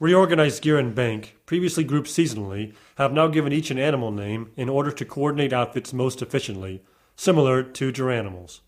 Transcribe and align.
Reorganized 0.00 0.60
Gear 0.60 0.76
and 0.76 0.92
Bank, 0.92 1.36
previously 1.46 1.84
grouped 1.84 2.08
seasonally, 2.08 2.74
have 2.96 3.12
now 3.12 3.28
given 3.28 3.52
each 3.52 3.70
an 3.70 3.78
animal 3.78 4.10
name 4.10 4.50
in 4.56 4.68
order 4.68 4.90
to 4.90 5.04
coordinate 5.04 5.52
outfits 5.52 5.92
most 5.92 6.20
efficiently, 6.20 6.82
similar 7.14 7.62
to 7.62 7.92
Garanimals. 7.92 8.58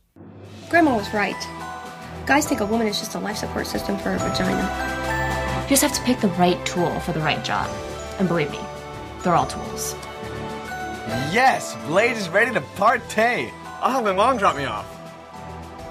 Grandma 0.70 0.96
was 0.96 1.12
right. 1.12 1.36
Guys 2.26 2.46
think 2.46 2.60
a 2.60 2.66
woman 2.66 2.86
is 2.86 3.00
just 3.00 3.16
a 3.16 3.18
life 3.18 3.38
support 3.38 3.66
system 3.66 3.98
for 3.98 4.14
a 4.14 4.18
vagina. 4.18 5.62
You 5.64 5.68
just 5.68 5.82
have 5.82 5.92
to 5.94 6.02
pick 6.02 6.20
the 6.20 6.28
right 6.28 6.64
tool 6.64 7.00
for 7.00 7.10
the 7.10 7.20
right 7.20 7.44
job. 7.44 7.68
And 8.20 8.28
believe 8.28 8.52
me, 8.52 8.60
they're 9.24 9.34
all 9.34 9.46
tools. 9.46 9.96
Yes, 11.32 11.76
Blade 11.88 12.16
is 12.16 12.28
ready 12.28 12.52
to 12.52 12.60
partay. 12.76 13.52
I'll 13.80 13.90
have 13.90 14.04
my 14.04 14.12
mom 14.12 14.36
drop 14.36 14.56
me 14.56 14.64
off. 14.64 14.86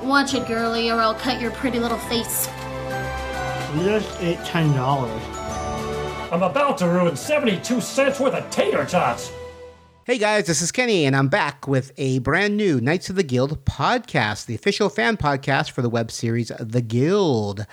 Watch 0.01 0.33
it, 0.33 0.47
girly, 0.47 0.89
or 0.89 1.01
I'll 1.01 1.13
cut 1.13 1.41
your 1.41 1.51
pretty 1.51 1.79
little 1.79 1.97
face. 1.97 2.47
We 3.75 3.83
just 3.83 4.21
ate 4.21 4.39
ten 4.45 4.73
dollars. 4.73 5.21
I'm 6.31 6.43
about 6.43 6.77
to 6.77 6.87
ruin 6.87 7.17
72 7.17 7.81
cents 7.81 8.21
worth 8.21 8.33
of 8.33 8.49
tater 8.49 8.85
tots! 8.85 9.33
Hey 10.05 10.17
guys, 10.17 10.47
this 10.47 10.61
is 10.61 10.71
Kenny, 10.71 11.03
and 11.05 11.13
I'm 11.13 11.27
back 11.27 11.67
with 11.67 11.91
a 11.97 12.19
brand 12.19 12.55
new 12.55 12.79
Knights 12.79 13.09
of 13.09 13.17
the 13.17 13.23
Guild 13.23 13.65
podcast, 13.65 14.45
the 14.45 14.55
official 14.55 14.87
fan 14.87 15.17
podcast 15.17 15.71
for 15.71 15.81
the 15.81 15.89
web 15.89 16.09
series 16.09 16.53
The 16.57 16.81
Guild. 16.81 17.65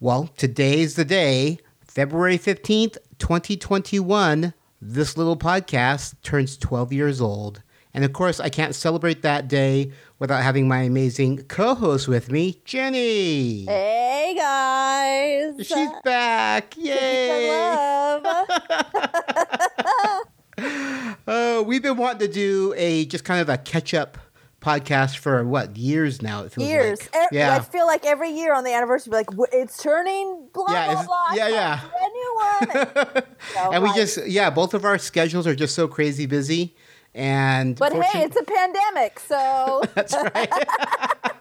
Well, 0.00 0.30
today's 0.38 0.94
the 0.94 1.04
day, 1.04 1.58
February 1.86 2.38
15th, 2.38 2.96
2021. 3.18 4.54
This 4.80 5.18
little 5.18 5.36
podcast 5.36 6.14
turns 6.22 6.56
12 6.56 6.90
years 6.90 7.20
old. 7.20 7.62
And 7.96 8.04
of 8.04 8.12
course, 8.12 8.40
I 8.40 8.48
can't 8.48 8.74
celebrate 8.74 9.22
that 9.22 9.46
day 9.46 9.92
without 10.18 10.42
having 10.42 10.66
my 10.66 10.78
amazing 10.82 11.44
co 11.44 11.76
host 11.76 12.08
with 12.08 12.28
me, 12.30 12.60
Jenny. 12.64 13.66
Hey 13.66 14.34
guys! 14.36 15.64
She's 15.64 15.90
back! 16.02 16.74
Yay! 16.78 17.50
Oh, 17.52 18.20
uh, 21.26 21.62
we've 21.64 21.82
been 21.82 21.96
wanting 21.96 22.20
to 22.26 22.32
do 22.32 22.74
a 22.76 23.04
just 23.06 23.24
kind 23.24 23.40
of 23.40 23.48
a 23.48 23.58
catch 23.58 23.94
up 23.94 24.18
podcast 24.60 25.18
for 25.18 25.44
what 25.46 25.76
years 25.76 26.20
now? 26.22 26.42
It 26.44 26.56
Years. 26.58 26.98
like. 27.12 27.32
E- 27.32 27.36
yeah. 27.36 27.54
I 27.54 27.60
feel 27.60 27.86
like 27.86 28.04
every 28.06 28.30
year 28.30 28.54
on 28.54 28.64
the 28.64 28.72
anniversary, 28.72 29.12
like 29.12 29.26
"W- 29.26 29.46
it's 29.52 29.80
turning 29.80 30.48
blah 30.52 30.64
Yeah, 30.70 30.94
blah 30.94 31.04
blah. 31.04 31.28
yeah, 31.34 31.48
yeah. 31.48 31.80
A 31.84 32.08
new 32.08 32.40
one. 33.14 33.22
And 33.74 33.82
we 33.82 33.88
like- 33.90 33.96
just 33.96 34.26
yeah, 34.26 34.50
both 34.50 34.74
of 34.74 34.84
our 34.84 34.98
schedules 34.98 35.46
are 35.46 35.54
just 35.54 35.74
so 35.76 35.86
crazy 35.86 36.26
busy. 36.26 36.74
And 37.14 37.76
But 37.76 37.92
hey, 37.92 38.22
it's 38.24 38.36
a 38.36 38.42
pandemic, 38.42 39.20
so 39.20 39.82
that's 39.94 40.14
right. 40.14 40.48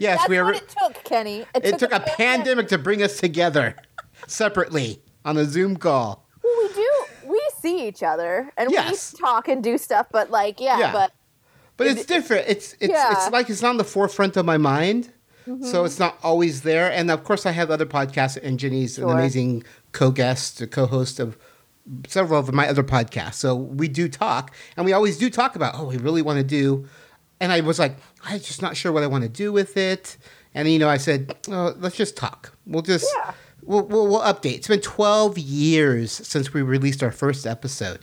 yes, 0.00 0.18
that's 0.18 0.28
we 0.28 0.38
are. 0.38 0.44
what 0.44 0.56
it 0.56 0.68
took, 0.80 1.04
Kenny. 1.04 1.44
it 1.54 1.78
took 1.78 1.92
a 1.92 2.00
pandemic 2.00 2.68
to 2.68 2.78
bring 2.78 3.02
us 3.02 3.18
together 3.18 3.76
separately 4.26 5.02
on 5.24 5.36
a 5.36 5.44
Zoom 5.44 5.76
call. 5.76 6.26
Well, 6.42 6.54
we 6.62 6.74
do. 6.74 6.90
We 7.28 7.40
see 7.60 7.86
each 7.86 8.02
other 8.02 8.50
and 8.56 8.70
Yes. 8.70 9.12
we 9.12 9.18
talk 9.20 9.48
and 9.48 9.62
do 9.62 9.78
stuff, 9.78 10.08
but 10.10 10.30
like, 10.30 10.60
yeah, 10.60 10.78
Yeah. 10.78 10.92
but 10.92 11.12
But 11.76 11.86
it's 11.86 12.04
different. 12.04 12.48
It's 12.48 12.74
it's 12.80 12.92
Yeah. 12.92 13.12
it's 13.12 13.30
like 13.30 13.48
it's 13.48 13.62
not 13.62 13.70
on 13.70 13.76
the 13.76 13.84
forefront 13.84 14.36
of 14.36 14.44
my 14.44 14.58
mind. 14.58 15.12
Mm-hmm. 15.46 15.64
So 15.64 15.84
it's 15.84 15.98
not 15.98 16.18
always 16.22 16.62
there. 16.62 16.90
And 16.90 17.10
of 17.10 17.24
course 17.24 17.46
I 17.46 17.52
have 17.52 17.70
other 17.70 17.86
podcasts 17.86 18.36
and 18.42 18.58
Jenny's 18.58 18.98
an 18.98 19.08
amazing 19.08 19.64
co-guest, 19.92 20.60
a 20.60 20.66
co-host 20.66 21.20
of 21.20 21.36
several 22.06 22.38
of 22.38 22.52
my 22.52 22.68
other 22.68 22.82
podcasts. 22.84 23.34
So 23.34 23.54
we 23.54 23.88
do 23.88 24.08
talk 24.08 24.54
and 24.76 24.86
we 24.86 24.92
always 24.92 25.18
do 25.18 25.28
talk 25.30 25.56
about, 25.56 25.74
oh, 25.76 25.86
we 25.86 25.96
really 25.96 26.22
want 26.22 26.38
to 26.38 26.44
do 26.44 26.88
and 27.42 27.50
I 27.50 27.60
was 27.60 27.80
like, 27.80 27.96
I'm 28.22 28.38
just 28.38 28.62
not 28.62 28.76
sure 28.76 28.92
what 28.92 29.02
I 29.02 29.08
want 29.08 29.24
to 29.24 29.28
do 29.28 29.52
with 29.52 29.76
it. 29.76 30.16
And 30.54 30.70
you 30.70 30.78
know, 30.78 30.88
I 30.88 30.96
said, 30.96 31.34
oh, 31.48 31.74
let's 31.78 31.96
just 31.96 32.16
talk. 32.16 32.56
We'll 32.66 32.82
just 32.82 33.06
Yeah. 33.16 33.32
we'll, 33.62 33.82
we'll 33.82 34.06
we'll 34.06 34.20
update. 34.20 34.54
It's 34.58 34.68
been 34.68 34.80
12 34.80 35.38
years 35.38 36.12
since 36.12 36.54
we 36.54 36.62
released 36.62 37.02
our 37.02 37.10
first 37.10 37.44
episode. 37.44 37.98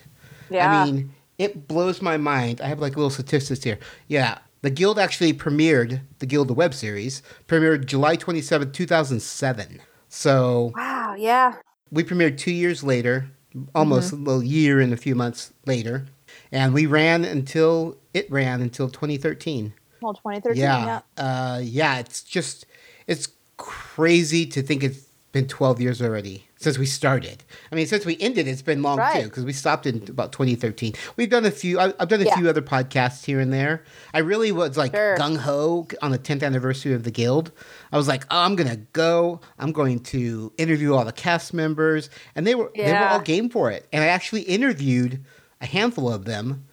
Yeah. 0.49 0.81
I 0.81 0.85
mean, 0.85 1.13
it 1.37 1.69
blows 1.69 2.01
my 2.01 2.17
mind. 2.17 2.59
I 2.59 2.67
have 2.67 2.79
like 2.79 2.97
little 2.97 3.09
statistics 3.09 3.63
here. 3.63 3.79
Yeah. 4.09 4.39
The 4.61 4.69
Guild 4.69 4.99
actually 4.99 5.31
premiered, 5.31 6.01
the 6.17 6.25
Guild, 6.25 6.49
the 6.49 6.53
web 6.53 6.73
series, 6.73 7.23
premiered 7.47 7.85
July 7.85 8.17
27, 8.17 8.73
2007. 8.73 9.79
So 10.09 10.73
wow, 10.75 11.15
yeah. 11.17 11.55
we 11.91 12.03
premiered 12.03 12.37
two 12.37 12.51
years 12.51 12.83
later, 12.83 13.31
almost 13.73 14.13
Mm-hmm. 14.13 14.21
a 14.21 14.29
little 14.29 14.43
year 14.43 14.79
and 14.79 14.93
a 14.93 14.97
few 14.97 15.15
months 15.15 15.53
later. 15.65 16.05
And 16.51 16.73
we 16.73 16.85
ran 16.85 17.25
until, 17.25 17.97
it 18.13 18.29
ran 18.31 18.61
until 18.61 18.89
2013. 18.89 19.73
Well, 20.01 20.13
2013. 20.13 20.61
Yeah. 20.61 21.01
Yeah. 21.17 21.23
Uh, 21.23 21.59
yeah, 21.63 21.99
it's 21.99 22.23
just, 22.23 22.65
it's 23.07 23.27
crazy 23.57 24.45
to 24.47 24.61
think 24.61 24.83
it's 24.83 25.08
been 25.31 25.47
12 25.47 25.79
years 25.79 26.01
already 26.01 26.45
since 26.57 26.77
we 26.79 26.85
started. 26.87 27.43
I 27.71 27.75
mean, 27.75 27.85
since 27.85 28.03
we 28.05 28.17
ended, 28.19 28.47
it's 28.47 28.63
been 28.63 28.81
long 28.81 28.97
Right. 28.97 29.21
too, 29.21 29.27
because 29.29 29.45
we 29.45 29.53
stopped 29.53 29.85
in 29.85 30.03
about 30.09 30.31
2013. 30.31 30.93
We've 31.17 31.29
done 31.29 31.45
a 31.45 31.51
few, 31.51 31.79
I've 31.79 32.07
done 32.07 32.21
a 32.21 32.25
Yeah. 32.25 32.35
few 32.35 32.49
other 32.49 32.63
podcasts 32.63 33.25
here 33.25 33.39
and 33.39 33.53
there. 33.53 33.83
I 34.13 34.19
really 34.19 34.51
was 34.51 34.75
like 34.75 34.93
Sure. 34.95 35.15
gung 35.17 35.37
ho 35.37 35.87
on 36.01 36.11
the 36.11 36.17
10th 36.17 36.41
anniversary 36.43 36.93
of 36.93 37.03
the 37.03 37.11
Guild. 37.11 37.51
I 37.91 37.97
was 37.97 38.07
like, 38.07 38.23
oh, 38.31 38.39
I'm 38.39 38.55
going 38.55 38.69
to 38.69 38.77
go, 38.93 39.39
I'm 39.59 39.71
going 39.71 39.99
to 40.05 40.51
interview 40.57 40.95
all 40.95 41.05
the 41.05 41.11
cast 41.11 41.53
members. 41.53 42.09
And 42.35 42.47
they 42.47 42.55
were, 42.55 42.71
they 42.75 42.91
were 42.91 43.07
all 43.07 43.19
game 43.21 43.49
for 43.49 43.69
it. 43.69 43.87
And 43.93 44.03
I 44.03 44.07
actually 44.07 44.41
interviewed 44.41 45.23
a 45.61 45.67
handful 45.67 46.11
of 46.11 46.25
them. 46.25 46.65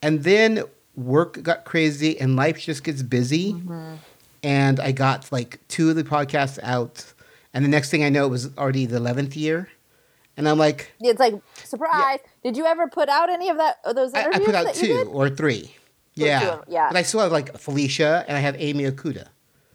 And 0.00 0.24
then 0.24 0.62
work 0.96 1.42
got 1.42 1.64
crazy 1.66 2.18
and 2.18 2.36
life 2.36 2.58
just 2.60 2.82
gets 2.84 3.02
busy 3.02 3.52
Mm-hmm. 3.52 3.94
and 4.42 4.80
I 4.80 4.92
got 4.92 5.30
like 5.30 5.60
two 5.68 5.90
of 5.90 5.96
the 5.96 6.02
podcasts 6.04 6.58
out, 6.62 7.12
and 7.54 7.64
the 7.64 7.68
next 7.68 7.90
thing 7.90 8.04
I 8.04 8.08
know, 8.08 8.26
it 8.26 8.30
was 8.30 8.56
already 8.56 8.86
the 8.86 8.96
eleventh 8.96 9.36
year, 9.36 9.68
and 10.36 10.48
I'm 10.48 10.58
like, 10.58 10.92
It's 11.00 11.20
like 11.20 11.34
surprise. 11.64 12.20
Did 12.42 12.56
you 12.56 12.66
ever 12.66 12.88
put 12.88 13.08
out 13.08 13.30
any 13.30 13.48
of 13.48 13.56
that? 13.58 13.78
Of 13.84 13.96
those 13.96 14.12
I, 14.14 14.20
interviews 14.24 14.42
I 14.42 14.44
put 14.46 14.54
out 14.54 14.74
two 14.74 15.10
or 15.12 15.28
three, 15.30 15.74
yeah, 16.14 16.58
yeah. 16.68 16.88
but 16.90 16.96
I 16.96 17.02
still 17.02 17.20
have 17.20 17.32
like 17.32 17.56
Felicia 17.58 18.24
and 18.28 18.36
I 18.36 18.40
have 18.40 18.56
Amy 18.58 18.84
Okuda, 18.84 19.28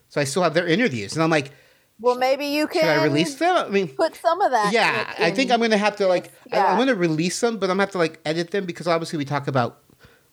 so 0.09 0.21
I 0.21 0.23
still 0.25 0.43
have 0.43 0.53
their 0.53 0.67
interviews, 0.67 1.13
and 1.13 1.23
I'm 1.23 1.29
like, 1.29 1.51
Well, 1.99 2.17
maybe 2.17 2.45
you 2.47 2.67
can. 2.67 2.81
should 2.81 2.89
I 2.89 3.03
release 3.03 3.35
them? 3.35 3.55
I 3.55 3.69
mean. 3.69 3.87
Put 3.89 4.15
some 4.15 4.41
of 4.41 4.51
that. 4.51 4.71
Yeah, 4.73 5.13
in- 5.17 5.23
I 5.25 5.31
think 5.31 5.51
I'm 5.51 5.59
gonna 5.61 5.77
have 5.77 5.95
to 5.97 6.07
like 6.07 6.31
I, 6.51 6.57
Yeah. 6.57 6.65
I'm 6.71 6.77
gonna 6.77 6.95
release 6.95 7.39
them, 7.39 7.57
but 7.57 7.69
I'm 7.69 7.75
gonna 7.77 7.83
have 7.83 7.91
to 7.91 7.97
like 7.97 8.19
edit 8.25 8.51
them 8.51 8.65
because 8.65 8.87
obviously 8.87 9.17
we 9.17 9.25
talk 9.25 9.47
about 9.47 9.79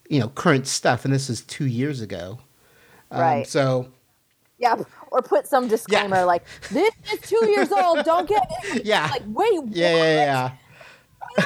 you 0.09 0.21
know 0.21 0.29
current 0.29 0.67
stuff, 0.67 1.05
and 1.05 1.13
this 1.15 1.31
is 1.31 1.43
two 1.43 1.67
years 1.67 2.01
ago, 2.01 2.39
Um, 3.13 3.21
Right. 3.21 3.47
so 3.47 3.89
Yeah, 4.61 4.77
or 5.11 5.23
put 5.23 5.47
some 5.47 5.67
disclaimer 5.69 6.25
like 6.25 6.45
this 6.71 6.95
is 7.13 7.21
two 7.23 7.49
years 7.51 7.73
old. 7.73 8.05
Don't 8.05 8.29
get 8.29 8.47
it. 8.65 8.85
Yeah. 8.85 9.09
Like 9.11 9.23
wait. 9.27 9.61
yeah, 9.71 9.97
yeah, 9.97 10.53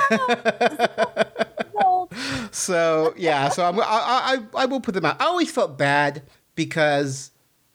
yeah. 0.01 0.61
Old. 1.85 2.13
So 2.51 3.13
yeah, 3.17 3.49
so 3.49 3.65
I'm, 3.67 3.79
I, 3.81 3.85
I 3.85 4.39
I 4.55 4.67
will 4.67 4.81
put 4.81 4.95
them 4.95 5.05
out. 5.05 5.21
I 5.21 5.25
always 5.27 5.51
felt 5.51 5.77
bad 5.77 6.23
because 6.55 7.33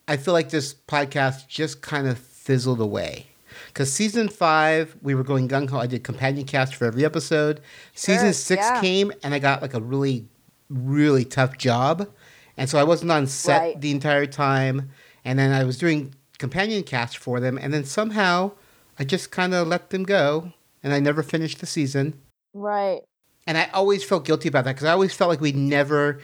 I 0.08 0.16
feel 0.16 0.32
like 0.34 0.48
this 0.50 0.72
podcast 0.74 1.46
just 1.48 1.82
kind 1.82 2.06
of 2.08 2.18
fizzled 2.18 2.80
away. 2.80 3.26
Because 3.66 3.92
season 3.92 4.28
five, 4.28 4.96
we 5.02 5.14
were 5.14 5.22
going 5.22 5.48
gung 5.48 5.68
ho. 5.68 5.78
I 5.78 5.86
did 5.86 6.02
companion 6.02 6.46
cast 6.46 6.74
for 6.74 6.86
every 6.86 7.04
episode. 7.04 7.60
season 7.94 8.32
six 8.32 8.62
yeah. 8.62 8.80
came, 8.80 9.12
and 9.22 9.34
I 9.34 9.38
got 9.38 9.60
like 9.62 9.74
a 9.74 9.80
really, 9.80 10.26
really 10.70 11.24
tough 11.24 11.58
job, 11.58 12.08
and 12.56 12.68
so 12.68 12.78
I 12.78 12.84
wasn't 12.84 13.12
on 13.12 13.26
set 13.26 13.60
Right. 13.60 13.80
the 13.80 13.90
entire 13.90 14.26
time. 14.26 14.90
And 15.24 15.38
then 15.38 15.52
I 15.52 15.64
was 15.64 15.78
doing 15.78 16.14
companion 16.38 16.82
cast 16.82 17.18
for 17.18 17.40
them, 17.40 17.58
and 17.58 17.72
then 17.72 17.84
somehow 17.84 18.52
I 18.98 19.04
just 19.04 19.30
kind 19.30 19.54
of 19.54 19.68
let 19.68 19.90
them 19.90 20.04
go, 20.04 20.52
and 20.82 20.92
I 20.92 21.00
never 21.00 21.22
finished 21.22 21.60
the 21.60 21.66
season. 21.66 22.20
Right. 22.54 23.02
And 23.46 23.56
I 23.58 23.68
always 23.72 24.04
felt 24.04 24.24
guilty 24.24 24.48
about 24.48 24.64
that 24.64 24.74
because 24.74 24.86
I 24.86 24.92
always 24.92 25.14
felt 25.14 25.28
like 25.28 25.40
we 25.40 25.52
never 25.52 26.20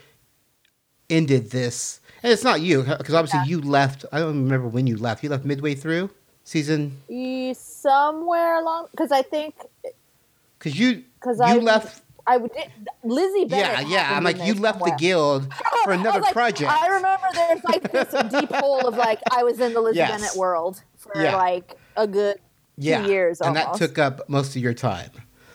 ended 1.11 1.51
this. 1.51 2.01
And 2.23 2.33
it's 2.33 2.45
not 2.45 2.61
you, 2.61 2.83
because 2.83 3.15
obviously 3.15 3.49
you 3.49 3.61
left. 3.61 4.05
I 4.13 4.21
don't 4.21 4.43
remember 4.45 4.69
when 4.69 4.87
you 4.87 4.97
left. 4.97 5.23
You 5.23 5.31
left 5.31 5.45
midway 5.45 5.75
through 5.75 6.11
season 6.45 6.97
somewhere 7.59 8.61
along 8.61 8.87
because 8.93 9.11
I 9.11 9.23
think 9.23 9.55
because 10.59 10.79
you 10.79 11.05
because 11.21 11.39
you 11.39 11.45
I 11.45 11.57
left. 11.57 12.03
I 12.27 12.37
would 12.39 12.51
Lizzie 13.05 13.45
Bennet. 13.45 13.89
Yeah, 13.89 14.09
yeah. 14.11 14.17
I'm 14.17 14.25
like 14.25 14.43
you 14.45 14.55
left 14.55 14.81
the 14.81 14.95
guild 14.99 15.53
for 15.85 15.93
I 15.93 15.95
another 15.97 16.21
like- 16.21 16.33
project. 16.33 16.71
I 16.71 16.89
remember 16.89 17.27
there's 17.35 17.65
like 17.65 17.93
this 17.93 18.09
deep 18.31 18.51
hole 18.53 18.87
of 18.87 18.97
like 18.97 19.21
I 19.31 19.43
was 19.45 19.61
in 19.61 19.73
the 19.75 19.81
Lizzie 19.81 19.99
Yes. 19.99 20.11
Bennet 20.11 20.37
world 20.37 20.83
for 20.97 21.13
Yeah. 21.21 21.37
like 21.37 21.77
a 21.97 22.07
good 22.07 22.39
yeah, 22.77 23.03
two 23.03 23.11
years 23.11 23.41
and 23.41 23.57
that 23.57 23.75
took 23.75 23.99
up 23.99 24.29
most 24.29 24.55
of 24.57 24.63
your 24.63 24.75
time. 24.75 25.11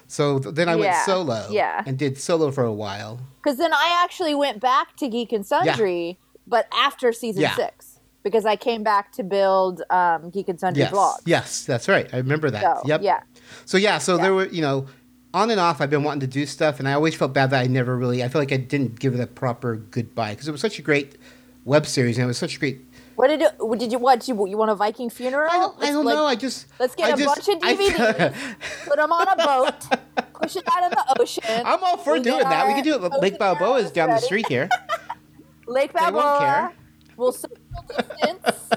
So 0.08 0.40
th- 0.40 0.56
then 0.56 0.68
I 0.70 0.76
went 0.76 0.88
Yeah, 0.92 1.06
solo. 1.06 1.48
yeah. 1.52 1.84
and 1.86 1.98
did 1.98 2.18
solo 2.18 2.52
for 2.52 2.64
a 2.64 2.74
while. 2.74 3.20
Because 3.44 3.58
then 3.58 3.74
I 3.74 4.02
actually 4.04 4.36
went 4.36 4.60
back 4.60 4.96
to 4.98 5.08
Geek 5.08 5.32
and 5.32 5.46
Sundry, 5.46 6.20
but 6.48 6.68
after 6.74 7.14
season 7.14 7.44
Yeah. 7.44 7.56
six, 7.56 8.00
because 8.24 8.46
I 8.46 8.56
came 8.56 8.84
back 8.84 9.12
to 9.14 9.24
build 9.24 9.84
um, 9.90 10.30
Geek 10.30 10.50
and 10.50 10.60
Sundry 10.60 10.82
Yes, 10.84 10.92
blog. 10.92 11.20
yes, 11.26 11.64
that's 11.66 11.88
right. 11.88 12.08
I 12.14 12.18
remember 12.18 12.50
that. 12.52 12.62
So, 12.62 12.84
yep. 12.86 13.02
yeah. 13.04 13.22
So 13.66 13.78
yeah, 13.78 14.00
so 14.00 14.18
there 14.18 14.34
were 14.34 14.48
you 14.48 14.62
know, 14.62 14.88
on 15.34 15.50
and 15.52 15.60
off. 15.60 15.82
I've 15.82 15.90
been 15.90 16.04
wanting 16.04 16.22
to 16.22 16.28
do 16.28 16.46
stuff, 16.46 16.80
and 16.80 16.88
I 16.88 16.94
always 16.94 17.16
felt 17.16 17.34
bad 17.34 17.50
that 17.52 17.62
I 17.64 17.68
never 17.68 17.98
really. 17.98 18.24
I 18.24 18.28
feel 18.28 18.42
like 18.42 18.52
I 18.52 18.58
didn't 18.58 19.00
give 19.00 19.14
it 19.14 19.20
a 19.20 19.28
proper 19.28 19.76
goodbye 19.78 20.32
because 20.34 20.48
it 20.48 20.52
was 20.52 20.62
such 20.62 20.80
a 20.80 20.82
great 20.82 21.16
web 21.64 21.86
series 21.86 22.18
and 22.18 22.24
it 22.24 22.28
was 22.28 22.38
such 22.40 22.56
a 22.56 22.60
great 22.60 22.82
What 23.16 23.28
did 23.28 23.40
you? 23.42 23.76
Did 23.78 23.92
you 23.92 24.00
what? 24.00 24.28
You, 24.28 24.48
you 24.48 24.58
want 24.58 24.72
a 24.72 24.76
Viking 24.76 25.10
funeral? 25.10 25.48
I 25.52 25.58
don't, 25.58 25.84
I 25.84 25.92
don't 25.92 26.06
like, 26.06 26.16
know. 26.16 26.26
I 26.26 26.36
just 26.36 26.66
Let's 26.80 26.96
get 26.96 27.10
I 27.12 27.14
a 27.14 27.18
just- 27.18 27.46
bunch 27.46 27.64
of 27.64 27.64
DVDs, 27.64 28.34
put 28.88 28.96
them 28.98 29.12
on 29.12 29.28
a 29.28 29.36
boat, 29.36 30.00
push 30.34 30.56
it 30.56 30.64
out 30.72 30.84
in 30.86 30.90
the 30.90 31.16
ocean. 31.20 31.44
I'm 31.66 31.84
all 31.84 31.98
for 31.98 32.14
We 32.14 32.22
doing 32.22 32.40
that. 32.40 32.68
We 32.68 32.74
can 32.74 32.84
do 32.84 32.96
it. 32.96 33.22
Lake 33.22 33.38
Balboa 33.38 33.78
is 33.80 33.92
down 33.92 34.10
the 34.10 34.18
street 34.18 34.48
here. 34.48 34.70
Lake 35.68 35.94
They 35.94 36.00
won't 36.02 36.16
Balboa. 36.16 36.40
care. 36.40 36.74
We'll 37.16 37.32
social 37.32 37.56
distance 37.88 38.70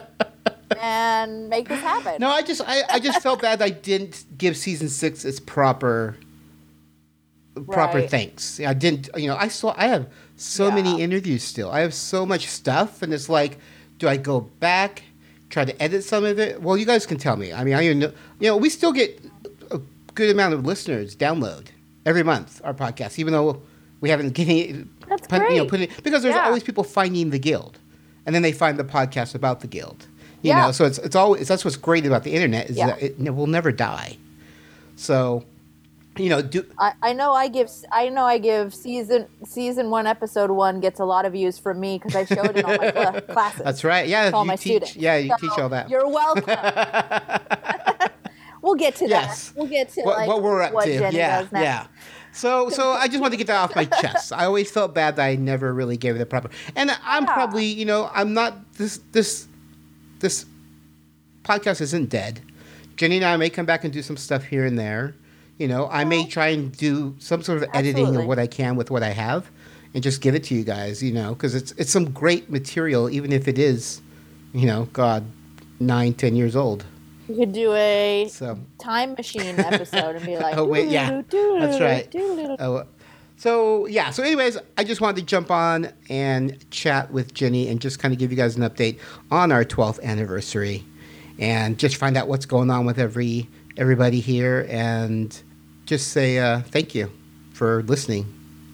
and 0.80 1.48
make 1.48 1.68
this 1.68 1.80
happen. 1.80 2.16
No, 2.20 2.28
I 2.28 2.42
just 2.42 2.60
I, 2.66 2.82
I 2.90 2.98
just 3.00 3.22
felt 3.22 3.40
bad 3.40 3.60
that 3.60 3.64
I 3.64 3.70
didn't 3.70 4.24
give 4.36 4.56
season 4.56 4.88
six 4.88 5.24
its 5.24 5.40
proper 5.40 6.16
proper 7.70 7.98
Right. 7.98 8.10
thanks. 8.10 8.60
I 8.60 8.74
didn't 8.74 9.08
you 9.16 9.28
know, 9.28 9.36
I 9.36 9.48
saw 9.48 9.74
I 9.76 9.86
have 9.88 10.06
so 10.36 10.68
Yeah. 10.68 10.74
many 10.74 11.00
interviews 11.02 11.42
still. 11.42 11.70
I 11.70 11.80
have 11.80 11.94
so 11.94 12.26
much 12.26 12.48
stuff 12.48 13.02
and 13.02 13.12
it's 13.14 13.28
like, 13.28 13.58
do 13.98 14.08
I 14.08 14.16
go 14.16 14.40
back, 14.60 15.02
try 15.50 15.64
to 15.64 15.82
edit 15.82 16.02
some 16.04 16.24
of 16.24 16.38
it? 16.38 16.60
Well 16.62 16.76
you 16.76 16.84
guys 16.86 17.06
can 17.06 17.16
tell 17.18 17.36
me. 17.36 17.52
I 17.52 17.62
mean 17.64 17.74
I 17.74 17.84
even 17.84 17.98
know 18.00 18.12
you 18.40 18.48
know, 18.48 18.56
we 18.56 18.68
still 18.68 18.92
get 18.92 19.20
a 19.70 19.80
good 20.14 20.30
amount 20.30 20.54
of 20.54 20.66
listeners 20.66 21.14
download 21.16 21.66
every 22.04 22.22
month 22.22 22.60
our 22.64 22.74
podcast, 22.74 23.18
even 23.18 23.32
though 23.32 23.62
we 24.00 24.10
haven't 24.10 24.30
getting 24.40 24.58
it 24.58 25.08
That's 25.08 25.26
put, 25.26 25.40
you 25.42 25.58
know, 25.58 25.66
great. 25.66 25.68
put 25.70 25.80
it 25.96 26.02
because 26.02 26.22
there's 26.22 26.34
Yeah. 26.34 26.46
always 26.46 26.62
people 26.62 26.84
finding 26.84 27.30
the 27.30 27.38
guild. 27.38 27.78
And 28.26 28.34
then 28.34 28.42
they 28.42 28.52
find 28.52 28.78
the 28.78 28.84
podcast 28.84 29.34
about 29.34 29.60
the 29.60 29.66
guild. 29.66 30.06
You 30.42 30.48
Yeah. 30.50 30.66
know, 30.66 30.72
so 30.72 30.84
it's 30.86 30.98
it's 30.98 31.14
always 31.16 31.46
that's 31.46 31.64
what's 31.64 31.76
great 31.76 32.04
about 32.06 32.24
the 32.24 32.32
internet 32.32 32.68
is 32.70 32.76
that 32.76 33.00
it, 33.02 33.18
will 33.34 33.46
never 33.46 33.70
die. 33.70 34.16
So, 34.96 35.44
you 36.16 36.28
know, 36.28 36.40
do 36.42 36.64
I, 36.78 36.92
I 37.02 37.12
know 37.12 37.32
I 37.32 37.48
give 37.48 37.68
I 37.90 38.08
know 38.08 38.24
I 38.24 38.38
give 38.38 38.74
season 38.74 39.26
season 39.44 39.90
one 39.90 40.06
episode 40.06 40.50
one 40.50 40.80
gets 40.80 41.00
a 41.00 41.04
lot 41.04 41.24
of 41.26 41.32
views 41.32 41.58
from 41.58 41.80
me 41.80 41.98
because 41.98 42.14
I 42.14 42.24
showed 42.24 42.46
it 42.50 42.56
in 42.58 42.64
all 42.64 42.76
my 42.76 42.90
cla- 42.90 43.20
classes. 43.28 43.62
that's 43.64 43.84
right. 43.84 44.06
Yeah, 44.08 44.30
all 44.32 44.42
you 44.44 44.48
my 44.48 44.56
teach. 44.56 44.62
students. 44.84 44.96
Yeah, 44.96 45.16
you 45.16 45.30
So, 45.30 45.36
teach 45.48 45.58
all 45.58 45.68
that. 45.70 45.90
You're 45.90 46.06
welcome. 46.08 46.44
we'll 48.62 48.74
get 48.76 48.96
to 48.96 49.08
Yes. 49.08 49.48
that. 49.50 49.58
We'll 49.58 49.68
get 49.68 49.88
to 49.90 50.02
what, 50.02 50.18
like 50.18 50.28
what 50.28 50.42
we're 50.42 50.62
up 50.62 50.72
what 50.72 50.84
to. 50.86 50.98
Jenny 50.98 51.16
yeah, 51.16 51.46
yeah. 51.52 51.86
So, 52.32 52.68
so 52.68 52.90
I 52.90 53.06
just 53.06 53.20
wanted 53.20 53.32
to 53.32 53.36
get 53.36 53.46
that 53.46 53.56
off 53.58 53.76
my 53.76 53.84
chest. 53.84 54.32
I 54.32 54.44
always 54.46 54.68
felt 54.70 54.92
bad 54.94 55.16
that 55.16 55.24
I 55.24 55.36
never 55.36 55.72
really 55.72 55.96
gave 55.96 56.16
it 56.16 56.20
a 56.20 56.26
proper. 56.26 56.50
And 56.74 56.90
I'm 57.04 57.24
Yeah. 57.24 57.32
probably, 57.34 57.64
you 57.66 57.84
know, 57.84 58.10
I'm 58.12 58.34
not 58.34 58.72
this 58.74 58.98
this 59.12 59.46
this 60.18 60.44
podcast 61.44 61.80
isn't 61.80 62.08
dead. 62.08 62.40
Jenny 62.96 63.16
and 63.16 63.24
I 63.24 63.36
may 63.36 63.50
come 63.50 63.66
back 63.66 63.84
and 63.84 63.92
do 63.92 64.02
some 64.02 64.16
stuff 64.16 64.44
here 64.44 64.64
and 64.64 64.76
there. 64.78 65.14
You 65.58 65.68
know, 65.68 65.88
I 65.88 66.04
may 66.04 66.26
try 66.26 66.48
and 66.48 66.76
do 66.76 67.14
some 67.18 67.42
sort 67.42 67.62
of 67.62 67.68
editing 67.74 68.04
Absolutely. 68.06 68.22
of 68.22 68.28
what 68.28 68.38
I 68.38 68.46
can 68.46 68.74
with 68.76 68.90
what 68.90 69.02
I 69.02 69.10
have, 69.10 69.48
and 69.94 70.02
just 70.02 70.20
give 70.20 70.34
it 70.34 70.42
to 70.44 70.54
you 70.54 70.64
guys. 70.64 71.02
You 71.02 71.12
know, 71.12 71.34
because 71.34 71.54
it's 71.54 71.72
it's 71.72 71.90
some 71.90 72.10
great 72.10 72.50
material, 72.50 73.08
even 73.10 73.32
if 73.32 73.46
it 73.46 73.58
is, 73.58 74.00
you 74.52 74.66
know, 74.66 74.88
God, 74.92 75.24
nine, 75.78 76.14
ten 76.14 76.34
years 76.34 76.56
old. 76.56 76.84
You 77.28 77.36
could 77.36 77.52
do 77.52 77.72
a 77.72 78.28
So 78.30 78.58
time 78.78 79.14
machine 79.14 79.58
episode 79.58 80.16
and 80.16 80.26
be 80.26 80.36
like, 80.46 80.58
Oh, 80.58 80.64
wait, 80.66 80.88
yeah. 80.90 81.22
"Doo-doo-doo, 81.22 81.58
That's 81.60 81.80
right. 81.80 82.56
Oh, 82.60 82.84
so 83.36 83.86
yeah. 83.86 84.10
So, 84.10 84.22
anyways, 84.22 84.58
I 84.76 84.84
just 84.84 85.00
wanted 85.00 85.20
to 85.20 85.26
jump 85.26 85.50
on 85.50 85.90
and 86.10 86.68
chat 86.70 87.10
with 87.12 87.32
Jenny 87.32 87.68
and 87.68 87.80
just 87.80 87.98
kind 87.98 88.12
of 88.12 88.18
give 88.18 88.30
you 88.30 88.36
guys 88.36 88.56
an 88.56 88.62
update 88.62 88.98
on 89.30 89.52
our 89.52 89.64
12th 89.64 90.02
anniversary, 90.02 90.84
and 91.38 91.78
just 91.78 91.96
find 91.96 92.16
out 92.16 92.28
what's 92.28 92.44
going 92.46 92.70
on 92.70 92.84
with 92.86 92.98
every 92.98 93.48
everybody 93.76 94.20
here, 94.20 94.66
and 94.68 95.40
just 95.86 96.08
say 96.08 96.38
uh, 96.38 96.60
thank 96.60 96.94
you 96.94 97.10
for 97.52 97.82
listening. 97.84 98.26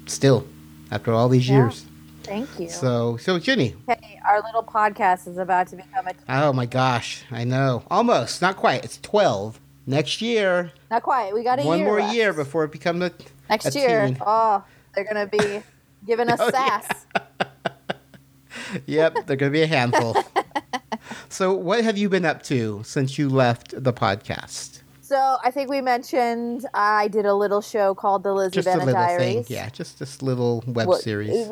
Still, 0.07 0.47
after 0.91 1.13
all 1.13 1.29
these 1.29 1.49
Yeah. 1.49 1.57
years. 1.57 1.85
Thank 2.23 2.49
you. 2.61 2.69
So, 2.69 3.17
so 3.17 3.39
Jenny. 3.39 3.75
Hey, 3.89 4.21
our 4.25 4.41
little 4.43 4.63
podcast 4.63 5.27
is 5.27 5.37
about 5.39 5.67
to 5.69 5.77
become 5.77 6.07
a 6.07 6.13
Oh 6.29 6.53
my 6.53 6.67
gosh, 6.67 7.25
I 7.31 7.45
know. 7.45 7.83
Almost, 7.91 8.41
not 8.43 8.57
quite. 8.57 8.85
It's 8.85 8.99
12 8.99 9.59
next 9.87 10.21
year. 10.23 10.71
not 10.91 11.03
quite. 11.03 11.35
We 11.35 11.43
got 11.43 11.59
a 11.61 11.63
One 11.65 11.79
year 11.79 11.87
more 11.89 12.01
left. 12.01 12.15
year 12.15 12.33
before 12.33 12.65
it 12.65 12.71
becomes 12.73 13.03
a 13.03 13.13
next 13.49 13.75
a 13.75 13.79
year. 13.79 14.07
teen. 14.07 14.19
Oh, 14.25 14.63
they're 14.95 15.05
gonna 15.05 15.27
be 15.27 15.63
giving 16.07 16.29
us 16.31 16.39
Oh, 16.41 16.51
yeah. 16.53 16.81
sass. 16.81 17.07
Yep, 18.87 19.27
they're 19.27 19.37
going 19.37 19.51
to 19.53 19.57
be 19.59 19.63
a 19.63 19.67
handful. 19.67 20.17
so, 21.29 21.53
what 21.53 21.83
have 21.83 21.99
you 21.99 22.09
been 22.09 22.25
up 22.25 22.43
to 22.45 22.83
since 22.85 23.19
you 23.19 23.29
left 23.29 23.75
the 23.83 23.93
podcast? 23.93 24.80
So 25.11 25.39
I 25.43 25.51
think 25.51 25.69
we 25.69 25.81
mentioned 25.81 26.67
I 26.73 27.09
did 27.09 27.27
a 27.27 27.35
little 27.35 27.61
show 27.61 27.97
called 27.97 28.23
the 28.23 28.33
Lizzie 28.33 28.55
Just 28.55 28.69
a 28.69 28.71
Bennet 28.71 28.87
little 28.87 29.03
Diaries. 29.03 29.35
thing. 29.49 29.57
Yeah, 29.57 29.69
just 29.69 29.99
this 29.99 30.23
little 30.23 30.63
web 30.69 30.87
What- 30.87 31.01
series. 31.03 31.49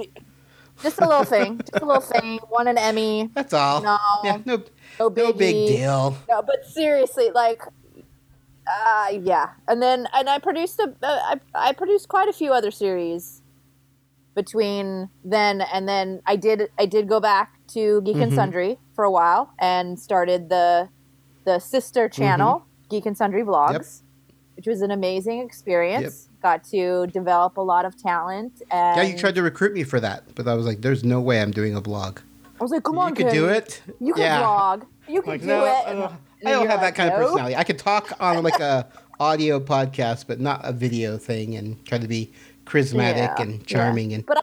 Just 0.81 1.00
a 1.00 1.08
little 1.08 1.25
thing. 1.25 1.58
Just 1.58 1.82
a 1.82 1.84
little 1.84 2.00
thing. 2.00 2.38
Won 2.52 2.69
an 2.69 2.78
Emmy. 2.78 3.31
That's 3.34 3.52
all. 3.52 3.82
No. 3.82 3.99
Yeah, 4.22 4.38
no, 4.44 4.62
No 5.00 5.08
no 5.08 5.32
big 5.32 5.66
deal. 5.66 6.16
No, 6.28 6.40
but 6.40 6.66
seriously, 6.66 7.31
like, 7.34 7.60
uh, 8.72 9.08
yeah. 9.20 9.49
And 9.66 9.82
then, 9.82 10.06
and 10.14 10.28
I 10.28 10.38
produced 10.38 10.78
a, 10.78 10.94
uh, 11.04 11.34
I, 11.34 11.40
I 11.56 11.72
produced 11.72 12.06
quite 12.06 12.28
a 12.28 12.32
few 12.32 12.52
other 12.52 12.70
series 12.70 13.43
between 14.37 15.08
then 15.25 15.62
and 15.62 15.88
then. 15.88 16.22
I 16.26 16.37
did, 16.37 16.69
I 16.78 16.87
did 16.87 17.08
go 17.08 17.19
back 17.19 17.54
to 17.75 18.00
Geek 18.02 18.14
Mm-hmm. 18.14 18.22
and 18.22 18.32
Sundry 18.34 18.78
for 18.94 19.02
a 19.02 19.11
while 19.11 19.52
and 19.58 19.99
started 19.99 20.49
the, 20.49 20.90
the 21.44 21.58
sister 21.58 22.08
channel, 22.08 22.64
Geek 22.88 23.06
and 23.06 23.17
Sundry 23.17 23.43
Vlogs. 23.43 23.73
Yep. 23.73 23.85
which 24.56 24.67
was 24.67 24.82
an 24.82 24.90
amazing 24.90 25.40
experience. 25.40 26.29
Got 26.43 26.64
to 26.64 27.06
develop 27.08 27.56
a 27.58 27.61
lot 27.61 27.85
of 27.85 27.96
talent. 27.96 28.61
And 28.73 28.96
Yeah, 28.96 29.02
you 29.05 29.17
tried 29.17 29.35
to 29.37 29.43
recruit 29.43 29.73
me 29.73 29.85
for 29.85 30.00
that, 30.00 30.25
but 30.35 30.49
I 30.49 30.55
was 30.55 30.67
like, 30.67 30.81
"There's 30.81 31.05
no 31.05 31.20
way 31.20 31.40
I'm 31.40 31.50
doing 31.52 31.76
a 31.76 31.81
blog." 31.81 32.20
I 32.61 32.64
was 32.64 32.73
like, 32.73 32.82
come 32.82 32.96
you 32.96 33.00
on, 33.02 33.08
you 33.11 33.14
could 33.14 33.31
do 33.32 33.46
it. 33.49 33.81
You 34.00 34.14
can 34.14 34.23
yeah. 34.23 34.43
vlog. 34.43 34.85
You 35.06 35.23
can 35.23 35.31
Like, 35.31 35.40
do 35.43 35.46
no, 35.46 35.64
it. 35.64 35.69
Uh, 35.69 35.82
I 35.87 35.93
don't, 35.94 36.12
I 36.46 36.50
don't 36.50 36.67
have 36.67 36.81
like, 36.81 36.81
that 36.81 36.94
kind 36.96 37.08
of 37.11 37.20
personality. 37.20 37.55
I 37.55 37.62
could 37.62 37.79
talk 37.79 38.12
on 38.20 38.43
like 38.43 38.58
a 38.58 38.88
audio 39.20 39.61
podcast, 39.61 40.26
but 40.26 40.40
not 40.40 40.61
a 40.64 40.73
video 40.73 41.17
thing, 41.19 41.55
and 41.55 41.85
try 41.87 41.99
to 41.99 42.08
be 42.08 42.32
charismatic 42.67 43.17
Yeah, 43.17 43.40
and 43.43 43.52
yeah. 43.61 43.64
charming. 43.64 44.12
And 44.12 44.26
But 44.26 44.38
I 44.38 44.40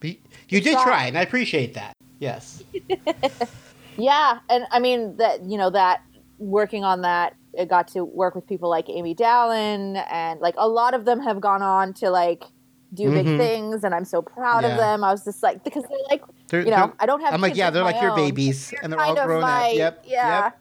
but 0.00 0.16
you 0.48 0.60
did 0.62 0.72
tried. 0.72 0.82
try, 0.84 1.04
and 1.08 1.18
I 1.18 1.22
appreciate 1.22 1.74
that. 1.74 1.92
Yes. 2.20 2.62
Yeah, 3.96 4.38
and 4.48 4.64
I 4.70 4.78
mean 4.78 5.16
that 5.18 5.44
you 5.44 5.58
know 5.58 5.68
that 5.70 6.00
working 6.38 6.84
on 6.84 7.02
that, 7.02 7.32
it 7.32 7.36
got 7.68 7.88
to 7.88 8.04
work 8.04 8.34
with 8.34 8.46
people 8.46 8.68
like 8.70 8.88
Amy 8.88 9.14
Dallen, 9.14 10.02
and 10.10 10.40
like 10.40 10.54
a 10.58 10.68
lot 10.68 10.94
of 10.94 11.04
them 11.04 11.20
have 11.20 11.40
gone 11.40 11.62
on 11.62 11.92
to 11.94 12.10
like 12.10 12.44
do 12.92 13.10
big 13.10 13.26
Mhm. 13.26 13.38
things, 13.38 13.84
and 13.84 13.94
I'm 13.94 14.04
so 14.04 14.20
proud 14.22 14.64
Yeah. 14.64 14.70
of 14.70 14.76
them. 14.78 15.04
I 15.04 15.12
was 15.12 15.24
just 15.24 15.42
like 15.42 15.62
because 15.62 15.84
they're 15.84 15.98
like 16.10 16.22
They're- 16.48 16.62
you 16.62 16.70
know 16.70 16.92
I 16.98 17.06
don't 17.06 17.20
have. 17.20 17.32
I'm 17.34 17.40
like, 17.40 17.56
yeah, 17.56 17.70
they're 17.70 17.84
like 17.84 18.00
your 18.02 18.10
own. 18.10 18.16
babies, 18.16 18.74
and 18.82 18.92
they're 18.92 19.00
all 19.00 19.14
grown 19.14 19.42
my- 19.42 19.70
up. 19.70 19.74
Yep. 19.76 20.04
Yeah. 20.06 20.42
Yep. 20.44 20.58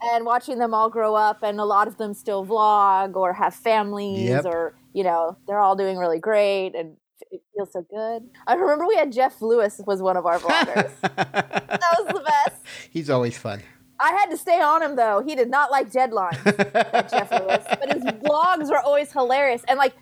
And 0.00 0.24
watching 0.24 0.58
them 0.58 0.72
all 0.74 0.88
grow 0.88 1.16
up, 1.16 1.42
and 1.42 1.58
a 1.58 1.64
lot 1.64 1.88
of 1.88 1.96
them 1.96 2.14
still 2.14 2.46
vlog 2.46 3.16
or 3.16 3.32
have 3.32 3.52
families, 3.54 4.28
Yep. 4.28 4.44
or 4.44 4.74
you 4.92 5.02
know 5.02 5.36
they're 5.48 5.58
all 5.58 5.74
doing 5.74 5.96
really 5.98 6.20
great, 6.20 6.76
and 6.76 6.96
it 7.32 7.42
feels 7.56 7.72
so 7.72 7.82
good. 7.90 8.30
I 8.46 8.54
remember 8.54 8.86
we 8.86 8.94
had 8.94 9.10
Jeff 9.10 9.42
Lewis 9.42 9.80
was 9.84 10.00
one 10.00 10.16
of 10.16 10.24
our 10.26 10.38
vloggers. 10.38 10.92
that 11.02 11.96
was 11.98 12.06
the 12.14 12.20
best. 12.24 12.62
He's 12.90 13.10
always 13.10 13.36
fun. 13.36 13.60
I 14.00 14.12
had 14.12 14.26
to 14.30 14.36
stay 14.36 14.60
on 14.60 14.82
him 14.82 14.96
though. 14.96 15.22
He 15.26 15.34
did 15.34 15.50
not 15.50 15.70
like 15.70 15.90
deadlines, 15.90 16.42
Jeff 17.10 17.30
Lewis. 17.32 17.64
But 17.68 17.92
his 17.92 18.04
vlogs 18.04 18.68
were 18.70 18.80
always 18.80 19.10
hilarious. 19.12 19.62
And 19.68 19.78
like 19.78 19.94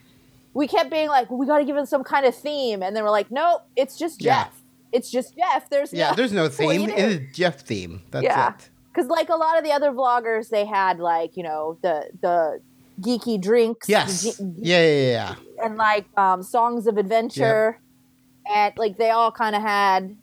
we 0.55 0.67
kept 0.69 0.91
being 0.91 1.09
like, 1.09 1.31
we 1.31 1.47
gotta 1.47 1.65
give 1.65 1.77
him 1.77 1.87
some 1.87 2.05
kind 2.05 2.27
of 2.27 2.35
theme. 2.35 2.83
And 2.83 2.95
then 2.95 3.05
we're 3.05 3.11
like, 3.11 3.31
nope, 3.31 3.63
it's 3.77 3.97
just 3.99 4.23
Yeah. 4.23 4.45
Jeff. 4.45 4.63
It's 4.93 5.11
just 5.11 5.37
Jeff. 5.37 5.69
There's 5.71 5.93
Yeah, 5.93 6.11
no 6.11 6.15
there's 6.17 6.33
no 6.33 6.43
what 6.45 6.57
do 6.57 6.65
you 6.65 6.87
theme. 6.87 6.91
It 6.91 6.99
is 6.99 7.37
Jeff 7.37 7.61
theme. 7.61 8.03
That's 8.11 8.25
Yeah. 8.25 8.51
it. 8.55 8.71
Because 8.93 9.09
like 9.11 9.29
a 9.29 9.35
lot 9.37 9.59
of 9.59 9.65
the 9.65 9.73
other 9.73 9.91
vloggers, 9.93 10.49
they 10.49 10.65
had 10.65 10.99
like, 10.99 11.37
you 11.37 11.43
know, 11.43 11.79
the 11.83 12.09
the 12.23 12.61
geeky 13.01 13.41
drinks. 13.41 13.89
Yes. 13.89 14.23
ge- 14.37 14.41
Yeah, 14.57 14.83
yeah, 14.87 15.11
yeah. 15.11 15.35
and 15.65 15.77
like 15.77 16.07
um, 16.19 16.43
songs 16.43 16.87
of 16.87 16.97
adventure, 16.97 17.79
and 18.55 18.73
like 18.79 18.97
they 18.97 19.11
all 19.11 19.31
kind 19.33 19.55
of 19.55 19.61
had 19.63 20.17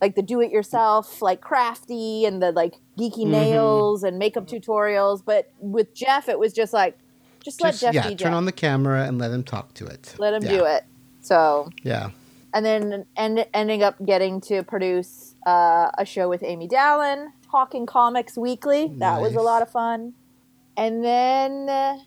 like 0.00 0.14
the 0.14 0.22
do-it-yourself, 0.22 1.20
like 1.22 1.40
crafty, 1.40 2.24
and 2.24 2.42
the 2.42 2.52
like 2.52 2.74
geeky 2.98 3.24
Mhm. 3.24 3.30
nails 3.30 4.02
and 4.02 4.18
makeup 4.18 4.46
tutorials. 4.46 5.22
But 5.24 5.50
with 5.60 5.94
Jeff, 5.94 6.28
it 6.28 6.38
was 6.38 6.52
just 6.52 6.72
like, 6.72 6.98
just, 7.44 7.60
let 7.62 7.74
Jeff 7.74 7.94
yeah, 7.94 8.02
be 8.02 8.08
turn 8.10 8.18
Jeff. 8.18 8.32
on 8.34 8.44
the 8.44 8.52
camera 8.52 9.04
and 9.04 9.18
let 9.18 9.30
him 9.30 9.42
talk 9.44 9.72
to 9.74 9.86
it. 9.86 10.14
let 10.18 10.34
him 10.34 10.42
Yeah. 10.42 10.50
do 10.58 10.64
it. 10.64 10.84
So 11.22 11.70
Yeah. 11.82 12.10
and 12.54 12.64
then 12.66 13.06
end, 13.16 13.46
ending 13.54 13.82
up 13.82 13.94
getting 14.04 14.40
to 14.42 14.62
produce 14.62 15.34
uh, 15.46 15.90
a 15.96 16.04
show 16.04 16.28
with 16.28 16.42
Amy 16.42 16.68
Dallen, 16.68 17.28
Talking 17.50 17.86
Comics 17.86 18.36
Weekly. 18.36 18.88
That 18.98 19.20
was 19.22 19.34
a 19.34 19.40
lot 19.40 19.62
of 19.62 19.70
fun. 19.70 20.12
And 20.76 21.02
then 21.02 21.68
uh, 21.68 21.98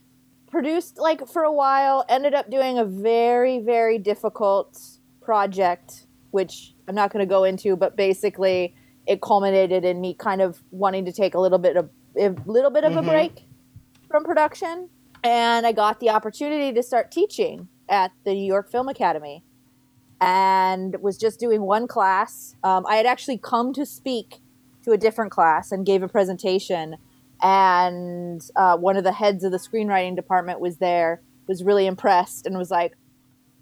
produced 0.51 0.99
like 0.99 1.27
for 1.27 1.43
a 1.43 1.51
while. 1.51 2.05
Ended 2.09 2.33
up 2.35 2.49
doing 2.51 2.77
a 2.77 2.85
very 2.85 3.59
very 3.59 3.97
difficult 3.97 4.79
project, 5.21 6.05
which 6.31 6.72
I'm 6.87 6.95
not 6.95 7.11
going 7.11 7.25
to 7.25 7.29
go 7.29 7.43
into, 7.43 7.75
but 7.75 7.95
basically 7.95 8.75
it 9.05 9.21
culminated 9.21 9.83
in 9.83 10.01
me 10.01 10.13
kind 10.13 10.41
of 10.41 10.61
wanting 10.71 11.05
to 11.05 11.11
take 11.11 11.35
a 11.35 11.39
little 11.39 11.57
bit 11.59 11.75
of 11.77 11.89
a 12.17 12.35
little 12.45 12.69
bit 12.69 12.83
of 12.83 12.95
a 12.95 13.01
Mhm. 13.01 13.07
break 13.07 13.47
from 14.09 14.23
production, 14.23 14.89
and 15.23 15.65
I 15.65 15.71
got 15.71 15.99
the 15.99 16.09
opportunity 16.11 16.71
to 16.73 16.83
start 16.83 17.11
teaching 17.11 17.67
at 17.89 18.11
the 18.23 18.33
New 18.33 18.45
York 18.45 18.69
Film 18.69 18.87
Academy 18.87 19.43
and 20.21 21.01
was 21.01 21.17
just 21.17 21.39
doing 21.39 21.63
one 21.63 21.87
class. 21.87 22.55
Um, 22.63 22.85
I 22.87 22.97
had 22.97 23.05
actually 23.05 23.37
come 23.39 23.73
to 23.73 23.85
speak 23.85 24.41
to 24.83 24.91
a 24.91 24.97
different 24.97 25.31
class 25.31 25.71
and 25.71 25.85
gave 25.85 26.03
a 26.03 26.07
presentation, 26.07 26.97
and 27.41 28.41
uh, 28.55 28.77
one 28.77 28.95
of 28.95 29.03
the 29.03 29.13
heads 29.13 29.43
of 29.43 29.51
the 29.51 29.57
screenwriting 29.57 30.15
department 30.15 30.59
was 30.59 30.77
there, 30.77 31.21
was 31.47 31.63
really 31.63 31.87
impressed, 31.87 32.45
and 32.45 32.57
was 32.57 32.71
like, 32.71 32.93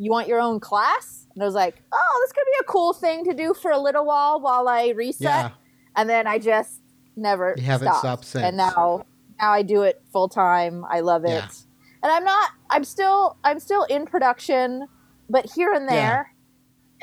"You 0.03 0.11
want 0.11 0.27
your 0.27 0.39
own 0.39 0.59
class?" 0.59 1.27
And 1.33 1.43
I 1.43 1.45
was 1.45 1.55
like, 1.55 1.81
"Oh, 1.91 2.19
this 2.23 2.31
could 2.33 2.43
be 2.45 2.57
a 2.61 2.63
cool 2.65 2.93
thing 2.93 3.23
to 3.25 3.33
do 3.33 3.53
for 3.53 3.71
a 3.71 3.79
little 3.79 4.05
while 4.05 4.39
while 4.41 4.67
I 4.67 4.89
reset." 4.89 5.21
Yeah. 5.21 5.49
And 5.95 6.09
then 6.09 6.27
I 6.27 6.37
just 6.39 6.81
never 7.15 7.53
You 7.57 7.63
haven't 7.63 7.87
stopped. 7.87 7.99
stopped 7.99 8.25
since. 8.25 8.43
And 8.45 8.57
now, 8.57 9.05
now 9.41 9.51
I 9.51 9.61
do 9.61 9.81
it 9.83 10.01
full 10.11 10.29
time. 10.29 10.85
I 10.89 10.99
love 11.01 11.23
it. 11.25 11.29
Yeah. 11.29 11.47
And 12.03 12.11
I'm 12.11 12.23
not. 12.23 12.49
I'm 12.69 12.83
still. 12.83 13.37
I'm 13.43 13.59
still 13.59 13.83
in 13.83 14.05
production, 14.05 14.87
but 15.29 15.45
here 15.55 15.71
and 15.73 15.87
there. 15.87 15.97
Yeah. 15.97 16.23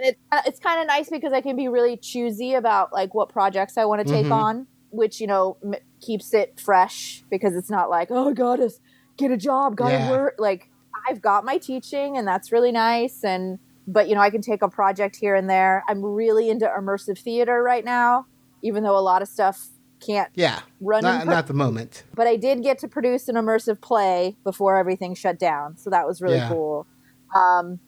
And 0.00 0.06
it's 0.08 0.46
it's 0.48 0.60
kind 0.60 0.80
of 0.80 0.86
nice 0.86 1.08
because 1.10 1.32
I 1.32 1.40
can 1.40 1.56
be 1.56 1.68
really 1.68 1.96
choosy 1.96 2.54
about 2.54 2.92
like 2.92 3.14
what 3.14 3.28
projects 3.28 3.76
I 3.76 3.84
want 3.84 4.06
to 4.06 4.12
take 4.12 4.26
Mhm. 4.26 4.32
on, 4.32 4.66
which 4.90 5.20
you 5.20 5.26
know 5.26 5.56
m- 5.62 5.74
keeps 6.00 6.32
it 6.34 6.58
fresh 6.60 7.24
because 7.30 7.54
it's 7.56 7.68
not 7.70 7.90
like 7.90 8.08
oh 8.10 8.32
gotta 8.32 8.70
get 9.16 9.30
a 9.32 9.36
job, 9.36 9.76
gotta 9.76 9.94
Yeah. 9.94 10.10
work. 10.10 10.34
Like 10.38 10.70
I've 11.08 11.22
got 11.22 11.44
my 11.44 11.58
teaching, 11.58 12.16
and 12.16 12.26
that's 12.26 12.52
really 12.52 12.72
nice. 12.72 13.22
And 13.24 13.58
but 13.86 14.08
you 14.08 14.14
know 14.14 14.20
I 14.20 14.30
can 14.30 14.42
take 14.42 14.62
a 14.62 14.68
project 14.68 15.16
here 15.20 15.34
and 15.34 15.48
there. 15.48 15.84
I'm 15.88 16.04
really 16.04 16.50
into 16.50 16.66
immersive 16.66 17.18
theater 17.18 17.62
right 17.62 17.84
now, 17.84 18.26
even 18.62 18.82
though 18.84 18.96
a 18.98 19.00
lot 19.00 19.22
of 19.22 19.28
stuff 19.28 19.68
can't 20.06 20.28
Yeah. 20.34 20.60
run 20.80 21.04
in 21.04 21.10
Not, 21.10 21.26
not 21.26 21.46
the 21.48 21.54
moment. 21.54 22.04
but 22.14 22.26
I 22.26 22.36
did 22.36 22.62
get 22.62 22.78
to 22.80 22.88
produce 22.88 23.28
an 23.28 23.34
immersive 23.36 23.80
play 23.80 24.36
before 24.44 24.76
everything 24.76 25.14
shut 25.14 25.38
down, 25.38 25.76
so 25.76 25.90
that 25.90 26.06
was 26.06 26.20
really 26.20 26.36
Yeah. 26.36 26.48
cool. 26.48 26.86
Um, 27.34 27.80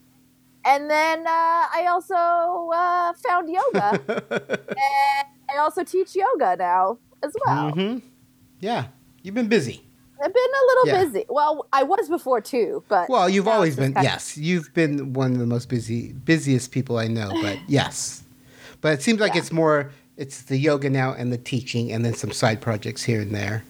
and 0.66 0.90
then 0.90 1.20
uh, 1.26 1.30
I 1.30 1.86
also 1.88 2.14
uh, 2.74 3.12
found 3.26 3.48
yoga, 3.48 4.00
and 4.70 5.26
I 5.54 5.58
also 5.58 5.84
teach 5.84 6.14
yoga 6.14 6.56
now 6.58 6.98
as 7.22 7.32
well. 7.46 7.70
hmm 7.72 7.98
Yeah. 8.60 8.86
You've 9.22 9.34
been 9.34 9.48
busy. 9.48 9.82
I've 10.22 10.34
been 10.34 10.42
a 10.42 10.66
little 10.66 10.86
Yeah. 10.86 11.04
busy. 11.04 11.24
Well, 11.28 11.66
I 11.72 11.82
was 11.82 12.08
before 12.08 12.40
too, 12.40 12.82
but 12.88 13.08
Well, 13.08 13.28
you've 13.28 13.48
always 13.48 13.76
been. 13.76 13.94
kind 13.94 14.06
of- 14.06 14.12
Yes, 14.12 14.36
you've 14.36 14.72
been 14.74 15.12
one 15.14 15.32
of 15.32 15.38
the 15.38 15.46
most 15.46 15.68
busy, 15.68 16.12
busiest 16.12 16.70
people 16.72 16.98
I 16.98 17.06
know. 17.08 17.30
But 17.42 17.58
yes, 17.68 18.22
but 18.80 18.92
it 18.92 19.02
seems 19.02 19.20
like 19.20 19.34
Yeah. 19.34 19.40
it's 19.40 19.52
more. 19.52 19.90
It's 20.16 20.42
the 20.42 20.58
yoga 20.58 20.90
now 20.90 21.12
and 21.14 21.32
the 21.32 21.38
teaching, 21.38 21.90
and 21.92 22.04
then 22.04 22.14
some 22.14 22.30
side 22.32 22.60
projects 22.60 23.02
here 23.04 23.20
and 23.22 23.34
there. 23.34 23.64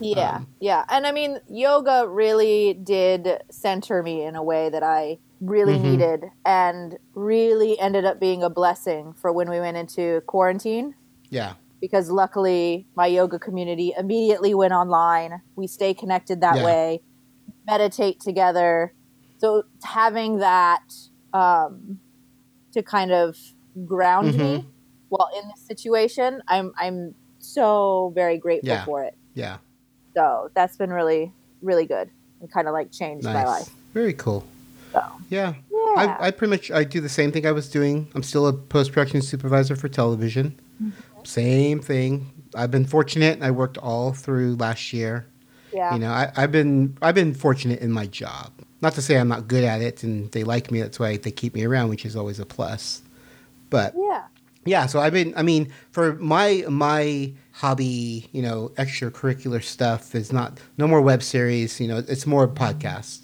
Yeah, 0.00 0.36
Um, 0.36 0.46
yeah. 0.60 0.84
And 0.90 1.06
I 1.06 1.12
mean, 1.12 1.38
yoga 1.48 2.06
really 2.06 2.74
did 2.74 3.42
center 3.50 4.02
me 4.02 4.22
in 4.22 4.36
a 4.36 4.42
way 4.42 4.68
that 4.68 4.82
I 4.82 5.18
really 5.40 5.78
Mhm. 5.78 5.82
needed 5.82 6.24
and 6.44 6.98
really 7.14 7.78
ended 7.78 8.04
up 8.04 8.20
being 8.20 8.42
a 8.42 8.50
blessing 8.50 9.14
for 9.14 9.32
when 9.32 9.48
we 9.48 9.60
went 9.60 9.76
into 9.76 10.20
quarantine 10.26 10.94
Yeah. 11.30 11.54
Because 11.84 12.10
luckily 12.10 12.86
my 12.96 13.04
yoga 13.06 13.38
community 13.38 13.92
immediately 13.98 14.54
went 14.54 14.72
online. 14.72 15.42
We 15.54 15.66
stay 15.66 15.92
connected 15.92 16.40
that 16.40 16.56
Yeah. 16.56 16.64
way, 16.64 17.02
meditate 17.66 18.20
together. 18.20 18.94
So 19.36 19.64
having 19.82 20.38
that 20.38 20.80
um, 21.34 21.98
to 22.72 22.82
kind 22.82 23.12
of 23.12 23.36
ground 23.84 24.28
me 24.28 24.32
Mm-hmm. 24.32 24.68
while 25.10 25.28
in 25.38 25.44
this 25.50 25.60
situation, 25.66 26.40
I'm 26.48 26.72
I'm 26.78 27.14
so 27.38 28.12
very 28.14 28.38
grateful 28.38 28.70
Yeah. 28.70 28.86
for 28.86 29.04
it. 29.04 29.14
Yeah. 29.34 29.58
So 30.16 30.48
that's 30.54 30.78
been 30.78 30.90
really, 31.00 31.32
really 31.60 31.84
good 31.84 32.08
and 32.40 32.50
kind 32.50 32.66
of 32.66 32.72
like 32.72 32.90
changed 32.92 33.24
Nice. 33.26 33.34
my 33.34 33.44
life. 33.44 33.68
Very 33.92 34.14
cool. 34.14 34.42
So 34.94 35.02
Yeah. 35.28 35.52
yeah, 35.70 35.94
I, 36.02 36.04
I 36.26 36.30
pretty 36.30 36.50
much 36.56 36.70
I 36.70 36.82
do 36.84 37.00
the 37.02 37.10
same 37.20 37.30
thing 37.30 37.44
I 37.46 37.52
was 37.52 37.68
doing. 37.68 38.08
I'm 38.14 38.22
still 38.22 38.46
a 38.46 38.54
post 38.54 38.92
production 38.92 39.20
supervisor 39.20 39.76
for 39.76 39.88
television. 39.88 40.58
Same 41.24 41.80
thing. 41.80 42.30
I've 42.54 42.70
been 42.70 42.84
fortunate. 42.86 43.42
I 43.42 43.50
worked 43.50 43.78
all 43.78 44.12
through 44.12 44.54
last 44.56 44.92
year. 44.92 45.26
yeah, 45.72 45.92
You 45.94 45.98
know, 46.00 46.10
I, 46.10 46.30
I've 46.36 46.52
been 46.52 46.96
I've 47.02 47.14
been 47.14 47.34
fortunate 47.34 47.80
in 47.80 47.90
my 47.90 48.06
job. 48.06 48.52
Not 48.80 48.94
to 48.94 49.02
say 49.02 49.16
I'm 49.18 49.28
not 49.28 49.48
good 49.48 49.64
at 49.64 49.80
it, 49.80 50.02
and 50.02 50.30
they 50.32 50.44
like 50.44 50.70
me. 50.70 50.80
That's 50.80 50.98
why 51.00 51.16
they 51.16 51.30
keep 51.30 51.54
me 51.54 51.64
around, 51.64 51.88
which 51.88 52.04
is 52.04 52.14
always 52.16 52.38
a 52.38 52.44
plus. 52.46 53.02
But 53.70 53.94
yeah, 53.96 54.24
yeah, 54.66 54.86
so 54.86 55.00
I've 55.00 55.12
been. 55.14 55.32
I 55.36 55.42
mean, 55.42 55.72
for 55.90 56.14
my 56.16 56.64
my 56.68 57.32
hobby, 57.52 58.28
you 58.32 58.42
know, 58.42 58.70
extracurricular 58.76 59.62
stuff 59.62 60.14
is 60.14 60.32
not 60.32 60.58
no 60.76 60.86
more 60.86 61.00
web 61.00 61.22
series. 61.22 61.80
You 61.80 61.88
know, 61.88 61.98
it's 62.06 62.26
more 62.26 62.46
podcasts. 62.46 63.20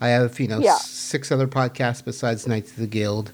I 0.00 0.08
have 0.08 0.40
you 0.40 0.48
know 0.48 0.58
Yeah. 0.60 0.76
six 0.76 1.30
other 1.30 1.46
podcasts 1.46 2.04
besides 2.04 2.46
Knights 2.48 2.70
of 2.72 2.78
the 2.78 2.86
Guild. 2.88 3.32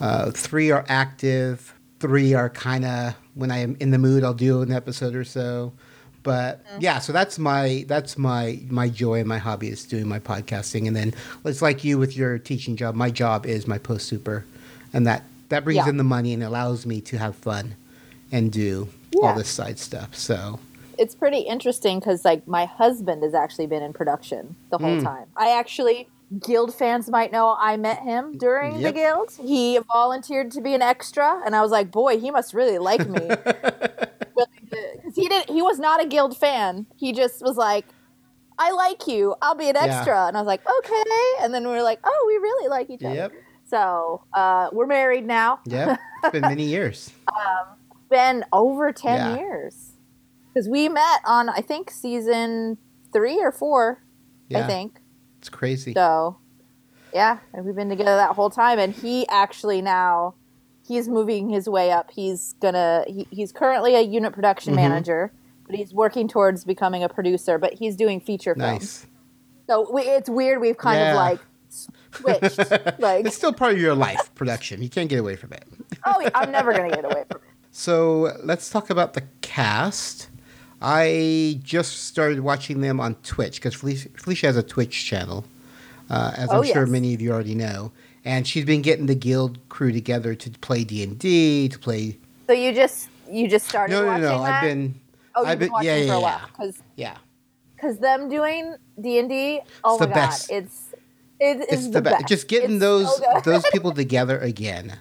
Uh, 0.00 0.30
three 0.30 0.70
are 0.70 0.84
active. 0.88 1.74
Three 2.04 2.34
are 2.34 2.50
kind 2.50 2.84
of 2.84 3.14
when 3.34 3.50
I 3.50 3.58
am 3.60 3.76
in 3.80 3.90
the 3.90 3.96
mood, 3.98 4.24
I'll 4.24 4.34
do 4.34 4.60
an 4.60 4.70
episode 4.70 5.14
or 5.14 5.24
so. 5.24 5.72
But 6.22 6.60
yeah, 6.78 6.98
so 6.98 7.14
that's 7.14 7.38
my 7.38 7.86
that's 7.88 8.18
my 8.18 8.60
my 8.68 8.90
joy 8.90 9.20
and 9.20 9.28
my 9.28 9.38
hobby 9.38 9.68
is 9.68 9.84
doing 9.84 10.06
my 10.06 10.18
podcasting, 10.18 10.86
and 10.86 10.94
then 10.94 11.14
it's 11.46 11.62
like 11.62 11.82
you 11.82 11.96
with 11.96 12.14
your 12.14 12.36
teaching 12.38 12.76
job. 12.76 12.94
My 12.94 13.10
job 13.10 13.46
is 13.46 13.66
my 13.66 13.78
post 13.78 14.06
super, 14.06 14.44
and 14.92 15.06
that 15.06 15.24
that 15.48 15.64
brings 15.64 15.78
Yeah. 15.84 15.88
in 15.88 15.96
the 15.96 16.04
money 16.04 16.34
and 16.34 16.42
allows 16.42 16.84
me 16.84 17.00
to 17.02 17.16
have 17.16 17.34
fun 17.36 17.74
and 18.30 18.52
do 18.52 18.88
all 19.22 19.34
this 19.34 19.48
side 19.48 19.78
stuff. 19.78 20.14
So 20.14 20.60
it's 20.98 21.14
pretty 21.14 21.38
interesting 21.40 22.00
because 22.00 22.22
like 22.24 22.46
my 22.46 22.66
husband 22.66 23.22
has 23.22 23.32
actually 23.32 23.66
been 23.66 23.82
in 23.82 23.94
production 23.94 24.56
the 24.70 24.76
whole 24.78 24.96
Mm. 24.96 25.04
time. 25.04 25.26
I 25.36 25.50
actually 25.58 26.08
guild 26.44 26.74
fans 26.74 27.08
might 27.10 27.32
know 27.32 27.56
I 27.58 27.76
met 27.76 28.00
him 28.02 28.36
during 28.38 28.74
the 28.76 28.80
Yep. 28.82 28.94
guild. 28.94 29.28
He 29.42 29.78
volunteered 29.92 30.50
to 30.52 30.60
be 30.60 30.74
an 30.74 30.82
extra, 30.82 31.40
and 31.44 31.54
I 31.54 31.60
was 31.62 31.70
like, 31.70 31.90
boy, 31.90 32.18
he 32.18 32.30
must 32.30 32.54
really 32.54 32.78
like 32.78 33.06
me. 33.08 33.30
Because 34.36 35.14
he 35.14 35.28
did, 35.28 35.48
he 35.48 35.62
was 35.62 35.78
not 35.78 36.02
a 36.02 36.06
guild 36.08 36.36
fan. 36.36 36.86
He 36.96 37.12
just 37.12 37.40
was 37.42 37.56
like. 37.56 37.86
I 38.56 38.70
like 38.70 39.08
you. 39.08 39.34
I'll 39.42 39.56
be 39.56 39.68
an 39.68 39.74
Yeah. 39.74 39.98
extra. 39.98 40.28
And 40.28 40.36
I 40.36 40.40
was 40.40 40.46
like, 40.46 40.60
okay. 40.64 41.02
And 41.42 41.52
then 41.52 41.64
we 41.64 41.70
were 41.70 41.82
like, 41.82 41.98
oh, 42.04 42.24
we 42.28 42.34
really 42.34 42.68
like 42.68 42.88
each 42.88 43.02
other. 43.02 43.12
yep, 43.14 43.32
So 43.66 44.22
uh, 44.32 44.68
we're 44.72 44.86
married 44.86 45.26
now. 45.26 45.58
Yeah, 45.66 45.96
it's 46.22 46.30
been 46.30 46.42
many 46.42 46.62
years. 46.64 47.10
Been 48.10 48.44
over 48.52 48.92
10 48.92 49.16
Yeah. 49.16 49.36
years. 49.38 49.94
Because 50.54 50.68
we 50.68 50.88
met 50.88 51.20
on, 51.26 51.48
I 51.48 51.62
think, 51.62 51.90
season 51.90 52.78
three 53.12 53.40
or 53.40 53.50
four, 53.50 54.04
Yeah, 54.48 54.60
I 54.60 54.66
think. 54.68 55.00
It's 55.44 55.50
crazy. 55.50 55.92
So, 55.92 56.38
yeah, 57.12 57.36
and 57.52 57.66
we've 57.66 57.74
been 57.74 57.90
together 57.90 58.16
that 58.16 58.30
whole 58.34 58.48
time. 58.48 58.78
And 58.78 58.94
he 58.94 59.28
actually 59.28 59.82
now, 59.82 60.36
he's 60.88 61.06
moving 61.06 61.50
his 61.50 61.68
way 61.68 61.90
up. 61.92 62.10
He's 62.10 62.54
gonna, 62.54 63.04
he, 63.06 63.28
he's 63.30 63.52
currently 63.52 63.94
a 63.94 64.00
unit 64.00 64.32
production 64.32 64.72
Mhm. 64.72 64.76
manager, 64.76 65.32
but 65.66 65.76
he's 65.76 65.92
working 65.92 66.28
towards 66.28 66.64
becoming 66.64 67.02
a 67.04 67.10
producer. 67.10 67.58
But 67.58 67.74
he's 67.74 67.94
doing 67.94 68.20
feature 68.20 68.54
films. 68.54 68.80
Nice. 68.80 69.06
So 69.68 69.92
we, 69.92 70.00
it's 70.02 70.30
weird. 70.30 70.62
We've 70.62 70.78
kind 70.78 70.98
Yeah. 70.98 71.10
of 71.10 71.16
like 71.16 71.40
switched. 71.68 72.58
like, 73.00 73.26
it's 73.26 73.36
still 73.36 73.52
part 73.52 73.74
of 73.74 73.78
your 73.78 73.94
life 73.94 74.34
production. 74.34 74.82
You 74.82 74.88
can't 74.88 75.10
get 75.10 75.18
away 75.20 75.36
from 75.36 75.52
it. 75.52 75.64
oh, 76.06 76.20
yeah, 76.22 76.30
I'm 76.34 76.50
never 76.50 76.72
gonna 76.72 76.88
get 76.88 77.04
away 77.04 77.24
from 77.30 77.36
it. 77.42 77.48
So 77.76 78.30
let's 78.44 78.70
talk 78.70 78.88
about 78.88 79.14
the 79.14 79.24
cast. 79.42 80.28
I 80.86 81.60
just 81.62 82.04
started 82.04 82.40
watching 82.40 82.82
them 82.82 83.00
on 83.00 83.14
Twitch 83.16 83.56
because 83.56 83.74
Felicia, 83.74 84.10
Felicia 84.16 84.46
has 84.48 84.56
a 84.58 84.62
Twitch 84.62 85.06
channel, 85.06 85.44
uh, 86.10 86.32
as 86.36 86.50
Oh, 86.50 86.58
I'm 86.58 86.64
sure 86.64 86.84
many 86.86 87.14
of 87.14 87.22
you 87.22 87.32
already 87.32 87.54
know. 87.54 87.90
And 88.26 88.46
she's 88.46 88.66
been 88.66 88.82
getting 88.82 89.06
the 89.06 89.14
guild 89.14 89.58
crew 89.70 89.92
together 89.92 90.34
to 90.34 90.50
play 90.50 90.84
D 90.84 91.02
and 91.02 91.18
D, 91.18 91.68
to 91.70 91.78
play. 91.78 92.18
So 92.46 92.52
you 92.52 92.72
just 92.74 93.08
you 93.30 93.48
just 93.48 93.66
started 93.66 93.94
No, 93.94 94.02
no, 94.02 94.06
watching 94.08 94.22
no. 94.22 94.42
that? 94.42 94.50
I've 94.52 94.62
been. 94.62 94.94
oh, 95.34 95.40
you've 95.40 95.48
I've 95.48 95.58
been, 95.58 95.66
been- 95.68 95.72
watching 95.72 95.88
yeah, 95.88 96.06
for 96.06 96.12
a 96.12 96.20
while 96.20 96.40
yeah. 96.40 96.46
because 96.46 96.82
Yeah, 96.96 97.16
because 97.76 97.98
them 97.98 98.28
doing 98.28 98.76
D 99.00 99.18
and 99.18 99.28
D. 99.30 99.60
Oh 99.84 99.94
It's 99.94 100.00
my 100.00 100.06
the 100.06 100.12
god, 100.12 100.14
best. 100.14 100.50
it's 100.50 100.94
it 101.40 101.56
is 101.60 101.66
it's 101.70 101.84
the, 101.86 101.90
the 101.92 102.02
best. 102.02 102.16
best. 102.18 102.28
Just 102.28 102.48
getting 102.48 102.72
It's 102.72 102.80
those 102.80 103.16
so 103.16 103.40
those 103.42 103.64
people 103.72 103.92
together 103.92 104.38
again 104.38 104.98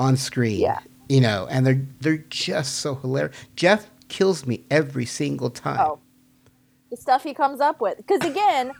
on 0.00 0.16
screen. 0.16 0.60
Yeah. 0.60 0.80
You 1.08 1.20
know, 1.20 1.46
and 1.48 1.64
they're 1.64 1.82
they're 2.00 2.24
just 2.28 2.76
so 2.76 2.96
hilarious. 2.96 3.36
Jeff 3.54 3.88
kills 4.12 4.46
me 4.46 4.64
every 4.70 5.06
single 5.06 5.50
time. 5.50 5.80
Oh, 5.80 5.98
the 6.90 6.96
stuff 6.96 7.24
he 7.24 7.32
comes 7.34 7.60
up 7.60 7.80
with. 7.80 7.96
Because 7.96 8.20
again, 8.28 8.72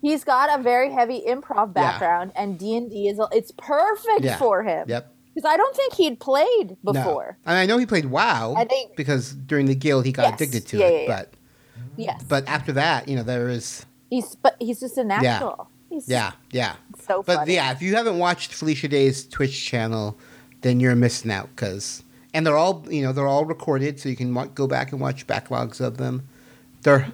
he's 0.00 0.22
got 0.24 0.58
a 0.58 0.62
very 0.62 0.90
heavy 0.92 1.22
improv 1.26 1.72
Yeah. 1.74 1.82
background, 1.82 2.32
and 2.36 2.58
D 2.58 2.76
and 2.76 2.88
D 2.90 3.08
is 3.08 3.20
it's 3.32 3.50
perfect 3.58 4.20
Yeah. 4.22 4.36
for 4.38 4.62
him. 4.62 4.86
Yep. 4.88 5.12
Because 5.34 5.50
I 5.52 5.56
don't 5.58 5.76
think 5.76 5.94
he'd 5.94 6.18
played 6.20 6.76
No. 6.82 6.92
before. 6.92 7.36
And 7.44 7.58
I 7.58 7.66
know 7.66 7.76
he 7.76 7.84
played 7.84 8.06
WoW 8.06 8.54
I 8.56 8.64
think- 8.64 8.96
because 8.96 9.32
during 9.32 9.66
the 9.66 9.74
guild 9.74 10.06
he 10.06 10.12
got 10.12 10.22
Yes. 10.30 10.34
addicted 10.40 10.66
to 10.68 10.78
Yeah, 10.78 10.86
it. 10.86 10.92
yeah, 10.92 11.00
yeah. 11.00 11.16
But 11.22 11.28
Yes, 11.98 12.22
but 12.28 12.48
after 12.48 12.72
that, 12.72 13.08
you 13.08 13.16
know, 13.16 13.22
there 13.22 13.48
is 13.48 13.84
he's 14.08 14.34
but 14.36 14.56
he's 14.60 14.80
just 14.80 14.96
a 14.96 15.04
natural. 15.04 15.68
He's 15.90 16.08
yeah, 16.08 16.32
yeah. 16.52 16.74
so 17.06 17.22
But 17.22 17.36
funny. 17.38 17.54
yeah, 17.54 17.72
if 17.72 17.82
you 17.82 17.96
haven't 17.96 18.18
watched 18.18 18.52
Felicia 18.52 18.88
Day's 18.88 19.26
Twitch 19.26 19.64
channel, 19.64 20.16
then 20.62 20.78
you're 20.80 20.94
missing 20.96 21.30
out 21.30 21.48
because 21.54 22.02
and 22.34 22.46
they're 22.46 22.56
all 22.56 22.84
you 22.90 23.02
know 23.02 23.12
they're 23.12 23.26
all 23.26 23.44
recorded, 23.44 23.98
so 24.00 24.08
you 24.08 24.16
can 24.16 24.34
wa- 24.34 24.46
go 24.46 24.66
back 24.66 24.92
and 24.92 25.00
watch 25.00 25.26
backlogs 25.26 25.80
of 25.80 25.96
them. 25.98 26.28
They're 26.82 27.12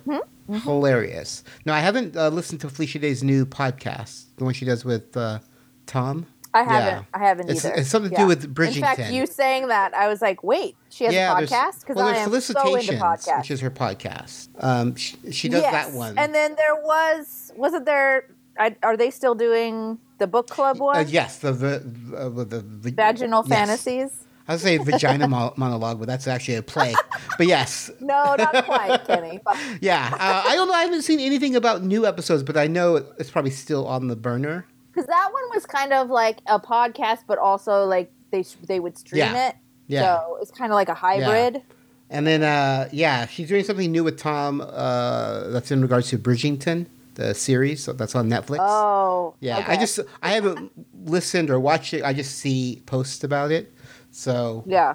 Mm-hmm. 0.48 0.68
hilarious. 0.68 1.44
Now 1.64 1.74
I 1.74 1.78
haven't 1.78 2.16
uh, 2.16 2.28
listened 2.28 2.60
to 2.62 2.68
Felicia 2.68 2.98
Day's 2.98 3.22
new 3.22 3.46
podcast, 3.46 4.24
the 4.36 4.44
one 4.44 4.54
she 4.54 4.64
does 4.64 4.84
with 4.84 5.16
uh, 5.16 5.38
Tom. 5.86 6.26
I 6.52 6.64
haven't. 6.64 7.06
I 7.14 7.18
haven't 7.20 7.48
It's- 7.48 7.64
either. 7.64 7.74
it's 7.76 7.88
something 7.88 8.10
to 8.10 8.16
do 8.16 8.26
with 8.26 8.52
Bridgerton. 8.54 8.76
In 8.76 8.82
fact, 8.82 9.12
you 9.12 9.24
saying 9.26 9.68
that, 9.68 9.94
I 9.94 10.08
was 10.08 10.20
like, 10.20 10.42
wait, 10.42 10.74
she 10.90 11.04
has 11.04 11.14
yeah, 11.14 11.32
a 11.38 11.42
podcast 11.42 11.80
because 11.80 11.94
well, 11.96 12.08
I 12.08 12.16
am 12.16 12.40
so 12.40 12.74
into 12.74 12.92
podcasts. 12.94 13.38
which 13.38 13.50
is 13.52 13.60
her 13.60 13.70
podcast. 13.70 14.48
Um, 14.58 14.96
she, 14.96 15.16
she 15.30 15.48
does 15.48 15.62
yes. 15.62 15.72
that 15.72 15.96
one. 15.96 16.18
And 16.18 16.34
then 16.34 16.56
there 16.56 16.74
was, 16.74 17.52
wasn't 17.56 17.86
there? 17.86 18.26
I, 18.58 18.76
are 18.82 18.96
they 18.98 19.10
still 19.10 19.34
doing 19.36 19.98
the 20.18 20.26
book 20.26 20.48
club 20.48 20.78
one? 20.80 20.96
Uh, 20.96 21.04
yes, 21.08 21.38
the 21.38 21.52
the, 21.52 21.74
uh, 22.16 22.28
the, 22.28 22.44
the, 22.44 22.58
the 22.60 22.90
Vaginal 22.92 23.44
yes. 23.46 23.56
fantasies. 23.58 24.24
I 24.48 24.52
would 24.54 24.60
say 24.60 24.76
vagina 24.78 25.28
mo- 25.28 25.54
monologue, 25.56 25.98
but 25.98 26.08
that's 26.08 26.26
actually 26.26 26.56
a 26.56 26.62
play. 26.62 26.94
But 27.38 27.46
yes, 27.46 27.90
No, 28.00 28.34
not 28.36 28.64
quite, 28.64 29.04
Kenny. 29.06 29.40
Yeah. 29.80 30.10
Uh, 30.12 30.42
I 30.46 30.54
don't 30.56 30.68
know. 30.68 30.74
I 30.74 30.82
haven't 30.82 31.02
seen 31.02 31.20
anything 31.20 31.54
about 31.56 31.82
new 31.82 32.06
episodes, 32.06 32.42
but 32.42 32.56
I 32.56 32.66
know 32.66 32.96
it's 33.18 33.30
probably 33.30 33.50
still 33.52 33.86
on 33.86 34.08
the 34.08 34.16
burner. 34.16 34.66
because 34.92 35.06
that 35.06 35.28
one 35.32 35.44
was 35.54 35.64
kind 35.66 35.92
of 35.92 36.10
like 36.10 36.38
a 36.46 36.58
podcast, 36.58 37.20
but 37.26 37.38
also 37.38 37.84
like 37.84 38.10
they 38.30 38.44
they 38.66 38.80
would 38.80 38.96
stream 38.98 39.20
Yeah. 39.20 39.48
it. 39.48 39.56
Yeah. 39.86 40.02
So 40.16 40.38
it's 40.40 40.50
kind 40.50 40.72
of 40.72 40.76
like 40.76 40.88
a 40.88 40.94
hybrid. 40.94 41.62
And 42.10 42.26
then, 42.26 42.42
uh, 42.42 42.88
yeah, 42.92 43.26
she's 43.26 43.48
doing 43.48 43.64
something 43.64 43.90
new 43.90 44.04
with 44.04 44.18
Tom. 44.18 44.60
Uh, 44.60 45.48
that's 45.48 45.70
in 45.70 45.80
regards 45.80 46.08
to 46.10 46.18
Bridgerton, 46.18 46.86
the 47.14 47.34
series 47.34 47.84
so 47.84 47.92
that's 47.94 48.14
on 48.14 48.28
Netflix. 48.28 48.58
Oh, 48.60 49.34
yeah. 49.40 49.58
okay. 49.60 49.72
I 49.72 49.76
just 49.76 49.98
I 50.22 50.30
haven't 50.32 50.72
listened 51.06 51.48
or 51.50 51.58
watched 51.60 51.94
it. 51.94 52.02
I 52.04 52.12
just 52.12 52.36
see 52.38 52.82
posts 52.86 53.22
about 53.24 53.50
it. 53.50 53.72
So 54.12 54.62
yeah. 54.66 54.94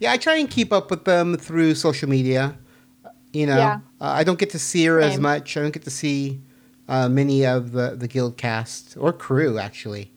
yeah, 0.00 0.10
I 0.12 0.16
try 0.16 0.36
and 0.36 0.50
keep 0.50 0.72
up 0.72 0.90
with 0.90 1.04
them 1.04 1.36
through 1.36 1.74
social 1.76 2.08
media. 2.08 2.56
You 3.32 3.46
know, 3.46 3.58
Yeah. 3.58 3.80
uh, 4.00 4.04
I 4.20 4.24
don't 4.24 4.38
get 4.38 4.50
to 4.50 4.58
see 4.58 4.84
her 4.86 4.98
as 4.98 5.18
much. 5.20 5.56
I 5.56 5.60
don't 5.60 5.72
get 5.72 5.84
to 5.84 5.90
see 5.90 6.40
uh, 6.88 7.08
many 7.08 7.44
of 7.46 7.72
the 7.72 7.94
the 7.96 8.08
guild 8.08 8.36
cast 8.36 8.96
or 8.96 9.12
crew 9.12 9.58
actually. 9.58 10.10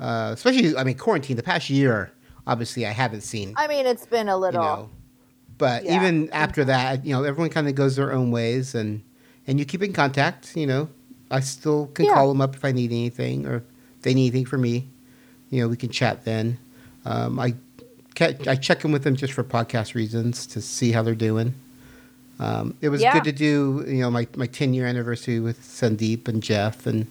Uh, 0.00 0.30
especially, 0.34 0.76
I 0.76 0.84
mean, 0.84 0.96
quarantine. 0.96 1.36
The 1.36 1.42
past 1.42 1.70
year, 1.70 2.12
obviously, 2.46 2.86
I 2.86 2.90
haven't 2.90 3.22
seen. 3.22 3.54
I 3.56 3.66
mean, 3.66 3.84
it's 3.86 4.06
been 4.06 4.28
a 4.28 4.34
you 4.34 4.40
little. 4.42 4.62
know, 4.62 4.90
but 5.56 5.84
Yeah. 5.84 5.96
even 5.96 6.30
after 6.30 6.64
that, 6.66 7.04
you 7.04 7.12
know, 7.12 7.24
everyone 7.24 7.50
kind 7.50 7.68
of 7.68 7.74
goes 7.74 7.96
their 7.96 8.12
own 8.12 8.30
ways, 8.30 8.74
and 8.74 9.02
and 9.46 9.58
you 9.58 9.64
keep 9.64 9.82
in 9.82 9.92
contact. 9.92 10.56
You 10.56 10.66
know, 10.66 10.88
I 11.30 11.40
still 11.40 11.86
can 11.94 12.06
Yeah. 12.06 12.14
call 12.14 12.28
them 12.28 12.40
up 12.40 12.54
if 12.54 12.64
I 12.64 12.72
need 12.72 12.90
anything, 12.92 13.46
or 13.46 13.56
if 13.56 14.02
they 14.02 14.14
need 14.14 14.28
anything 14.28 14.46
from 14.46 14.62
me. 14.62 14.88
You 15.50 15.62
know, 15.62 15.68
we 15.68 15.76
can 15.76 15.90
chat 15.90 16.24
then. 16.24 16.58
Um, 17.04 17.38
I 17.40 17.54
I 18.20 18.56
check 18.56 18.84
in 18.84 18.92
with 18.92 19.04
them 19.04 19.16
just 19.16 19.32
for 19.32 19.44
podcast 19.44 19.94
reasons 19.94 20.46
to 20.48 20.60
see 20.60 20.92
how 20.92 21.02
they're 21.02 21.14
doing. 21.14 21.54
Um, 22.40 22.74
it 22.80 22.88
was 22.88 23.00
Yeah. 23.02 23.12
good 23.14 23.24
to 23.24 23.32
do, 23.32 23.84
you 23.86 24.00
know, 24.00 24.10
my, 24.10 24.26
my 24.36 24.46
10 24.46 24.72
year 24.74 24.86
anniversary 24.86 25.40
with 25.40 25.60
Sandeep 25.60 26.28
and 26.28 26.42
Jeff 26.42 26.86
and 26.86 27.06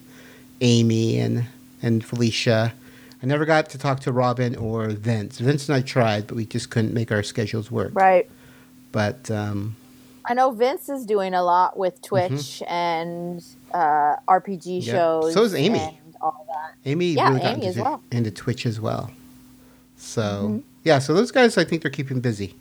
Amy 0.61 1.19
and, 1.19 1.45
and 1.81 2.03
Felicia. 2.03 2.73
I 3.21 3.25
never 3.25 3.45
got 3.45 3.69
to 3.71 3.77
talk 3.77 3.99
to 4.01 4.11
Robin 4.11 4.55
or 4.55 4.87
Vince. 4.89 5.39
Vince 5.39 5.67
and 5.67 5.75
I 5.75 5.81
tried, 5.81 6.27
but 6.27 6.35
we 6.37 6.45
just 6.45 6.69
couldn't 6.69 6.93
make 6.93 7.11
our 7.11 7.23
schedules 7.23 7.69
work. 7.71 7.91
Right. 7.93 8.29
But 8.91 9.29
um, 9.31 9.75
I 10.25 10.33
know 10.33 10.51
Vince 10.51 10.87
is 10.87 11.05
doing 11.05 11.33
a 11.33 11.43
lot 11.43 11.77
with 11.77 12.01
Twitch 12.01 12.63
and 12.67 13.43
uh, 13.73 14.15
RPG 14.27 14.63
Mm-hmm. 14.63 14.87
Yeah. 14.87 14.93
shows. 14.93 15.33
So 15.33 15.43
is 15.43 15.55
Amy. 15.55 15.79
And 15.79 16.15
all 16.21 16.45
that. 16.47 16.75
Amy 16.89 17.07
Yeah, 17.13 17.27
really 17.29 17.39
got 17.41 17.47
Amy 17.57 17.65
into, 17.65 17.79
as 17.79 17.83
well. 17.85 18.03
into 18.11 18.31
Twitch 18.31 18.65
as 18.65 18.79
well. 18.79 19.11
So, 19.97 20.21
Mm-hmm. 20.21 20.59
Yeah, 20.88 21.00
so 21.00 21.13
those 21.13 21.32
guys, 21.32 21.58
I 21.58 21.63
think 21.63 21.82
they're 21.84 21.91
keeping 21.91 22.20
busy. 22.22 22.56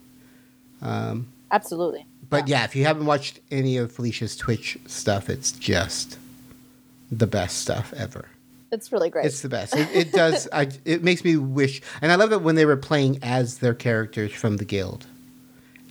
Um, 0.83 1.28
Absolutely. 1.50 2.06
But 2.28 2.49
yeah, 2.49 2.64
if 2.64 2.75
you 2.76 2.85
haven't 2.85 3.06
watched 3.06 3.40
any 3.50 3.76
of 3.76 3.92
Felicia's 3.92 4.37
Twitch 4.37 4.76
stuff, 4.87 5.30
it's 5.30 5.52
just 5.52 6.18
the 7.11 7.26
best 7.26 7.59
stuff 7.59 7.92
ever. 7.97 8.28
It's 8.73 8.90
really 8.90 9.11
great. 9.11 9.26
It's 9.26 9.40
the 9.42 9.49
best. 9.49 9.76
It, 9.76 9.88
it 9.95 10.12
does. 10.12 10.49
I, 10.52 10.68
it 10.85 11.04
makes 11.04 11.23
me 11.25 11.37
wish, 11.37 11.80
and 12.02 12.11
I 12.11 12.16
love 12.16 12.33
it 12.33 12.42
when 12.42 12.56
they 12.56 12.66
were 12.66 12.76
playing 12.76 13.21
as 13.23 13.59
their 13.59 13.75
characters 13.75 14.33
from 14.33 14.56
the 14.56 14.64
guild. 14.64 15.06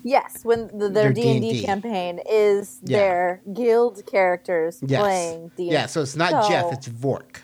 yes, 0.03 0.43
when 0.43 0.67
the, 0.77 0.89
Their 0.89 1.13
D 1.13 1.21
and 1.31 1.41
D&D. 1.41 1.63
Campaign 1.63 2.19
is 2.29 2.79
Yeah. 2.83 2.97
their 2.97 3.41
guild 3.53 4.05
characters 4.05 4.79
Yes. 4.85 4.99
playing 5.01 5.51
D. 5.55 5.71
Yeah. 5.71 5.85
So 5.87 6.01
it's 6.01 6.15
not 6.17 6.43
So- 6.43 6.49
Jeff. 6.49 6.73
It's 6.73 6.87
Vork 6.87 7.43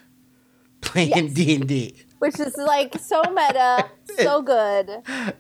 playing. 0.82 1.34
D 1.34 1.56
and 1.56 1.66
D. 1.68 1.96
which 2.22 2.40
is 2.40 2.55
like 2.55 2.98
so 3.00 3.24
meta, 3.31 3.90
so 4.20 4.42
good. 4.44 4.90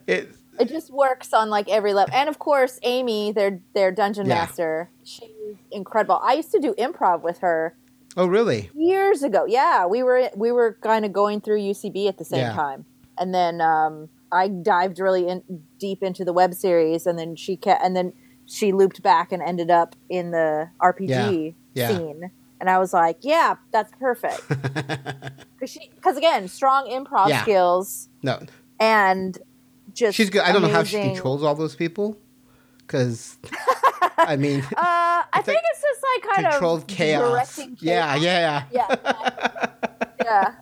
It. 0.07 0.29
It 0.59 0.67
just 0.67 0.91
works 0.91 1.31
on 1.33 1.49
like 1.49 1.69
every 1.69 1.93
level. 1.93 2.13
And 2.13 2.27
of 2.27 2.37
course, 2.39 2.79
Amy, 2.83 3.31
their 3.31 3.61
their 3.73 3.91
dungeon 3.91 4.25
Yeah. 4.27 4.35
master, 4.35 4.89
she's 5.03 5.57
incredible. 5.71 6.19
I 6.23 6.33
used 6.33 6.51
to 6.51 6.59
do 6.59 6.73
improv 6.73 7.21
with 7.21 7.37
her 7.39 7.77
Oh, 8.17 8.25
really? 8.27 8.69
years 8.75 9.23
ago. 9.23 9.45
Yeah, 9.47 9.85
we 9.85 10.03
were 10.03 10.29
we 10.35 10.51
were 10.51 10.77
kind 10.81 11.05
of 11.05 11.13
going 11.13 11.39
through 11.41 11.59
UCB 11.61 12.07
at 12.07 12.17
the 12.17 12.25
same 12.25 12.39
Yeah. 12.41 12.53
time, 12.53 12.85
and 13.17 13.33
then 13.33 13.61
um, 13.61 14.09
I 14.31 14.49
dived 14.49 14.99
really 14.99 15.27
in, 15.27 15.43
deep 15.79 16.03
into 16.03 16.25
the 16.25 16.33
web 16.33 16.53
series, 16.53 17.05
and 17.07 17.17
then 17.17 17.35
she 17.35 17.55
kept, 17.55 17.83
and 17.83 17.95
then 17.95 18.11
she 18.45 18.71
looped 18.73 19.01
back 19.01 19.31
and 19.31 19.41
ended 19.41 19.71
up 19.71 19.95
in 20.09 20.31
the 20.31 20.69
RPG 20.81 21.55
Yeah. 21.73 21.87
scene, 21.87 22.31
and 22.61 22.69
I 22.69 22.79
was 22.79 22.93
like, 22.93 23.17
yeah, 23.21 23.55
that's 23.71 23.91
perfect 23.99 24.47
because 25.59 26.15
again, 26.17 26.47
strong 26.47 26.85
improv 26.89 27.27
Yeah. 27.29 27.41
skills 27.41 28.07
No, 28.23 28.39
and 28.79 29.37
just 29.93 30.15
she's 30.15 30.29
good. 30.29 30.41
I 30.41 30.51
don't 30.53 30.61
know 30.61 30.69
how 30.69 30.83
she 30.83 31.01
controls 31.01 31.43
all 31.43 31.55
those 31.55 31.75
people, 31.75 32.17
because 32.77 33.37
I 34.17 34.35
mean, 34.37 34.61
Uh, 34.61 35.23
I 35.33 35.41
think 35.43 35.59
it's 35.71 35.81
just 35.81 36.01
like 36.23 36.35
kind 36.35 36.45
of 36.47 36.51
controlled 36.53 36.79
of 36.81 36.87
chaos. 36.87 37.29
directing 37.55 37.77
Yeah, 37.81 38.13
chaos. 38.17 38.23
yeah, 38.23 38.63
yeah, 38.71 38.95
yeah. 40.23 40.53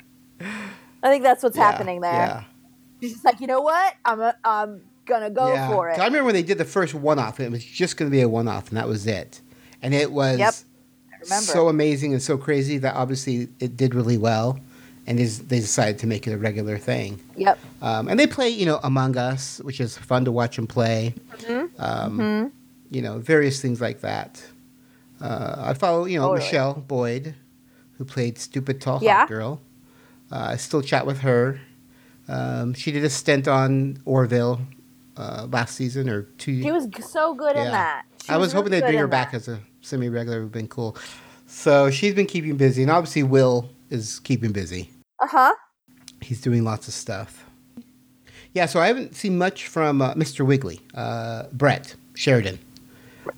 I 1.03 1.09
think 1.09 1.23
that's 1.23 1.43
what's 1.43 1.57
yeah. 1.57 1.71
happening 1.71 2.01
there. 2.01 2.12
Yeah. 2.13 2.43
She's 3.01 3.13
just 3.13 3.25
like, 3.25 3.39
you 3.39 3.47
know 3.47 3.62
what? 3.62 3.93
I'm 4.03 4.19
a, 4.21 4.35
I'm 4.43 4.81
gonna 5.05 5.29
go 5.29 5.53
Yeah. 5.53 5.69
for 5.69 5.89
it. 5.89 5.99
I 5.99 6.05
remember 6.05 6.25
when 6.25 6.33
they 6.33 6.43
did 6.43 6.57
the 6.57 6.65
first 6.65 6.93
one 6.93 7.19
off, 7.19 7.39
and 7.39 7.45
it 7.47 7.51
was 7.51 7.63
just 7.63 7.97
going 7.97 8.09
to 8.09 8.12
be 8.12 8.21
a 8.21 8.27
one 8.29 8.47
off, 8.47 8.69
and 8.69 8.77
that 8.77 8.88
was 8.88 9.07
it. 9.07 9.41
And 9.81 9.93
it 9.93 10.12
was 10.12 10.39
Yep. 10.39 10.53
Remember. 11.23 11.45
so 11.45 11.67
amazing 11.69 12.13
and 12.13 12.21
so 12.21 12.38
crazy 12.38 12.77
that 12.79 12.95
obviously 12.95 13.47
it 13.60 13.75
did 13.77 13.93
really 13.95 14.17
well, 14.17 14.60
and 15.08 15.19
is, 15.19 15.39
they 15.47 15.60
decided 15.60 15.99
to 15.99 16.08
make 16.08 16.27
it 16.27 16.32
a 16.34 16.38
regular 16.38 16.77
thing. 16.77 17.19
yep. 17.36 17.58
Um, 17.82 18.08
and 18.08 18.19
they 18.19 18.27
play, 18.27 18.49
you 18.49 18.65
know, 18.65 18.79
Among 18.84 19.17
Us, 19.17 19.60
which 19.63 19.79
is 19.79 19.97
fun 19.97 20.25
to 20.25 20.32
watch 20.32 20.55
them 20.55 20.67
play. 20.67 21.13
Mm-hmm. 21.39 21.82
Um, 21.82 22.51
You 22.91 23.01
know, 23.03 23.19
various 23.19 23.62
things 23.62 23.79
like 23.82 24.01
that. 24.01 24.43
Uh, 25.21 25.55
I 25.60 25.73
follow, 25.73 26.05
you 26.05 26.17
know, 26.19 26.27
Totally. 26.29 26.45
Michelle 26.45 26.73
Boyd, 26.73 27.36
who 27.97 28.05
played 28.05 28.38
Stupid 28.39 28.82
Tall 28.82 28.99
Yeah. 29.01 29.19
Hot 29.19 29.27
Girl. 29.29 29.62
Uh, 30.32 30.49
I 30.53 30.55
still 30.55 30.82
chat 30.82 31.05
with 31.05 31.19
her. 31.19 31.60
Um, 32.27 32.73
she 32.73 32.91
did 32.91 33.03
a 33.03 33.10
stint 33.10 33.47
on 33.47 34.01
Orville 34.05 34.62
uh, 35.17 35.47
last 35.51 35.75
season 35.75 36.08
or 36.10 36.23
two. 36.38 36.51
years. 36.51 36.65
She 36.65 36.71
was 36.71 37.12
so 37.12 37.34
good 37.34 37.55
Yeah. 37.55 37.65
in 37.65 37.71
that. 37.71 38.05
She 38.23 38.29
I 38.32 38.38
was 38.38 38.53
hoping 38.53 38.71
really 38.71 38.82
they'd 38.82 38.88
bring 38.88 38.99
her 38.99 39.08
back 39.08 39.32
that. 39.32 39.38
as 39.38 39.47
a 39.49 39.60
semi-regular. 39.81 40.37
Would 40.39 40.43
have 40.45 40.51
been 40.51 40.67
cool. 40.67 40.95
So 41.47 41.89
she's 41.89 42.13
been 42.13 42.25
keeping 42.27 42.57
busy, 42.57 42.81
and 42.83 42.91
obviously 42.91 43.23
Wil 43.23 43.69
is 43.89 44.19
keeping 44.19 44.51
busy. 44.51 44.89
Uh 45.21 45.27
huh. 45.27 45.55
He's 46.21 46.41
doing 46.41 46.63
lots 46.63 46.87
of 46.87 46.93
stuff. 46.93 47.45
Yeah, 48.53 48.65
so 48.65 48.79
I 48.79 48.87
haven't 48.87 49.15
seen 49.15 49.37
much 49.37 49.67
from 49.67 50.01
uh, 50.01 50.13
Mr. 50.15 50.45
Wiggly, 50.45 50.81
uh, 50.95 51.43
Brett 51.51 51.95
Sheridan. 52.15 52.59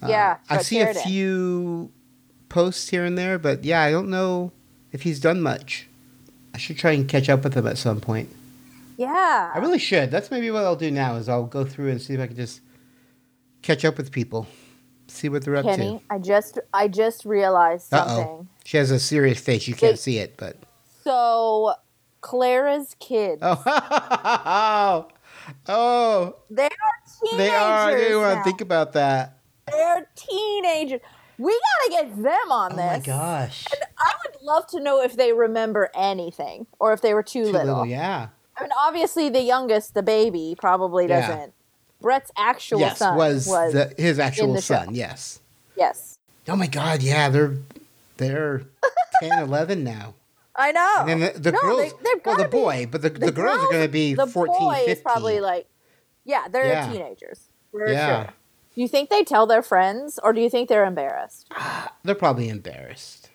Uh, 0.02 0.08
Yeah, 0.08 0.38
I 0.50 0.62
see 0.62 0.78
Sheridan. 0.78 1.02
a 1.02 1.06
few 1.06 1.92
posts 2.50 2.90
here 2.90 3.04
and 3.06 3.18
there, 3.18 3.38
but 3.38 3.64
yeah, 3.64 3.82
I 3.82 3.92
don't 3.92 4.10
know 4.10 4.52
if 4.92 5.02
he's 5.04 5.20
done 5.20 5.42
much. 5.42 5.88
I 6.54 6.58
should 6.58 6.78
try 6.78 6.92
and 6.92 7.08
catch 7.08 7.30
up 7.30 7.44
with 7.44 7.54
him 7.56 7.68
at 7.68 7.78
some 7.78 8.00
point. 8.02 8.30
Yeah. 8.98 9.52
I 9.54 9.58
really 9.60 9.80
should. 9.80 10.12
That's 10.12 10.32
maybe 10.32 10.50
what 10.52 10.64
I'll 10.64 10.76
do 10.76 10.92
now. 10.92 11.16
Is 11.16 11.28
I'll 11.30 11.46
go 11.46 11.66
through 11.66 11.90
and 11.90 12.02
see 12.02 12.14
if 12.14 12.20
I 12.20 12.28
can 12.28 12.36
just 12.36 12.62
catch 13.62 13.84
up 13.86 13.98
with 13.98 14.12
people, 14.12 14.48
see 15.12 15.30
what 15.30 15.44
they're 15.44 15.56
up 15.56 15.66
Kenny, 15.66 16.00
to. 16.00 16.14
I 16.14 16.18
just 16.20 16.60
I 16.74 16.88
just 16.88 17.26
realized 17.26 17.94
Uh 17.94 18.06
something. 18.08 18.48
she 18.66 18.78
has 18.78 18.92
a 18.92 19.00
serious 19.00 19.40
face. 19.40 19.68
You 19.68 19.76
can't 19.76 19.94
They- 19.94 19.98
see 19.98 20.18
it, 20.20 20.36
but 20.38 20.58
So 21.04 21.74
Clara's 22.22 22.96
kids, 23.00 23.42
oh, 23.44 25.08
oh, 25.68 26.36
they're 26.50 26.70
teenagers. 27.22 27.38
they 27.38 27.50
are. 27.56 27.98
Didn't 27.98 28.22
want 28.22 28.38
to 28.40 28.44
think 28.44 28.62
about 28.62 28.94
that. 28.94 29.38
They're 29.72 30.08
teenagers. 30.16 31.02
We 31.38 31.60
gotta 31.90 32.04
get 32.06 32.16
them 32.24 32.52
on 32.52 32.74
Oh 32.74 32.76
this. 32.76 32.86
Oh 32.86 32.92
my 32.94 33.00
gosh, 33.00 33.66
I 33.98 34.12
would 34.26 34.42
love 34.44 34.68
to 34.68 34.80
know 34.80 35.02
if 35.02 35.16
they 35.18 35.34
remember 35.34 35.90
anything 35.96 36.68
or 36.80 36.94
if 36.94 37.02
they 37.02 37.14
were 37.16 37.24
too, 37.24 37.46
too 37.46 37.52
little. 37.52 37.68
little. 37.68 37.86
Yeah. 37.88 38.28
I 38.58 38.62
mean, 38.64 38.72
obviously, 38.78 39.30
the 39.30 39.42
youngest, 39.42 39.94
the 39.96 40.04
baby, 40.04 40.56
probably 40.60 41.08
doesn't. 41.08 41.40
Yeah. 41.40 41.48
Doesn't. 42.02 42.08
Brett's 42.08 42.32
actual 42.38 42.80
yes, 42.80 42.98
son 42.98 43.18
was, 43.18 43.48
was, 43.48 43.74
the, 43.74 43.94
his 43.98 44.20
actual 44.20 44.54
the 44.54 44.62
show. 44.62 44.76
son. 44.76 44.96
Yes. 44.96 45.40
yes. 45.76 46.18
Oh 46.48 46.56
my 46.56 46.68
God, 46.68 47.02
yeah, 47.04 47.30
they're 47.30 47.56
they're 48.18 48.64
10, 49.22 49.40
11 49.40 49.84
now. 49.84 50.16
I 50.56 50.72
know. 50.72 50.96
And 51.08 51.10
then 51.10 51.34
the, 51.34 51.40
the 51.40 51.52
No, 51.54 51.60
girls, 51.62 51.80
they- 51.80 51.90
they've 51.90 52.26
well, 52.26 52.36
the 52.36 52.44
gotta 52.44 52.50
be- 52.50 52.52
boy, 52.52 52.88
but 52.92 53.02
the, 53.02 53.10
the, 53.10 53.20
the 53.28 53.32
girls, 53.32 53.60
are 53.64 53.70
going 53.72 53.84
to 53.84 53.90
be 53.92 54.14
the 54.16 54.28
14, 54.28 54.60
boy 54.60 54.74
15. 54.76 54.90
is 54.92 55.02
probably 55.02 55.40
like, 55.40 55.68
yeah, 56.26 56.48
they're 56.50 56.66
Yeah. 56.66 56.92
teenagers. 56.92 57.48
For 57.72 57.88
Yeah. 57.88 58.24
sure. 58.26 58.34
Do 58.76 58.82
you 58.82 58.88
think 58.88 59.10
they 59.10 59.24
tell 59.24 59.48
their 59.48 59.62
friends, 59.62 60.20
or 60.24 60.34
do 60.34 60.42
you 60.42 60.50
think 60.50 60.68
they're 60.70 60.86
embarrassed? 60.86 61.48
Ah, 61.52 61.94
they're 62.04 62.16
probably 62.16 62.48
embarrassed. 62.50 63.30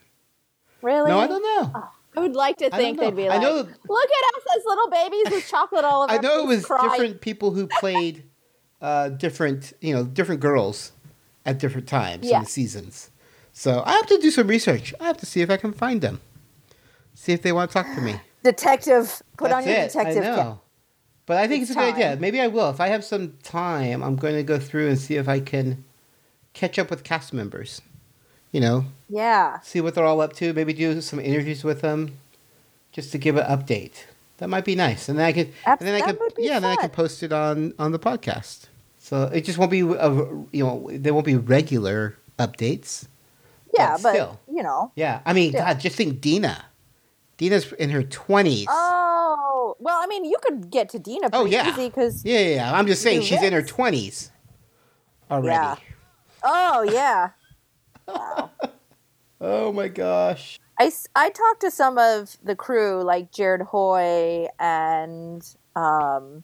Really? 0.81 1.09
No, 1.09 1.19
I 1.19 1.27
don't 1.27 1.41
know. 1.43 1.71
Oh. 1.75 1.89
I 2.15 2.19
would 2.21 2.35
like 2.35 2.57
to 2.57 2.69
think 2.71 2.99
they'd 2.99 3.11
know. 3.11 3.15
be 3.15 3.25
I 3.29 3.33
like, 3.33 3.41
know- 3.41 3.55
"Look 3.55 4.09
at 4.09 4.35
us 4.35 4.43
as 4.57 4.63
little 4.65 4.89
babies 4.89 5.25
with 5.31 5.47
chocolate 5.47 5.85
all 5.85 6.03
over." 6.09 6.13
I 6.13 6.17
know 6.17 6.39
it 6.41 6.47
was 6.47 6.65
crying." 6.65 6.89
different 6.89 7.21
people 7.21 7.51
who 7.51 7.67
played 7.79 8.23
uh, 8.81 9.09
different, 9.09 9.73
you 9.81 9.93
know, 9.93 10.03
different 10.03 10.41
girls 10.41 10.91
at 11.45 11.59
different 11.59 11.87
times 11.87 12.29
in 12.29 12.41
the 12.43 12.49
seasons. 12.49 13.09
So 13.53 13.81
I 13.85 13.93
have 13.93 14.05
to 14.07 14.17
do 14.19 14.29
some 14.29 14.47
research. 14.47 14.93
I 14.99 15.05
have 15.05 15.17
to 15.17 15.25
see 15.25 15.41
if 15.41 15.49
I 15.49 15.57
can 15.57 15.73
find 15.73 16.01
them. 16.01 16.21
See 17.15 17.31
if 17.33 17.41
they 17.41 17.51
want 17.51 17.71
to 17.71 17.73
talk 17.73 17.87
to 17.95 18.01
me. 18.01 18.19
Detective, 18.43 19.21
put 19.37 19.51
on 19.51 19.65
your 19.65 19.75
it. 19.75 19.91
detective 19.91 20.23
cap. 20.23 20.57
But 21.25 21.37
I 21.37 21.47
think 21.47 21.63
it's, 21.63 21.71
It's 21.71 21.77
a 21.77 21.81
good 21.81 21.95
idea. 21.95 22.17
Maybe 22.19 22.39
I 22.39 22.47
will. 22.47 22.69
If 22.69 22.79
I 22.79 22.87
have 22.87 23.03
some 23.03 23.33
time, 23.43 24.01
I'm 24.03 24.15
going 24.15 24.35
to 24.35 24.43
go 24.43 24.59
through 24.59 24.87
and 24.87 24.97
see 24.97 25.15
if 25.15 25.27
I 25.27 25.39
can 25.39 25.83
catch 26.53 26.79
up 26.79 26.89
with 26.89 27.03
cast 27.03 27.33
members. 27.33 27.81
You 28.51 28.61
know, 28.61 28.85
Yeah, 29.09 29.59
see 29.59 29.81
what 29.81 29.93
they're 29.93 30.05
all 30.05 30.21
up 30.21 30.33
to. 30.33 30.53
Maybe 30.53 30.71
do 30.71 31.01
some 31.01 31.19
interviews 31.19 31.63
with 31.65 31.81
them, 31.81 32.17
just 32.93 33.11
to 33.11 33.17
give 33.17 33.35
an 33.35 33.43
update. 33.45 34.05
That 34.37 34.49
might 34.49 34.65
be 34.65 34.75
nice, 34.75 35.09
and 35.09 35.17
then 35.17 35.25
I 35.25 35.33
could, 35.33 35.51
Abs- 35.65 35.81
and 35.81 35.87
then 35.87 35.95
I 36.01 36.05
could, 36.05 36.19
yeah, 36.37 36.59
then 36.59 36.69
I 36.71 36.75
could 36.75 36.93
post 36.93 37.23
it 37.23 37.31
on 37.33 37.73
on 37.79 37.91
the 37.91 37.99
podcast. 37.99 38.67
So 38.99 39.23
it 39.23 39.41
just 39.45 39.57
won't 39.57 39.71
be, 39.71 39.79
a, 39.81 40.11
you 40.51 40.63
know, 40.63 40.89
there 40.91 41.13
won't 41.13 41.25
be 41.25 41.35
regular 41.35 42.15
updates. 42.37 43.07
yeah, 43.73 43.93
But 43.93 44.03
but 44.03 44.13
still. 44.13 44.39
you 44.51 44.61
know. 44.61 44.91
Yeah, 44.95 45.21
I 45.25 45.33
mean, 45.33 45.53
Yeah. 45.53 45.73
God, 45.73 45.79
just 45.79 45.95
think 45.95 46.21
Dina. 46.21 46.65
Dina's 47.37 47.71
in 47.73 47.89
her 47.91 48.03
twenties. 48.03 48.67
Oh 48.69 49.75
well, 49.79 49.99
I 50.01 50.07
mean, 50.07 50.25
you 50.25 50.35
could 50.41 50.69
get 50.69 50.89
to 50.89 50.99
Dina 50.99 51.29
Oh, 51.33 51.45
yeah. 51.45 51.69
easy 51.71 51.87
because. 51.89 52.23
yeah, 52.25 52.39
yeah, 52.39 52.55
yeah. 52.55 52.73
I'm 52.77 52.85
just 52.87 53.01
saying 53.01 53.21
she's 53.21 53.41
in 53.41 53.53
her 53.53 53.61
twenties 53.63 54.31
already. 55.31 55.49
Yeah. 55.55 55.75
Oh 56.43 56.81
yeah. 56.83 57.29
Oh 59.39 59.71
my 59.71 59.87
gosh. 59.87 60.59
I, 60.79 60.91
I 61.15 61.29
talked 61.29 61.61
to 61.61 61.71
some 61.71 61.97
of 61.97 62.37
the 62.43 62.55
crew 62.55 63.01
like 63.03 63.31
Jared 63.31 63.61
Hoy 63.63 64.47
and 64.59 65.41
um, 65.75 66.43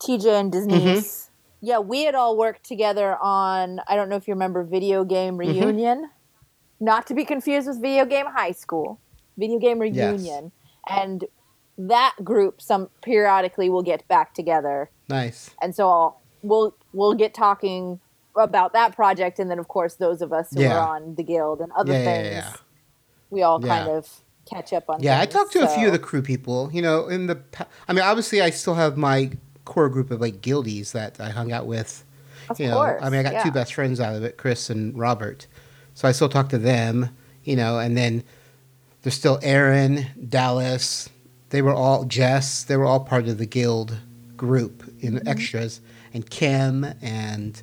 TJ 0.00 0.26
and 0.40 0.52
Disney's. 0.52 0.80
Mm-hmm. 0.82 1.26
Yeah, 1.62 1.78
we 1.80 2.04
had 2.04 2.14
all 2.14 2.38
worked 2.38 2.64
together 2.64 3.16
on 3.20 3.80
I 3.86 3.96
don't 3.96 4.08
know 4.08 4.16
if 4.16 4.26
you 4.26 4.32
remember 4.34 4.64
Video 4.64 5.04
Game 5.04 5.36
Mm-hmm. 5.36 5.60
Reunion, 5.60 6.10
not 6.80 7.06
to 7.08 7.14
be 7.14 7.24
confused 7.26 7.68
with 7.68 7.80
Video 7.82 8.06
Game 8.06 8.26
High 8.26 8.52
School. 8.52 8.98
Video 9.36 9.58
Game 9.58 9.78
Reunion, 9.78 10.52
and 10.88 11.24
that 11.76 12.14
group 12.24 12.60
some 12.62 12.88
periodically 13.02 13.68
will 13.70 13.82
get 13.82 14.06
back 14.08 14.34
together, 14.34 14.90
Nice. 15.08 15.50
and 15.62 15.74
so 15.74 15.88
I'll, 15.88 16.20
we'll 16.42 16.74
we'll 16.92 17.14
get 17.14 17.32
talking 17.34 18.00
about 18.36 18.72
that 18.74 18.94
project, 18.94 19.38
and 19.38 19.50
then 19.50 19.58
of 19.58 19.68
course 19.68 19.94
those 19.94 20.20
of 20.22 20.32
us 20.32 20.48
who 20.54 20.62
Yeah. 20.62 20.78
are 20.78 20.96
on 20.96 21.14
the 21.14 21.22
guild 21.22 21.60
and 21.60 21.72
other 21.72 21.92
yeah, 21.92 22.04
things 22.04 22.26
yeah. 22.34 22.52
We 23.30 23.42
all 23.42 23.64
Yeah. 23.64 23.76
kind 23.84 23.90
of 23.90 24.08
catch 24.48 24.72
up 24.72 24.88
on. 24.90 25.02
Yeah, 25.02 25.20
I 25.20 25.26
talked 25.26 25.52
to 25.52 25.62
a 25.64 25.68
few 25.68 25.86
of 25.86 25.92
the 25.92 25.98
crew 25.98 26.22
people. 26.22 26.70
You 26.72 26.82
know, 26.82 27.06
in 27.08 27.26
the 27.26 27.40
I 27.88 27.92
mean, 27.92 28.04
obviously, 28.04 28.40
I 28.42 28.50
still 28.50 28.74
have 28.74 28.96
my 28.96 29.30
core 29.64 29.88
group 29.88 30.10
of 30.10 30.20
like 30.20 30.40
guildies 30.42 30.92
that 30.92 31.20
I 31.20 31.30
hung 31.30 31.52
out 31.52 31.66
with. 31.66 32.04
Of 32.48 32.58
you 32.58 32.66
know, 32.66 32.74
course, 32.74 33.00
I 33.02 33.10
mean, 33.10 33.24
I 33.24 33.30
got 33.30 33.44
two 33.44 33.52
best 33.52 33.74
friends 33.74 34.00
out 34.00 34.16
of 34.16 34.24
it, 34.24 34.36
Chris 34.36 34.70
and 34.70 34.98
Robert. 34.98 35.46
So 35.94 36.08
I 36.08 36.12
still 36.12 36.28
talk 36.28 36.48
to 36.50 36.58
them. 36.58 37.10
You 37.44 37.56
know, 37.56 37.78
and 37.78 37.96
then 37.96 38.22
there's 39.02 39.14
still 39.14 39.38
Aaron, 39.42 40.06
Dallas. 40.28 41.08
They 41.50 41.62
were 41.62 41.72
all 41.74 42.04
Jess. 42.04 42.62
They 42.64 42.76
were 42.76 42.84
all 42.84 43.00
part 43.00 43.28
of 43.28 43.38
the 43.38 43.46
guild 43.46 43.96
group 44.36 44.82
in 45.00 45.14
Mm-hmm. 45.14 45.28
extras, 45.28 45.80
and 46.12 46.28
Kim 46.28 46.84
and 47.00 47.62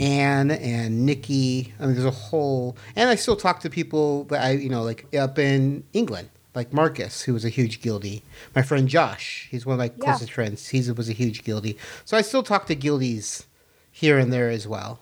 Anne 0.00 0.50
and 0.50 1.04
Nikki. 1.04 1.72
I 1.78 1.86
mean, 1.86 1.94
there's 1.94 2.04
a 2.04 2.10
whole. 2.10 2.76
And 2.96 3.08
I 3.08 3.14
still 3.14 3.36
talk 3.36 3.60
to 3.60 3.70
people 3.70 4.24
that 4.24 4.44
I, 4.44 4.50
you 4.52 4.68
know, 4.68 4.82
like 4.82 5.12
up 5.14 5.38
in 5.38 5.84
England, 5.92 6.28
like 6.54 6.72
Marcus, 6.72 7.22
who 7.22 7.32
was 7.34 7.44
a 7.44 7.48
huge 7.48 7.80
guildie. 7.80 8.22
My 8.54 8.62
friend 8.62 8.88
Josh, 8.88 9.48
he's 9.50 9.66
one 9.66 9.74
of 9.74 9.78
my 9.78 9.92
Yeah. 9.96 10.04
closest 10.12 10.32
friends. 10.32 10.68
He 10.68 10.78
was 10.92 11.08
a 11.08 11.12
huge 11.12 11.44
guildie. 11.44 11.76
So 12.04 12.16
I 12.16 12.22
still 12.22 12.42
talk 12.42 12.66
to 12.66 12.76
guildies 12.76 13.44
here 13.90 14.18
and 14.18 14.32
there 14.32 14.50
as 14.50 14.66
well, 14.68 15.00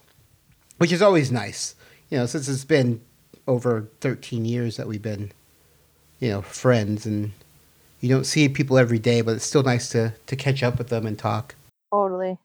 which 0.78 0.92
is 0.92 1.02
always 1.02 1.30
nice. 1.30 1.74
You 2.10 2.18
know, 2.18 2.26
since 2.26 2.48
it's 2.48 2.64
been 2.64 3.00
over 3.46 3.88
13 4.00 4.44
years 4.44 4.76
that 4.76 4.86
we've 4.88 5.02
been, 5.02 5.32
you 6.20 6.30
know, 6.30 6.42
friends, 6.42 7.04
and 7.06 7.32
you 8.00 8.08
don't 8.08 8.24
see 8.24 8.48
people 8.48 8.78
every 8.78 8.98
day, 8.98 9.20
but 9.20 9.36
it's 9.36 9.44
still 9.44 9.62
nice 9.62 9.88
to 9.90 10.14
to 10.26 10.36
catch 10.36 10.62
up 10.62 10.78
with 10.78 10.88
them 10.88 11.06
and 11.06 11.18
talk. 11.18 11.54
Totally. 11.92 12.38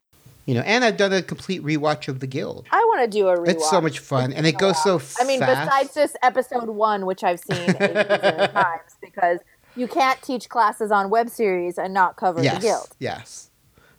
You 0.52 0.58
know, 0.58 0.64
and 0.64 0.84
I've 0.84 0.98
done 0.98 1.14
a 1.14 1.22
complete 1.22 1.64
rewatch 1.64 2.10
of 2.10 2.20
the 2.20 2.28
Guild. 2.28 2.68
I 2.72 2.80
want 2.90 3.10
to 3.10 3.18
do 3.18 3.30
a 3.30 3.38
rewatch. 3.38 3.48
It's 3.48 3.70
so 3.70 3.80
much 3.80 4.00
fun, 4.00 4.34
and 4.34 4.46
it 4.46 4.58
goes 4.58 4.84
so 4.84 5.00
Fast. 5.00 5.22
I 5.22 5.26
mean, 5.26 5.40
besides 5.40 5.94
just 5.94 6.18
episode 6.22 6.68
one, 6.68 7.06
which 7.06 7.24
I've 7.24 7.40
seen 7.40 7.74
times, 7.74 8.98
because 9.00 9.40
you 9.78 9.88
can't 9.88 10.22
teach 10.22 10.50
classes 10.50 10.92
on 10.92 11.10
web 11.10 11.30
series 11.30 11.78
and 11.78 11.94
not 11.94 12.18
cover 12.18 12.44
yes, 12.44 12.56
the 12.56 12.62
guild. 12.64 12.88
yes. 13.00 13.50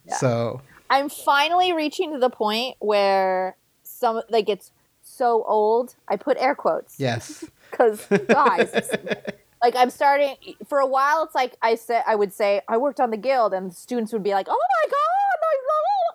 Yeah. 0.07 0.17
So 0.17 0.61
I'm 0.91 1.09
finally 1.09 1.73
reaching 1.73 2.13
to 2.13 2.19
the 2.19 2.29
point 2.29 2.77
where 2.81 3.57
some 3.83 4.21
like 4.29 4.51
it's 4.51 4.73
so 5.01 5.45
old. 5.45 5.95
I 6.07 6.17
put 6.17 6.37
air 6.37 6.55
quotes. 6.55 7.01
yes, 7.01 7.47
because 7.71 8.05
guys 8.29 8.91
like 9.63 9.77
i'm 9.77 9.91
starting 9.91 10.37
for 10.67 10.79
a 10.81 10.87
while 10.87 11.23
it's 11.23 11.35
like 11.35 11.57
i 11.63 11.75
said 11.75 12.03
i 12.07 12.15
would 12.15 12.33
say 12.33 12.61
i 12.69 12.77
worked 12.77 13.01
on 13.01 13.11
the 13.11 13.17
guild 13.17 13.55
and 13.55 13.71
the 13.71 13.75
students 13.75 14.13
would 14.13 14.23
be 14.23 14.33
like 14.33 14.49
oh 14.51 14.67
my 14.83 14.91
god 14.91 15.22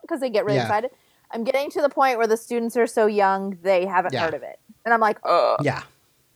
because 0.07 0.21
they 0.21 0.29
get 0.29 0.45
really 0.45 0.57
Yeah. 0.57 0.63
excited. 0.63 0.91
I'm 1.31 1.43
getting 1.43 1.69
to 1.71 1.81
the 1.81 1.89
point 1.89 2.17
where 2.17 2.27
the 2.27 2.37
students 2.37 2.77
are 2.77 2.87
so 2.87 3.05
young 3.05 3.57
they 3.61 3.85
haven't 3.85 4.13
Yeah. 4.13 4.21
heard 4.25 4.33
of 4.33 4.43
it. 4.43 4.59
And 4.85 4.93
i'm 4.93 5.01
like 5.01 5.19
oh, 5.25 5.57
yeah, 5.61 5.83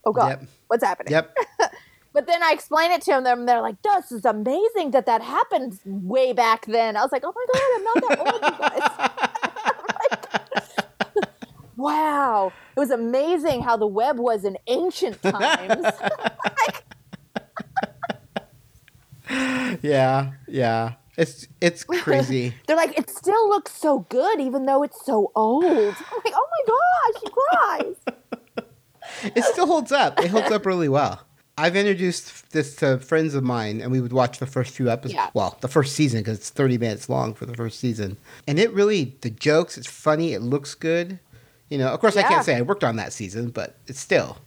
oh 0.05 0.11
god. 0.11 0.27
Yep. 0.29 0.43
what's 0.67 0.83
happening? 0.83 1.11
Yep. 1.13 1.33
but 2.13 2.27
then 2.27 2.43
i 2.43 2.51
explain 2.51 2.91
it 2.91 3.01
to 3.03 3.11
them 3.23 3.39
and 3.39 3.47
they're 3.47 3.61
like 3.61 3.81
this 3.83 4.11
is 4.11 4.25
amazing 4.25 4.91
that 4.91 5.05
that 5.05 5.21
happened 5.21 5.79
way 5.85 6.33
back 6.33 6.65
then. 6.65 6.97
I 6.97 7.01
was 7.01 7.11
like 7.13 7.23
oh 7.25 7.33
my 7.33 7.45
god 7.53 7.61
i'm 7.75 7.83
not 7.89 7.97
that 8.09 8.19
old 8.19 8.41
you 8.43 8.57
guys. 8.59 8.89
Wow. 11.77 12.51
It 12.75 12.79
was 12.79 12.91
amazing 12.91 13.61
how 13.63 13.75
the 13.75 13.87
web 13.87 14.19
was 14.19 14.43
in 14.45 14.55
ancient 14.67 15.19
times. 15.23 15.85
Yeah, 19.81 20.31
yeah. 20.47 20.93
It's 21.17 21.47
it's 21.59 21.83
crazy. 22.03 22.53
They're 22.67 22.75
like, 22.77 22.97
it 22.97 23.09
still 23.09 23.49
looks 23.49 23.73
so 23.73 23.99
good, 24.09 24.39
even 24.39 24.65
though 24.65 24.83
it's 24.83 25.05
so 25.05 25.31
old. 25.35 25.65
I'm 25.65 25.85
like, 25.85 26.33
oh 26.33 26.47
my 26.67 26.73
gosh, 27.13 27.23
you 27.23 27.95
guys. 28.05 29.33
it 29.35 29.43
still 29.45 29.67
holds 29.67 29.91
up. 29.91 30.19
It 30.19 30.29
holds 30.31 30.51
up 30.51 30.65
really 30.65 30.89
well. 30.89 31.21
I've 31.57 31.75
introduced 31.75 32.51
this 32.53 32.75
to 32.77 32.97
friends 32.97 33.35
of 33.35 33.43
mine, 33.43 33.81
and 33.81 33.91
we 33.91 33.99
would 33.99 34.13
watch 34.13 34.39
the 34.39 34.47
first 34.47 34.73
few 34.73 34.89
episodes. 34.89 35.15
Yeah. 35.15 35.29
Well, 35.33 35.57
the 35.61 35.67
first 35.67 35.95
season 35.95 36.21
because 36.21 36.37
it's 36.37 36.49
thirty 36.49 36.77
minutes 36.77 37.09
long 37.09 37.33
for 37.33 37.45
the 37.45 37.53
first 37.53 37.79
season, 37.79 38.17
and 38.47 38.57
it 38.57 38.71
really 38.73 39.15
the 39.21 39.29
jokes. 39.29 39.77
It's 39.77 39.87
funny. 39.89 40.33
It 40.33 40.41
looks 40.41 40.73
good. 40.75 41.19
You 41.69 41.77
know, 41.77 41.89
of 41.89 41.99
course, 41.99 42.17
I 42.17 42.23
can't 42.23 42.43
say 42.43 42.55
I 42.57 42.61
worked 42.61 42.83
on 42.83 42.95
that 42.97 43.13
season, 43.13 43.49
but 43.49 43.77
it's 43.87 43.99
still. 43.99 44.37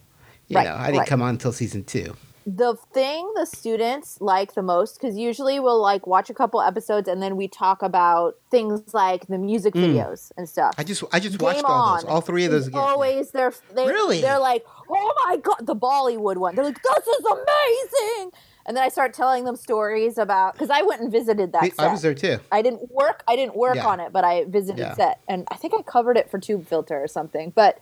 You 0.47 0.57
Right, 0.57 0.65
know, 0.67 0.75
I 0.75 0.87
didn't 0.87 0.99
right. 0.99 1.07
come 1.07 1.21
on 1.23 1.29
until 1.29 1.51
season 1.51 1.83
two. 1.83 2.15
The 2.47 2.75
thing 2.93 3.31
the 3.35 3.45
students 3.45 4.21
like 4.21 4.53
the 4.53 4.61
most, 4.61 4.99
because 5.01 5.17
usually 5.17 5.59
we'll 5.59 5.81
like 5.81 6.05
watch 6.05 6.29
a 6.29 6.33
couple 6.33 6.61
episodes 6.61 7.07
and 7.07 7.19
then 7.21 7.37
we 7.37 7.47
talk 7.47 7.81
about 7.81 8.35
things 8.51 8.93
like 8.93 9.25
the 9.25 9.39
music 9.39 9.73
videos 9.73 10.31
and 10.37 10.47
stuff. 10.47 10.75
Mm. 10.75 10.79
I 10.79 10.83
just 10.83 11.03
I 11.11 11.19
just 11.19 11.39
Game 11.39 11.45
watched 11.47 11.63
all 11.65 11.95
those, 11.95 12.03
all 12.05 12.21
three 12.21 12.45
of 12.45 12.51
those 12.51 12.67
again. 12.67 12.79
Always 12.79 13.31
they're 13.31 13.51
they, 13.73 13.87
Really? 13.87 14.21
they're 14.21 14.37
like, 14.39 14.63
oh 14.89 15.13
my 15.25 15.37
god, 15.37 15.65
the 15.65 15.75
Bollywood 15.75 16.37
one. 16.37 16.53
They're 16.53 16.65
like, 16.65 16.79
this 16.83 17.07
is 17.07 17.25
amazing. 17.25 18.31
And 18.67 18.75
then 18.77 18.83
I 18.83 18.89
start 18.89 19.13
telling 19.13 19.43
them 19.45 19.55
stories 19.55 20.17
about 20.19 20.53
because 20.53 20.69
I 20.69 20.81
went 20.83 21.01
and 21.01 21.11
visited 21.11 21.51
that. 21.53 21.63
I 21.63 21.69
set. 21.69 21.91
was 21.91 22.01
there 22.03 22.13
too. 22.13 22.39
I 22.51 22.61
didn't 22.61 22.91
work. 22.91 23.23
I 23.27 23.35
didn't 23.35 23.55
work 23.55 23.75
Yeah. 23.75 23.87
on 23.87 23.99
it, 23.99 24.11
but 24.13 24.23
I 24.23 24.45
visited 24.45 24.79
Yeah. 24.79 24.93
set, 24.95 25.19
and 25.27 25.47
I 25.51 25.55
think 25.55 25.73
I 25.73 25.81
covered 25.81 26.17
it 26.17 26.29
for 26.29 26.39
Tubefilter 26.39 27.03
or 27.03 27.07
something. 27.07 27.53
But 27.55 27.79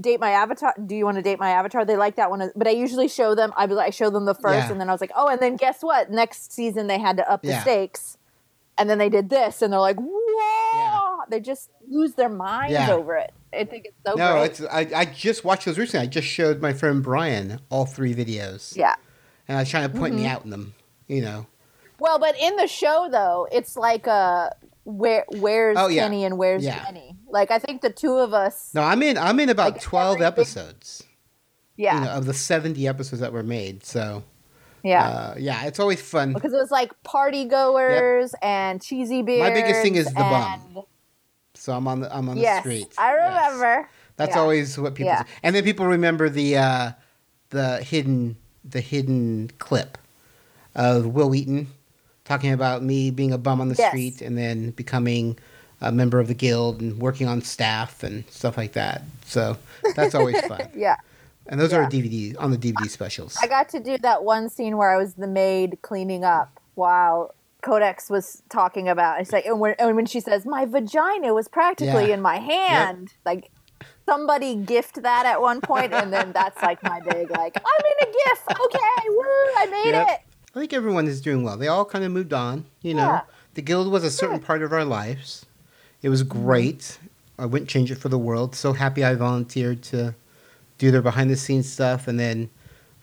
date 0.00 0.20
my 0.20 0.30
avatar. 0.30 0.74
Do 0.86 0.94
you 0.94 1.04
want 1.04 1.16
to 1.16 1.22
date 1.22 1.38
my 1.38 1.50
avatar? 1.50 1.84
They 1.84 1.96
like 1.96 2.16
that 2.16 2.30
one, 2.30 2.50
but 2.56 2.66
I 2.66 2.70
usually 2.70 3.08
show 3.08 3.34
them. 3.34 3.52
I 3.56 3.64
I 3.66 3.90
show 3.90 4.10
them 4.10 4.24
the 4.24 4.34
first, 4.34 4.66
Yeah. 4.66 4.72
and 4.72 4.80
then 4.80 4.88
I 4.88 4.92
was 4.92 5.00
like, 5.00 5.12
oh, 5.14 5.28
and 5.28 5.40
then 5.40 5.56
guess 5.56 5.82
what? 5.82 6.10
Next 6.10 6.52
season 6.52 6.86
they 6.86 6.98
had 6.98 7.16
to 7.18 7.30
up 7.30 7.42
the 7.42 7.48
Yeah. 7.48 7.62
stakes, 7.62 8.16
and 8.78 8.88
then 8.88 8.98
they 8.98 9.08
did 9.08 9.28
this, 9.30 9.62
and 9.62 9.72
they're 9.72 9.80
like, 9.80 9.96
whoa! 9.98 11.18
They 11.28 11.40
just 11.40 11.70
lose 11.88 12.14
their 12.14 12.28
minds 12.28 12.72
Yeah. 12.72 12.90
over 12.92 13.16
it. 13.16 13.32
I 13.52 13.64
think 13.64 13.86
it's 13.86 13.96
so 14.06 14.14
No, 14.14 14.32
great. 14.34 14.44
it's 14.50 14.60
I, 14.62 14.88
I 15.00 15.04
just 15.04 15.44
watched 15.44 15.64
those 15.66 15.78
recently. 15.78 16.06
I 16.06 16.08
just 16.10 16.26
showed 16.28 16.60
my 16.62 16.72
friend 16.72 17.02
Brian 17.02 17.60
all 17.68 17.84
three 17.86 18.14
videos. 18.14 18.76
yeah. 18.76 18.94
And 19.48 19.58
I 19.58 19.62
was 19.62 19.68
trying 19.68 19.90
to 19.90 19.98
point 19.98 20.14
Mm-hmm. 20.14 20.22
me 20.22 20.28
out 20.28 20.44
in 20.44 20.50
them. 20.50 20.74
You 21.08 21.22
know. 21.22 21.46
Well, 21.98 22.18
but 22.20 22.36
in 22.40 22.54
the 22.56 22.68
show 22.68 23.08
though, 23.10 23.48
it's 23.50 23.76
like 23.76 24.06
uh 24.08 24.50
where 24.84 25.24
where's 25.28 25.76
Oh, 25.78 25.88
yeah. 25.88 26.04
Kenny 26.04 26.24
and 26.24 26.38
where's 26.38 26.64
Yeah. 26.64 26.84
Like 27.30 27.50
I 27.50 27.58
think 27.58 27.82
the 27.82 27.90
two 27.90 28.14
of 28.18 28.32
us. 28.34 28.70
No, 28.74 28.82
I'm 28.82 29.02
in. 29.02 29.16
I'm 29.18 29.38
in 29.40 29.48
about 29.48 29.72
Like, 29.74 29.82
twelve 29.82 30.20
everything- 30.20 30.26
episodes. 30.62 31.02
Yeah. 31.76 31.94
You 31.98 32.04
know, 32.04 32.10
of 32.12 32.26
the 32.26 32.34
seventy 32.34 32.86
episodes 32.86 33.20
that 33.20 33.32
were 33.32 33.42
made. 33.42 33.84
So 33.86 34.22
yeah. 34.82 35.08
uh, 35.08 35.34
yeah, 35.38 35.64
it's 35.64 35.80
always 35.80 36.00
fun. 36.00 36.32
because 36.34 36.52
it 36.52 36.56
was 36.56 36.70
like 36.70 36.90
party 37.04 37.44
goers 37.46 38.34
and 38.42 38.82
cheesy 38.82 39.22
beers. 39.22 39.40
My 39.40 39.50
biggest 39.50 39.80
thing 39.82 39.94
is 39.96 40.06
the 40.06 40.14
bum. 40.14 40.60
and- 40.76 40.84
So 41.54 41.72
I'm 41.74 41.86
on 41.88 42.00
the 42.00 42.14
I'm 42.14 42.28
on 42.28 42.36
the 42.36 42.42
Yes, 42.42 42.60
streets. 42.60 42.96
I 42.98 43.14
Yes. 43.14 43.28
remember. 43.52 43.88
That's 44.16 44.34
Yeah. 44.34 44.40
always 44.42 44.78
what 44.78 44.94
people. 44.94 45.12
Yeah. 45.12 45.24
And 45.42 45.54
then 45.56 45.64
people 45.64 45.86
remember 45.86 46.28
the 46.28 46.56
uh, 46.58 46.92
the 47.50 47.78
hidden 47.82 48.36
the 48.64 48.80
hidden 48.80 49.50
clip 49.58 49.96
of 50.74 51.06
Wil 51.06 51.30
Wheaton 51.30 51.68
talking 52.24 52.52
about 52.52 52.82
me 52.82 53.10
being 53.10 53.32
a 53.32 53.38
bum 53.38 53.60
on 53.60 53.68
the 53.68 53.74
Yes. 53.74 53.88
street 53.90 54.20
and 54.20 54.36
then 54.36 54.70
becoming 54.72 55.38
a 55.80 55.90
member 55.92 56.18
of 56.20 56.28
the 56.28 56.34
guild 56.34 56.80
and 56.80 56.98
working 56.98 57.26
on 57.26 57.40
staff 57.42 58.02
and 58.02 58.24
stuff 58.30 58.56
like 58.56 58.72
that. 58.72 59.02
So 59.24 59.56
that's 59.96 60.14
always 60.14 60.40
fun. 60.46 60.68
Yeah. 60.74 60.96
And 61.46 61.58
those 61.60 61.72
are 61.72 61.82
Yeah. 61.82 61.88
DVD 61.88 62.36
on 62.38 62.50
the 62.50 62.58
DVD 62.58 62.88
specials. 62.88 63.36
I 63.42 63.46
got 63.46 63.68
to 63.70 63.80
do 63.80 63.98
that 63.98 64.22
one 64.24 64.48
scene 64.50 64.76
where 64.76 64.90
I 64.90 64.96
was 64.96 65.14
the 65.14 65.26
maid 65.26 65.78
cleaning 65.82 66.22
up 66.24 66.50
while 66.74 67.34
Codex 67.62 68.08
was 68.08 68.42
talking 68.48 68.88
about. 68.88 69.20
It's 69.20 69.32
like, 69.32 69.46
and 69.46 69.58
when, 69.58 69.74
and 69.78 69.96
when 69.96 70.06
she 70.06 70.20
says, 70.20 70.46
"My 70.46 70.64
vagina 70.64 71.34
was 71.34 71.48
practically 71.48 72.08
Yeah. 72.08 72.14
in 72.14 72.22
my 72.22 72.38
hand," 72.38 73.12
like 73.26 73.50
somebody 74.06 74.54
gift 74.54 75.02
that 75.02 75.26
at 75.26 75.40
one 75.42 75.60
point, 75.60 75.92
and 75.92 76.12
then 76.12 76.32
that's 76.32 76.60
like 76.62 76.82
my 76.82 77.00
big 77.00 77.30
like, 77.30 77.56
"I'm 77.56 77.86
in 77.86 78.08
a 78.08 78.12
gif." 78.12 78.42
Okay, 78.50 79.08
woo! 79.08 79.24
I 79.56 79.66
made 79.70 79.90
Yep. 79.92 80.08
it. 80.08 80.20
I 80.54 80.58
think 80.60 80.72
everyone 80.72 81.06
is 81.06 81.20
doing 81.20 81.42
well. 81.42 81.56
They 81.56 81.68
all 81.68 81.84
kind 81.84 82.04
of 82.04 82.12
moved 82.12 82.32
on. 82.32 82.64
You 82.82 82.94
know, 82.94 83.20
the 83.54 83.62
guild 83.62 83.90
was 83.92 84.04
a 84.04 84.10
certain 84.10 84.40
part 84.40 84.62
of 84.62 84.72
our 84.72 84.84
lives. 84.84 85.44
It 86.02 86.08
was 86.08 86.22
great. 86.22 86.98
I 87.38 87.46
wouldn't 87.46 87.70
change 87.70 87.90
it 87.90 87.96
for 87.96 88.08
the 88.08 88.18
world. 88.18 88.54
So 88.54 88.72
happy 88.72 89.04
I 89.04 89.14
volunteered 89.14 89.82
to 89.84 90.14
do 90.78 90.90
their 90.90 91.02
behind 91.02 91.30
the 91.30 91.36
scenes 91.36 91.70
stuff, 91.70 92.08
and 92.08 92.18
then 92.18 92.48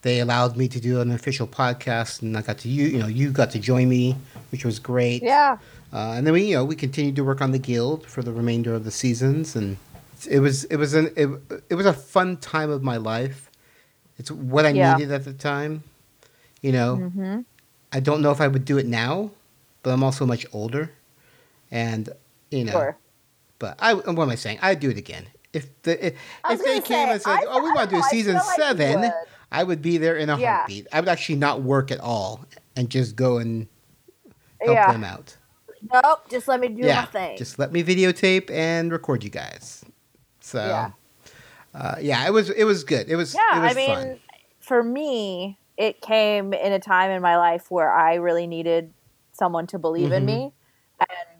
they 0.01 0.19
allowed 0.19 0.55
me 0.57 0.67
to 0.67 0.79
do 0.79 1.01
an 1.01 1.11
official 1.11 1.47
podcast, 1.47 2.21
and 2.21 2.37
I 2.37 2.41
got 2.41 2.57
to 2.59 2.69
you. 2.69 2.85
You 2.87 2.99
know, 2.99 3.07
you 3.07 3.31
got 3.31 3.51
to 3.51 3.59
join 3.59 3.89
me, 3.89 4.15
which 4.51 4.63
was 4.65 4.79
great. 4.79 5.21
Yeah. 5.23 5.57
Uh, 5.93 6.13
and 6.15 6.25
then 6.25 6.33
we, 6.33 6.43
you 6.49 6.55
know, 6.55 6.65
we 6.65 6.75
continued 6.75 7.15
to 7.15 7.23
work 7.23 7.41
on 7.41 7.51
the 7.51 7.59
guild 7.59 8.05
for 8.05 8.21
the 8.21 8.31
remainder 8.31 8.73
of 8.73 8.83
the 8.83 8.91
seasons, 8.91 9.55
and 9.55 9.77
it 10.29 10.39
was 10.39 10.63
it 10.65 10.77
was 10.77 10.93
an 10.93 11.11
it, 11.15 11.29
it 11.69 11.75
was 11.75 11.85
a 11.85 11.93
fun 11.93 12.37
time 12.37 12.69
of 12.69 12.83
my 12.83 12.97
life. 12.97 13.49
It's 14.17 14.31
what 14.31 14.65
I 14.65 14.69
Yeah. 14.69 14.95
needed 14.97 15.11
at 15.11 15.23
the 15.25 15.33
time. 15.33 15.83
You 16.61 16.71
know, 16.71 16.97
Mm-hmm. 16.97 17.39
I 17.93 17.99
don't 17.99 18.21
know 18.21 18.31
if 18.31 18.41
I 18.41 18.47
would 18.47 18.65
do 18.65 18.77
it 18.77 18.85
now, 18.85 19.31
but 19.83 19.91
I'm 19.91 20.03
also 20.03 20.25
much 20.25 20.45
older, 20.51 20.91
and 21.71 22.09
you 22.51 22.63
know. 22.65 22.71
Sure. 22.71 22.97
But 23.59 23.75
I, 23.79 23.93
what 23.93 24.07
am 24.23 24.29
I 24.29 24.35
saying? 24.35 24.59
I'd 24.61 24.79
do 24.79 24.89
it 24.89 24.97
again. 24.97 25.27
If 25.53 25.81
the 25.81 26.07
if, 26.07 26.13
if 26.49 26.63
they 26.63 26.79
came 26.81 27.07
say, 27.07 27.11
and 27.13 27.21
said, 27.21 27.31
I- 27.31 27.45
"Oh, 27.47 27.63
we 27.63 27.71
want 27.71 27.89
to 27.89 27.95
do 27.95 28.01
a 28.01 28.05
I 28.05 28.09
season 28.09 28.39
seven, 28.55 29.01
would. 29.01 29.11
I 29.51 29.63
would 29.63 29.81
be 29.81 29.97
there 29.97 30.15
in 30.17 30.29
a 30.29 30.37
Yeah. 30.37 30.57
heartbeat. 30.57 30.87
I 30.91 30.99
would 30.99 31.09
actually 31.09 31.37
not 31.37 31.61
work 31.63 31.89
at 31.89 31.99
all 31.99 32.45
and 32.75 32.89
just 32.89 33.15
go 33.15 33.37
and 33.37 33.67
help 34.61 34.75
Yeah. 34.75 34.91
them 34.91 35.03
out. 35.03 35.37
Nope. 35.91 36.29
Just 36.29 36.47
let 36.47 36.59
me 36.59 36.67
do 36.67 36.83
yeah, 36.83 37.01
my 37.01 37.05
thing. 37.05 37.37
just 37.37 37.57
let 37.57 37.71
me 37.71 37.83
videotape 37.83 38.51
and 38.51 38.91
record 38.91 39.23
you 39.23 39.29
guys. 39.29 39.85
So, 40.41 40.59
Yeah. 40.65 40.91
uh, 41.73 41.95
yeah, 42.01 42.25
it 42.27 42.33
was 42.33 42.49
it 42.49 42.65
was 42.65 42.83
good. 42.83 43.09
It 43.09 43.15
was 43.15 43.33
Yeah, 43.33 43.57
it 43.59 43.61
was 43.61 43.71
I 43.71 43.75
mean, 43.75 43.87
fun. 43.95 44.19
for 44.59 44.83
me, 44.83 45.57
it 45.77 46.01
came 46.01 46.53
in 46.53 46.73
a 46.73 46.79
time 46.79 47.09
in 47.11 47.21
my 47.21 47.37
life 47.37 47.71
where 47.71 47.91
I 47.91 48.15
really 48.15 48.47
needed 48.47 48.93
someone 49.31 49.65
to 49.67 49.79
believe 49.79 50.11
in 50.11 50.23
Mhm. 50.23 50.25
me. 50.25 50.53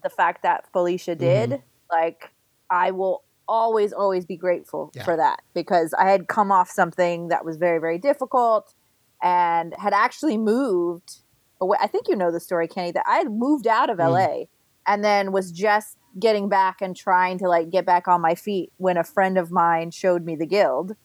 The 0.08 0.15
fact 0.15 0.43
that 0.43 0.72
Felicia 0.72 1.15
did, 1.15 1.50
Mm-hmm. 1.50 1.62
like, 1.91 2.32
I 2.70 2.91
will 2.91 3.24
always, 3.48 3.91
always 3.91 4.26
be 4.26 4.38
grateful 4.38 4.91
Yeah. 4.93 5.04
for 5.04 5.17
that 5.17 5.41
because 5.54 5.93
I 5.93 6.10
had 6.10 6.28
come 6.30 6.50
off 6.52 6.70
something 6.70 7.28
that 7.28 7.43
was 7.43 7.58
very, 7.58 7.80
very 7.80 7.98
difficult 7.98 8.74
and 9.22 9.74
had 9.78 9.93
actually 9.93 10.38
moved 10.38 11.22
away. 11.60 11.78
I 11.82 11.88
think 11.88 12.08
you 12.08 12.15
know 12.15 12.32
the 12.32 12.39
story, 12.39 12.67
Kenny, 12.67 12.91
that 12.91 13.04
I 13.08 13.17
had 13.17 13.32
moved 13.32 13.67
out 13.67 13.89
of 13.89 13.98
Mm. 13.98 14.12
LA 14.12 14.43
and 14.86 15.04
then 15.04 15.32
was 15.34 15.52
just 15.52 15.98
getting 16.20 16.48
back 16.50 16.82
and 16.82 16.96
trying 16.96 17.38
to 17.39 17.48
like 17.50 17.70
get 17.70 17.86
back 17.86 18.08
on 18.08 18.22
my 18.22 18.34
feet 18.36 18.72
when 18.78 18.96
a 18.98 19.04
friend 19.04 19.38
of 19.38 19.52
mine 19.52 19.91
showed 19.91 20.24
me 20.24 20.36
the 20.36 20.46
guild 20.46 20.96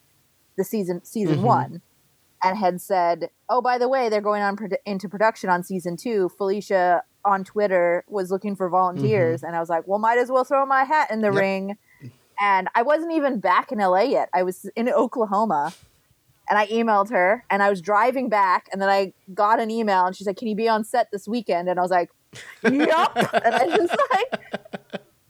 the 0.56 0.64
season 0.64 1.04
season 1.04 1.38
Mhm. 1.38 1.42
one 1.42 1.82
and 2.42 2.56
had 2.58 2.80
said 2.80 3.28
oh 3.48 3.60
by 3.60 3.76
the 3.78 3.88
way 3.88 4.08
they're 4.08 4.20
going 4.22 4.42
on 4.42 4.56
produ- 4.56 4.76
into 4.86 5.08
production 5.08 5.50
on 5.50 5.62
season 5.62 5.96
two 5.96 6.28
felicia 6.38 7.02
on 7.24 7.44
twitter 7.44 8.04
was 8.08 8.30
looking 8.30 8.56
for 8.56 8.68
volunteers 8.68 9.42
and 9.42 9.54
i 9.56 9.60
was 9.60 9.68
like 9.68 9.84
well 9.86 9.98
might 9.98 10.18
as 10.18 10.30
well 10.30 10.44
throw 10.44 10.64
my 10.66 10.84
hat 10.84 11.10
in 11.10 11.20
the 11.20 11.28
Mm-hmm. 11.28 11.36
Yep. 11.36 11.38
ring. 11.38 11.76
And 12.40 12.68
i 12.74 12.82
wasn't 12.82 13.12
even 13.12 13.40
back 13.40 13.72
in 13.72 13.78
la 13.78 14.00
yet. 14.00 14.28
I 14.34 14.42
was 14.42 14.68
in 14.76 14.88
oklahoma 14.88 15.74
and 16.48 16.58
i 16.58 16.66
emailed 16.66 17.10
her 17.10 17.44
and 17.50 17.62
i 17.62 17.70
was 17.70 17.80
driving 17.80 18.28
back 18.28 18.66
and 18.72 18.80
then 18.82 18.88
i 18.88 19.12
got 19.34 19.60
an 19.60 19.70
email 19.70 20.06
and 20.06 20.16
she 20.16 20.24
said 20.24 20.36
can 20.36 20.48
you 20.48 20.56
be 20.56 20.68
on 20.68 20.84
set 20.84 21.08
this 21.12 21.26
weekend? 21.28 21.68
And 21.68 21.78
i 21.78 21.82
was 21.82 21.90
like 21.90 22.08
yep 22.62 23.10
and 23.44 23.54
i 23.56 23.66
just 23.66 23.94
like 24.12 24.26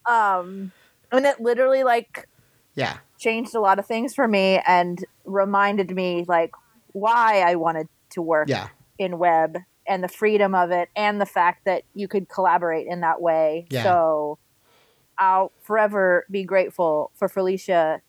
um 0.09 0.73
and 1.11 1.27
it 1.27 1.41
literally 1.41 1.85
like 1.85 2.27
Yeah, 2.75 2.99
changed 3.19 3.55
a 3.55 3.61
lot 3.61 3.79
of 3.79 3.87
things 3.87 4.15
for 4.15 4.27
me 4.27 4.61
and 4.67 4.99
reminded 5.25 5.91
me 5.95 6.25
like 6.27 6.51
why 6.93 7.41
I 7.41 7.55
wanted 7.57 7.87
to 8.13 8.23
work 8.23 8.49
yeah, 8.49 8.69
in 8.99 9.19
web 9.19 9.59
and 9.87 10.03
the 10.03 10.09
freedom 10.09 10.55
of 10.55 10.71
it 10.71 10.89
and 10.95 11.21
the 11.21 11.27
fact 11.27 11.65
that 11.65 11.83
you 11.95 12.09
could 12.09 12.29
collaborate 12.29 12.87
in 12.87 13.01
that 13.01 13.21
way. 13.21 13.67
Yeah. 13.71 13.83
So 13.83 14.39
I'll 15.19 15.53
forever 15.63 16.27
be 16.31 16.45
grateful 16.45 17.11
for 17.15 17.29
Felicia 17.29 18.01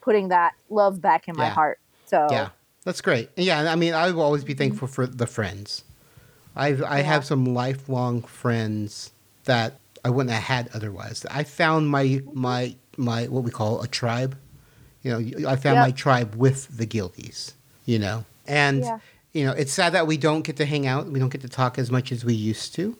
putting 0.00 0.28
that 0.28 0.54
love 0.68 1.00
back 1.00 1.28
in 1.28 1.36
my 1.36 1.46
Yeah. 1.46 1.50
heart. 1.50 1.80
So 2.06 2.26
yeah. 2.30 2.50
That's 2.84 3.02
great. 3.02 3.28
Yeah, 3.36 3.70
I 3.70 3.76
mean, 3.76 3.92
I 3.92 4.10
will 4.10 4.22
always 4.22 4.42
be 4.42 4.52
mm-hmm. 4.52 4.58
thankful 4.58 4.88
for 4.88 5.06
the 5.06 5.26
friends. 5.26 5.84
I 6.56 6.68
I 6.68 6.98
Yeah. 6.98 7.02
have 7.02 7.24
some 7.24 7.44
lifelong 7.44 8.22
friends 8.22 9.12
that 9.44 9.74
I 10.04 10.10
wouldn't 10.10 10.32
have 10.32 10.44
had 10.44 10.70
otherwise. 10.74 11.26
I 11.30 11.44
found 11.44 11.88
my 11.90 12.04
mm-hmm. 12.04 12.40
my 12.40 12.76
my 12.96 13.24
what 13.26 13.44
we 13.44 13.50
call 13.50 13.82
a 13.82 13.88
tribe. 13.88 14.36
You 15.02 15.10
know, 15.12 15.48
I 15.48 15.56
found 15.56 15.76
Yep. 15.76 15.86
my 15.86 15.90
tribe 15.90 16.34
with 16.34 16.76
the 16.76 16.86
guildies. 16.86 17.52
You 17.84 17.98
know, 17.98 18.24
and 18.46 18.80
Yeah. 18.80 18.98
You 19.32 19.44
know, 19.44 19.52
it's 19.52 19.72
sad 19.72 19.92
that 19.92 20.06
we 20.06 20.16
don't 20.16 20.42
get 20.42 20.56
to 20.56 20.66
hang 20.66 20.86
out. 20.86 21.06
We 21.06 21.20
don't 21.20 21.28
get 21.28 21.42
to 21.42 21.48
talk 21.48 21.78
as 21.78 21.90
much 21.90 22.10
as 22.12 22.24
we 22.24 22.34
used 22.34 22.74
to. 22.74 22.96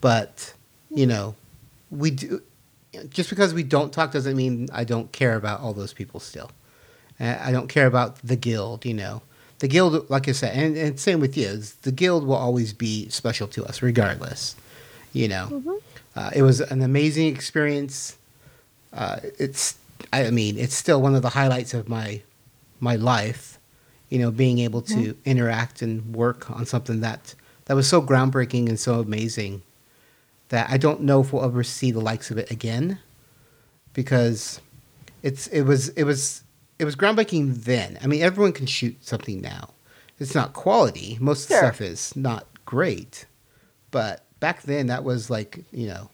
But 0.00 0.54
you 0.90 1.06
know, 1.06 1.34
we 1.90 2.10
do. 2.10 2.42
Just 3.08 3.28
because 3.28 3.52
we 3.52 3.64
don't 3.64 3.92
talk 3.92 4.12
doesn't 4.12 4.36
mean 4.36 4.68
I 4.72 4.84
don't 4.84 5.10
care 5.10 5.34
about 5.34 5.60
all 5.60 5.72
those 5.72 5.92
people 5.92 6.20
still. 6.20 6.50
I 7.18 7.52
don't 7.52 7.68
care 7.68 7.86
about 7.86 8.18
the 8.22 8.36
guild, 8.36 8.84
you 8.84 8.94
know. 8.94 9.22
The 9.60 9.68
guild, 9.68 10.10
like 10.10 10.28
I 10.28 10.32
said, 10.32 10.56
and, 10.56 10.76
and 10.76 11.00
same 11.00 11.20
with 11.20 11.36
you, 11.36 11.62
the 11.82 11.92
guild 11.92 12.26
will 12.26 12.34
always 12.34 12.72
be 12.72 13.08
special 13.08 13.46
to 13.48 13.64
us, 13.64 13.82
regardless. 13.82 14.56
You 15.12 15.28
know, 15.28 15.80
uh, 16.16 16.30
it 16.34 16.42
was 16.42 16.60
an 16.60 16.82
amazing 16.82 17.28
experience. 17.28 18.16
Uh, 18.92 19.20
it's, 19.38 19.76
I 20.12 20.30
mean, 20.30 20.58
it's 20.58 20.74
still 20.74 21.00
one 21.00 21.14
of 21.14 21.22
the 21.22 21.30
highlights 21.30 21.72
of 21.72 21.88
my 21.88 22.22
my 22.80 22.96
life. 22.96 23.53
You 24.14 24.20
know, 24.20 24.30
being 24.30 24.60
able 24.60 24.80
to 24.82 25.16
interact 25.24 25.82
and 25.82 26.14
work 26.14 26.48
on 26.48 26.66
something 26.66 27.00
that 27.00 27.34
that 27.64 27.74
was 27.74 27.88
so 27.88 28.00
groundbreaking 28.00 28.68
and 28.68 28.78
so 28.78 29.00
amazing 29.00 29.62
that 30.50 30.70
I 30.70 30.76
don't 30.76 31.00
know 31.00 31.20
if 31.20 31.32
we'll 31.32 31.44
ever 31.44 31.64
see 31.64 31.90
the 31.90 32.00
likes 32.00 32.30
of 32.30 32.38
it 32.38 32.48
again, 32.50 33.00
because 33.92 34.60
it's 35.24 35.48
it 35.48 35.62
was 35.62 35.88
it 35.90 36.04
was 36.04 36.44
it 36.78 36.84
was 36.84 36.94
groundbreaking 36.94 37.64
then. 37.64 37.98
I 38.02 38.06
mean, 38.06 38.22
everyone 38.22 38.52
can 38.52 38.66
shoot 38.66 39.04
something 39.04 39.40
now. 39.40 39.70
It's 40.20 40.34
not 40.34 40.52
quality. 40.52 41.18
Most 41.20 41.48
Sure. 41.48 41.58
of 41.58 41.62
the 41.62 41.66
stuff 41.66 41.80
is 41.80 42.14
not 42.14 42.46
great, 42.64 43.26
but 43.90 44.24
back 44.38 44.62
then 44.62 44.86
that 44.86 45.02
was 45.02 45.28
like 45.28 45.64
you 45.72 45.88
know 45.88 46.10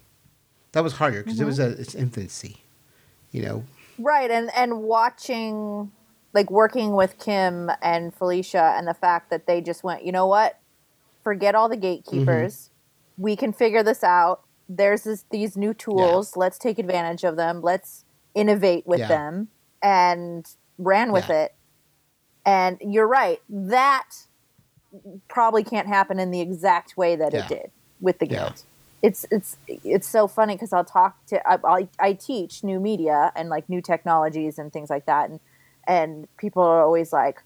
that 0.73 0.83
was 0.83 0.95
harder 0.95 1.23
because 1.23 1.39
it 1.39 1.43
mm-hmm. 1.43 1.49
was 1.49 1.61
at 1.61 1.73
its 1.73 1.95
infancy. 1.95 2.63
You 3.31 3.43
know, 3.43 3.65
Right, 3.99 4.31
and 4.31 4.51
and 4.57 4.83
watching 4.83 5.93
like 6.33 6.51
working 6.51 6.93
with 6.93 7.19
Kim 7.19 7.71
and 7.83 8.15
Felicia 8.15 8.75
and 8.77 8.87
the 8.87 8.95
fact 8.95 9.31
that 9.31 9.47
they 9.47 9.61
just 9.61 9.83
went, 9.83 10.05
you 10.05 10.13
know 10.13 10.27
what? 10.27 10.59
Forget 11.23 11.55
all 11.55 11.69
the 11.69 11.77
mm-hmm. 11.77 11.83
gatekeepers. 11.83 12.71
We 13.19 13.37
can 13.37 13.53
figure 13.53 13.83
this 13.83 14.05
out. 14.05 14.43
There's 14.69 15.03
this, 15.03 15.25
these 15.31 15.57
new 15.57 15.75
tools. 15.75 16.37
Let's 16.37 16.59
take 16.59 16.79
advantage 16.79 17.25
of 17.25 17.37
them. 17.37 17.61
Let's 17.61 18.05
innovate 18.35 18.87
with 18.87 19.01
Yeah. 19.01 19.09
them 19.09 19.49
and 19.83 20.47
ran 20.79 21.13
with 21.13 21.29
Yeah. 21.29 21.43
it. 21.43 21.55
And 22.47 22.79
you're 22.81 23.09
right. 23.09 23.41
That 23.49 24.09
probably 25.29 25.65
can't 25.65 25.89
happen 25.89 26.19
in 26.19 26.31
the 26.31 26.41
exact 26.41 26.97
way 26.97 27.17
that 27.17 27.33
Yeah. 27.33 27.41
it 27.41 27.49
did 27.49 27.71
with 28.01 28.19
the 28.19 28.27
Yeah. 28.27 28.39
guild 28.45 28.65
it's 29.03 29.25
it's 29.31 29.57
it's 29.67 30.07
so 30.07 30.27
funny 30.27 30.55
because 30.55 30.73
I'll 30.73 30.85
talk 30.85 31.25
to 31.27 31.41
I, 31.49 31.59
I 31.65 31.89
I 31.99 32.13
teach 32.13 32.63
new 32.63 32.79
media 32.79 33.33
and 33.35 33.49
like 33.49 33.69
new 33.69 33.81
technologies 33.81 34.59
and 34.59 34.73
things 34.73 34.91
like 34.91 35.07
that 35.07 35.31
and 35.31 35.41
and 35.87 36.27
people 36.37 36.63
are 36.63 36.83
always 36.83 37.13
like 37.13 37.43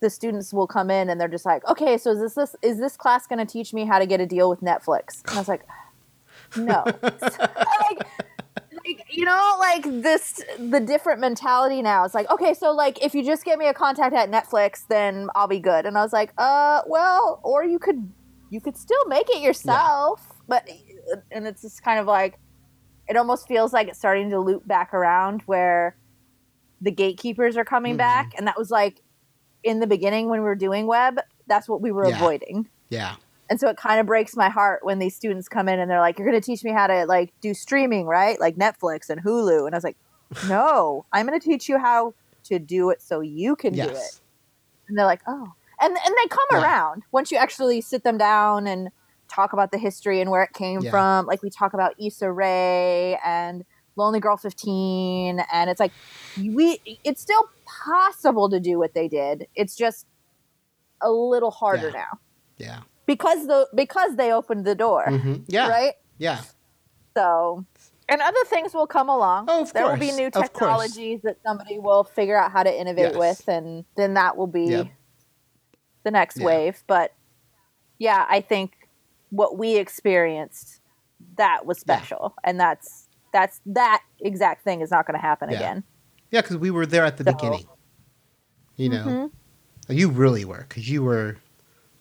the 0.00 0.10
students 0.10 0.52
will 0.52 0.66
come 0.66 0.90
in 0.90 1.08
and 1.08 1.20
they're 1.20 1.28
just 1.28 1.46
like 1.46 1.66
okay 1.66 1.98
so 1.98 2.12
is 2.12 2.20
this 2.20 2.34
this 2.34 2.56
is 2.62 2.78
this 2.78 2.96
class 2.96 3.26
going 3.26 3.44
to 3.44 3.50
teach 3.50 3.72
me 3.72 3.84
how 3.84 3.98
to 3.98 4.06
get 4.06 4.20
a 4.20 4.26
deal 4.26 4.48
with 4.48 4.60
Netflix? 4.60 5.22
And 5.28 5.36
I 5.36 5.38
was 5.38 5.48
like 5.48 5.66
no. 6.56 6.84
Like 7.02 8.06
like 8.86 9.04
you 9.10 9.24
know 9.24 9.56
like 9.58 9.82
this 9.82 10.42
the 10.58 10.80
different 10.80 11.20
mentality 11.20 11.82
now. 11.82 12.04
It's 12.04 12.14
like 12.14 12.30
okay 12.30 12.54
so 12.54 12.72
like 12.72 13.02
if 13.04 13.14
you 13.14 13.24
just 13.24 13.44
get 13.44 13.58
me 13.58 13.66
a 13.66 13.74
contact 13.74 14.14
at 14.14 14.30
netflix 14.30 14.86
then 14.88 15.28
i'll 15.34 15.48
be 15.48 15.60
good. 15.60 15.84
And 15.86 15.98
i 15.98 16.02
was 16.02 16.12
like 16.12 16.32
uh 16.38 16.82
well 16.86 17.40
or 17.42 17.64
you 17.64 17.78
could 17.78 18.10
you 18.50 18.60
could 18.60 18.76
still 18.76 19.04
make 19.06 19.28
it 19.30 19.42
yourself. 19.42 20.32
But 20.46 20.68
and 21.30 21.46
it's 21.46 21.62
just 21.62 21.82
kind 21.82 21.98
of 21.98 22.06
like 22.06 22.38
it 23.08 23.16
almost 23.16 23.48
feels 23.48 23.72
like 23.72 23.88
it's 23.88 23.98
starting 23.98 24.30
to 24.30 24.38
loop 24.38 24.66
back 24.66 24.92
around 24.92 25.42
where 25.46 25.96
the 26.80 26.90
gatekeepers 26.90 27.56
are 27.56 27.64
coming 27.64 27.94
Mhm. 27.94 27.98
back 27.98 28.32
and 28.38 28.46
that 28.46 28.56
was 28.56 28.70
like 28.70 29.00
in 29.64 29.80
the 29.80 29.86
beginning 29.86 30.28
when 30.28 30.40
we 30.40 30.44
were 30.44 30.54
doing 30.54 30.86
web, 30.86 31.18
that's 31.46 31.68
what 31.68 31.80
we 31.80 31.90
were 31.90 32.06
Yeah. 32.08 32.16
avoiding. 32.16 32.68
Yeah. 32.90 33.16
And 33.50 33.58
so 33.58 33.68
it 33.68 33.76
kind 33.76 33.98
of 33.98 34.06
breaks 34.06 34.36
my 34.36 34.48
heart 34.48 34.84
when 34.84 34.98
these 34.98 35.16
students 35.16 35.48
come 35.48 35.68
in 35.68 35.80
and 35.80 35.90
they're 35.90 36.00
like, 36.00 36.18
"You're 36.18 36.28
going 36.28 36.40
to 36.40 36.44
teach 36.44 36.62
me 36.62 36.70
how 36.70 36.86
to 36.86 37.06
like 37.06 37.32
do 37.40 37.54
streaming, 37.54 38.06
right? 38.06 38.38
Like 38.38 38.56
Netflix 38.56 39.08
and 39.10 39.22
Hulu." 39.22 39.66
And 39.66 39.74
I 39.74 39.78
was 39.78 39.84
like, 39.84 39.96
"No, 40.48 41.06
I'm 41.12 41.26
going 41.26 41.38
to 41.38 41.44
teach 41.44 41.68
you 41.68 41.78
how 41.78 42.14
to 42.44 42.58
do 42.58 42.90
it 42.90 43.00
so 43.02 43.20
you 43.20 43.56
can 43.56 43.72
do 43.74 43.82
it." 43.88 44.20
And 44.86 44.96
they're 44.98 45.06
like, 45.06 45.22
"Oh." 45.26 45.48
And 45.80 45.96
and 45.96 46.14
they 46.22 46.28
come 46.28 46.46
Yeah. 46.52 46.62
around 46.62 47.04
once 47.10 47.30
you 47.32 47.38
actually 47.38 47.80
sit 47.80 48.04
them 48.04 48.18
down 48.18 48.66
and 48.66 48.90
talk 49.28 49.52
about 49.52 49.70
the 49.72 49.78
history 49.78 50.20
and 50.20 50.30
where 50.30 50.42
it 50.42 50.52
came 50.52 50.80
Yeah. 50.82 50.90
from. 50.90 51.26
Like 51.26 51.42
we 51.42 51.50
talk 51.50 51.72
about 51.74 51.94
Issa 51.98 52.30
Rae 52.30 53.18
and 53.24 53.64
Lonely 53.98 54.20
Girl 54.20 54.36
15 54.36 55.40
and 55.52 55.68
it's 55.68 55.80
like 55.80 55.92
we 56.38 56.80
it's 57.04 57.20
still 57.20 57.44
possible 57.84 58.48
to 58.48 58.60
do 58.60 58.78
what 58.78 58.94
they 58.94 59.08
did. 59.08 59.48
It's 59.56 59.74
just 59.76 60.06
a 61.02 61.10
little 61.10 61.50
harder 61.50 61.90
Yeah. 61.92 62.00
now 62.00 62.18
Yeah. 62.58 62.80
because 63.06 63.46
the 63.46 63.68
because 63.74 64.16
they 64.16 64.32
opened 64.32 64.64
the 64.64 64.74
door, 64.76 65.04
hmm 65.10 65.34
Yeah. 65.48 65.68
right? 65.68 65.94
Yeah. 66.18 66.42
So, 67.16 67.64
and 68.08 68.20
other 68.22 68.44
things 68.46 68.72
will 68.74 68.86
come 68.86 69.08
along. 69.08 69.46
Oh, 69.48 69.62
of 69.62 69.72
there 69.72 69.84
will 69.88 69.96
be 69.96 70.12
new 70.12 70.30
technologies 70.30 71.20
that 71.24 71.38
somebody 71.44 71.78
will 71.80 72.04
figure 72.04 72.36
out 72.38 72.52
how 72.52 72.62
to 72.62 72.72
innovate 72.72 73.14
Yes. 73.14 73.16
with, 73.16 73.48
and 73.48 73.84
then 73.96 74.14
that 74.14 74.36
will 74.36 74.46
be 74.46 74.66
Yep. 74.66 74.86
the 76.04 76.10
next 76.12 76.38
Yeah. 76.38 76.44
wave. 76.46 76.84
But 76.86 77.12
yeah, 77.98 78.24
I 78.28 78.40
think 78.40 78.88
what 79.30 79.58
we 79.58 79.76
experienced 79.76 80.80
that 81.36 81.66
was 81.66 81.78
Yeah. 81.78 81.96
special, 81.96 82.34
and 82.44 82.60
that's 82.60 83.07
that's 83.32 83.60
that 83.66 84.02
exact 84.20 84.62
thing 84.64 84.80
is 84.80 84.90
not 84.90 85.06
going 85.06 85.18
to 85.18 85.24
happen 85.26 85.50
Yeah. 85.50 85.56
again. 85.56 85.84
Yeah, 86.30 86.40
because 86.42 86.56
we 86.56 86.70
were 86.70 86.86
there 86.86 87.04
at 87.04 87.16
the 87.16 87.24
So- 87.24 87.32
beginning. 87.32 87.64
You 88.76 88.88
know, 88.90 89.04
Mhm. 89.88 89.96
you 89.96 90.08
really 90.08 90.44
were 90.44 90.64
because 90.68 90.88
you 90.88 91.02
were 91.02 91.36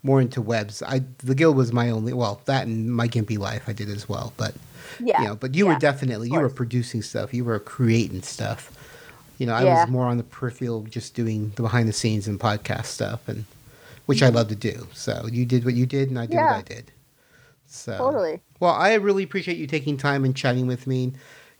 more 0.03 0.21
into 0.21 0.41
webs. 0.41 0.83
I 0.83 1.03
the 1.19 1.33
guild 1.33 1.55
was 1.57 1.73
my 1.73 1.89
only. 1.89 2.13
Well, 2.13 2.41
that 2.45 2.67
and 2.67 2.91
my 2.95 3.07
Gimpy 3.07 3.37
life 3.37 3.63
I 3.67 3.73
did 3.73 3.89
as 3.89 4.07
well. 4.07 4.31
But 4.37 4.53
Yeah, 4.99 5.21
you 5.21 5.27
know, 5.29 5.35
but 5.35 5.55
you 5.55 5.65
yeah, 5.65 5.73
were 5.73 5.79
definitely 5.79 6.29
you 6.29 6.39
were 6.39 6.49
producing 6.49 7.01
stuff. 7.01 7.33
You 7.33 7.43
were 7.45 7.59
creating 7.59 8.21
stuff. 8.21 8.71
You 9.39 9.47
know, 9.47 9.53
I 9.53 9.63
Yeah. 9.63 9.81
was 9.81 9.89
more 9.89 10.05
on 10.05 10.17
the 10.17 10.23
peripheral, 10.23 10.83
just 10.83 11.13
doing 11.15 11.51
the 11.55 11.61
behind 11.63 11.89
the 11.89 11.93
scenes 11.93 12.27
and 12.27 12.39
podcast 12.39 12.85
stuff, 12.85 13.27
and 13.27 13.45
which 14.05 14.21
I 14.23 14.29
love 14.29 14.47
to 14.49 14.55
do. 14.55 14.87
So 14.93 15.27
you 15.31 15.45
did 15.45 15.65
what 15.65 15.73
you 15.73 15.85
did, 15.85 16.09
and 16.09 16.19
I 16.19 16.25
did 16.27 16.37
Mm-hmm. 16.37 16.45
What 16.45 16.55
I 16.57 16.61
did. 16.61 16.91
So 17.67 17.97
totally. 17.97 18.41
Well, 18.59 18.73
I 18.73 18.93
really 18.95 19.23
appreciate 19.23 19.57
you 19.57 19.67
taking 19.67 19.97
time 19.97 20.23
and 20.25 20.35
chatting 20.35 20.67
with 20.67 20.87
me, 20.87 21.13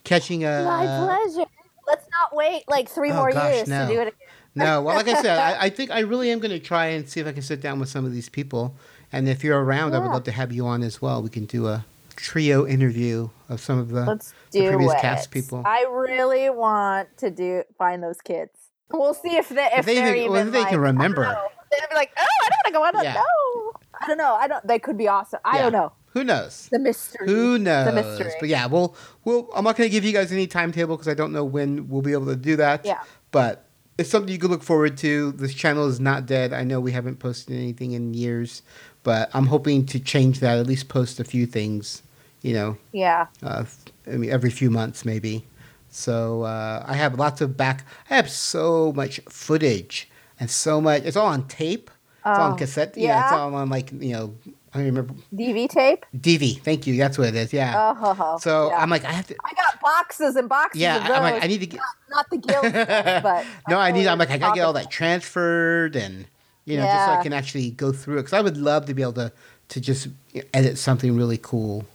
catching 0.04 0.44
a. 0.46 0.64
My 0.64 0.86
pleasure. 0.86 1.50
Let's 1.86 2.06
not 2.12 2.36
wait 2.36 2.64
like 2.68 2.90
three 2.90 3.12
Oh, 3.12 3.16
more 3.16 3.32
gosh, 3.32 3.54
years 3.56 3.68
no. 3.68 3.88
to 3.88 3.94
do 3.94 4.00
it 4.02 4.08
again. 4.08 4.28
No, 4.56 4.82
well, 4.82 4.96
like 4.96 5.08
I 5.08 5.22
said, 5.22 5.38
I, 5.38 5.66
I 5.66 5.70
think 5.70 5.92
I 5.92 6.00
really 6.00 6.32
am 6.32 6.40
going 6.40 6.52
to 6.52 6.60
try 6.60 6.88
and 6.88 7.08
see 7.08 7.20
if 7.20 7.28
I 7.28 7.32
can 7.32 7.44
sit 7.44 7.62
down 7.62 7.80
with 7.80 7.90
some 7.90 8.06
of 8.06 8.12
these 8.12 8.28
people. 8.28 8.76
And 9.14 9.30
if 9.30 9.44
you're 9.44 9.64
around, 9.64 9.94
I 9.96 10.00
would 10.00 10.10
love 10.12 10.24
to 10.24 10.32
have 10.32 10.52
you 10.52 10.66
on 10.66 10.82
as 10.84 11.02
well. 11.02 11.22
We 11.22 11.30
can 11.30 11.46
do 11.46 11.68
a 11.68 11.86
trio 12.16 12.66
interview 12.66 13.30
of 13.50 13.62
some 13.62 13.78
of 13.78 13.90
the, 13.90 14.04
Let's 14.06 14.34
the 14.52 14.68
previous 14.68 14.94
it. 14.94 15.00
cast 15.00 15.30
people. 15.32 15.62
I 15.66 15.86
really 15.90 16.50
want 16.50 17.16
to 17.20 17.30
do 17.30 17.64
find 17.78 18.02
those 18.04 18.20
kids. 18.20 18.52
We'll 18.92 19.14
see 19.14 19.38
if 19.38 19.50
they 19.50 19.66
if, 19.68 19.80
If 19.80 19.86
they 19.86 20.22
even- 20.22 20.32
well, 20.32 20.48
if 20.48 20.52
they 20.52 20.60
like, 20.62 20.70
can 20.70 20.80
remember. 20.80 21.24
I 21.26 21.34
don't 21.34 21.36
know. 21.36 21.48
They'll 21.72 21.90
be 21.90 21.96
like, 21.96 22.12
oh, 22.18 22.24
I 22.24 22.50
don't 22.50 22.54
want 22.54 22.66
to 22.66 22.72
go. 22.74 22.84
I 22.84 22.92
don't 22.92 23.04
Yeah. 23.04 23.14
know. 23.14 23.72
I 24.08 24.10
don't 24.12 24.18
know. 24.18 24.36
I 24.36 24.48
don't. 24.48 24.66
They 24.66 24.80
could 24.80 24.98
be 24.98 25.08
awesome. 25.10 25.40
I 25.44 25.58
Yeah. 25.58 25.64
don't 25.64 25.74
know. 25.74 25.92
Who 26.14 26.24
knows? 26.24 26.70
The 26.72 26.80
mystery. 26.80 27.28
Who 27.28 27.58
knows? 27.60 27.86
The 27.88 27.92
mystery. 27.94 28.32
But 28.40 28.50
yeah, 28.50 28.66
we'll, 28.66 28.96
we'll, 29.26 29.50
I'm 29.54 29.64
not 29.66 29.76
going 29.76 29.88
to 29.88 29.92
give 29.92 30.04
you 30.06 30.14
guys 30.14 30.32
any 30.32 30.48
timetable 30.48 30.96
because 30.96 31.08
I 31.10 31.14
don't 31.14 31.32
know 31.34 31.44
when 31.44 31.90
we'll 31.90 32.02
be 32.02 32.14
able 32.14 32.26
to 32.28 32.36
do 32.36 32.56
that. 32.56 32.86
Yeah. 32.86 33.02
But 33.32 33.66
it's 33.98 34.10
something 34.10 34.32
you 34.32 34.40
can 34.40 34.50
look 34.50 34.64
forward 34.64 34.98
to. 35.00 35.34
This 35.34 35.54
channel 35.54 35.88
is 35.88 36.00
not 36.00 36.26
dead. 36.26 36.54
I 36.54 36.64
know 36.64 36.80
we 36.80 36.94
haven't 36.94 37.18
posted 37.20 37.56
anything 37.56 37.92
in 37.92 38.14
years, 38.14 38.62
but 39.04 39.30
I'm 39.34 39.48
hoping 39.48 39.86
to 39.88 40.00
change 40.00 40.40
that. 40.40 40.58
At 40.58 40.66
least 40.66 40.88
post 40.88 41.20
a 41.20 41.24
few 41.24 41.46
things. 41.46 42.02
You 42.42 42.54
know, 42.54 42.78
Yeah. 42.94 43.28
uh, 43.44 43.66
I 44.08 44.12
mean, 44.12 44.32
every 44.32 44.50
few 44.52 44.72
months 44.72 45.04
maybe. 45.04 45.46
So 45.90 46.44
uh, 46.44 46.84
I 46.88 46.94
have 46.94 47.20
lots 47.20 47.42
of 47.42 47.58
back. 47.58 47.86
I 48.10 48.16
have 48.16 48.30
so 48.30 48.94
much 48.96 49.20
footage 49.30 50.10
and 50.40 50.50
so 50.50 50.80
much. 50.80 51.04
It's 51.04 51.18
all 51.18 51.28
on 51.28 51.48
tape. 51.48 51.92
It's 52.32 52.40
on 52.40 52.52
um, 52.52 52.58
cassette. 52.58 52.98
Yeah, 52.98 53.24
it's 53.24 53.32
yeah? 53.32 53.38
all 53.38 53.56
on 53.56 53.70
like 53.70 53.92
you 53.92 54.14
know. 54.14 54.36
I 54.74 54.80
don't 54.80 54.88
remember 54.88 55.14
DV 55.34 55.70
tape. 55.70 56.06
DV. 56.16 56.62
Thank 56.62 56.86
you. 56.86 56.98
That's 56.98 57.18
what 57.18 57.30
it 57.30 57.36
is. 57.36 57.54
Yeah. 57.54 57.96
Oh, 58.00 58.38
so 58.40 58.70
yeah. 58.70 58.78
I'm 58.78 58.90
like, 58.90 59.06
I 59.06 59.12
have 59.12 59.26
to. 59.28 59.36
I 59.44 59.54
got 59.54 59.80
boxes 59.82 60.36
and 60.36 60.48
boxes 60.48 60.82
Yeah, 60.82 60.98
of 60.98 61.04
those. 61.04 61.12
I'm 61.18 61.24
like, 61.24 61.44
I 61.44 61.48
need 61.48 61.62
to 61.62 61.68
get. 61.68 61.80
not 62.10 62.30
the 62.30 62.38
guild, 62.38 62.74
but 63.24 63.46
no, 63.70 63.80
I 63.80 63.92
need. 63.92 64.08
I'm 64.08 64.20
like, 64.20 64.30
I 64.30 64.38
gotta 64.38 64.56
get 64.56 64.66
all 64.66 64.74
that 64.74 64.92
transferred 64.92 65.96
and 65.96 66.26
you 66.66 66.78
know, 66.78 66.84
just 66.84 67.06
so 67.06 67.12
I 67.14 67.24
can 67.24 67.34
actually 67.34 67.72
go 67.72 67.94
through 67.94 68.16
it 68.16 68.24
because 68.24 68.34
I 68.34 68.42
would 68.42 68.58
love 68.58 68.86
to 68.88 68.94
be 68.94 69.02
able 69.02 69.14
to 69.14 69.32
to 69.70 69.82
just 69.82 70.10
edit 70.54 70.78
something 70.78 71.16
really 71.16 71.40
cool 71.42 71.86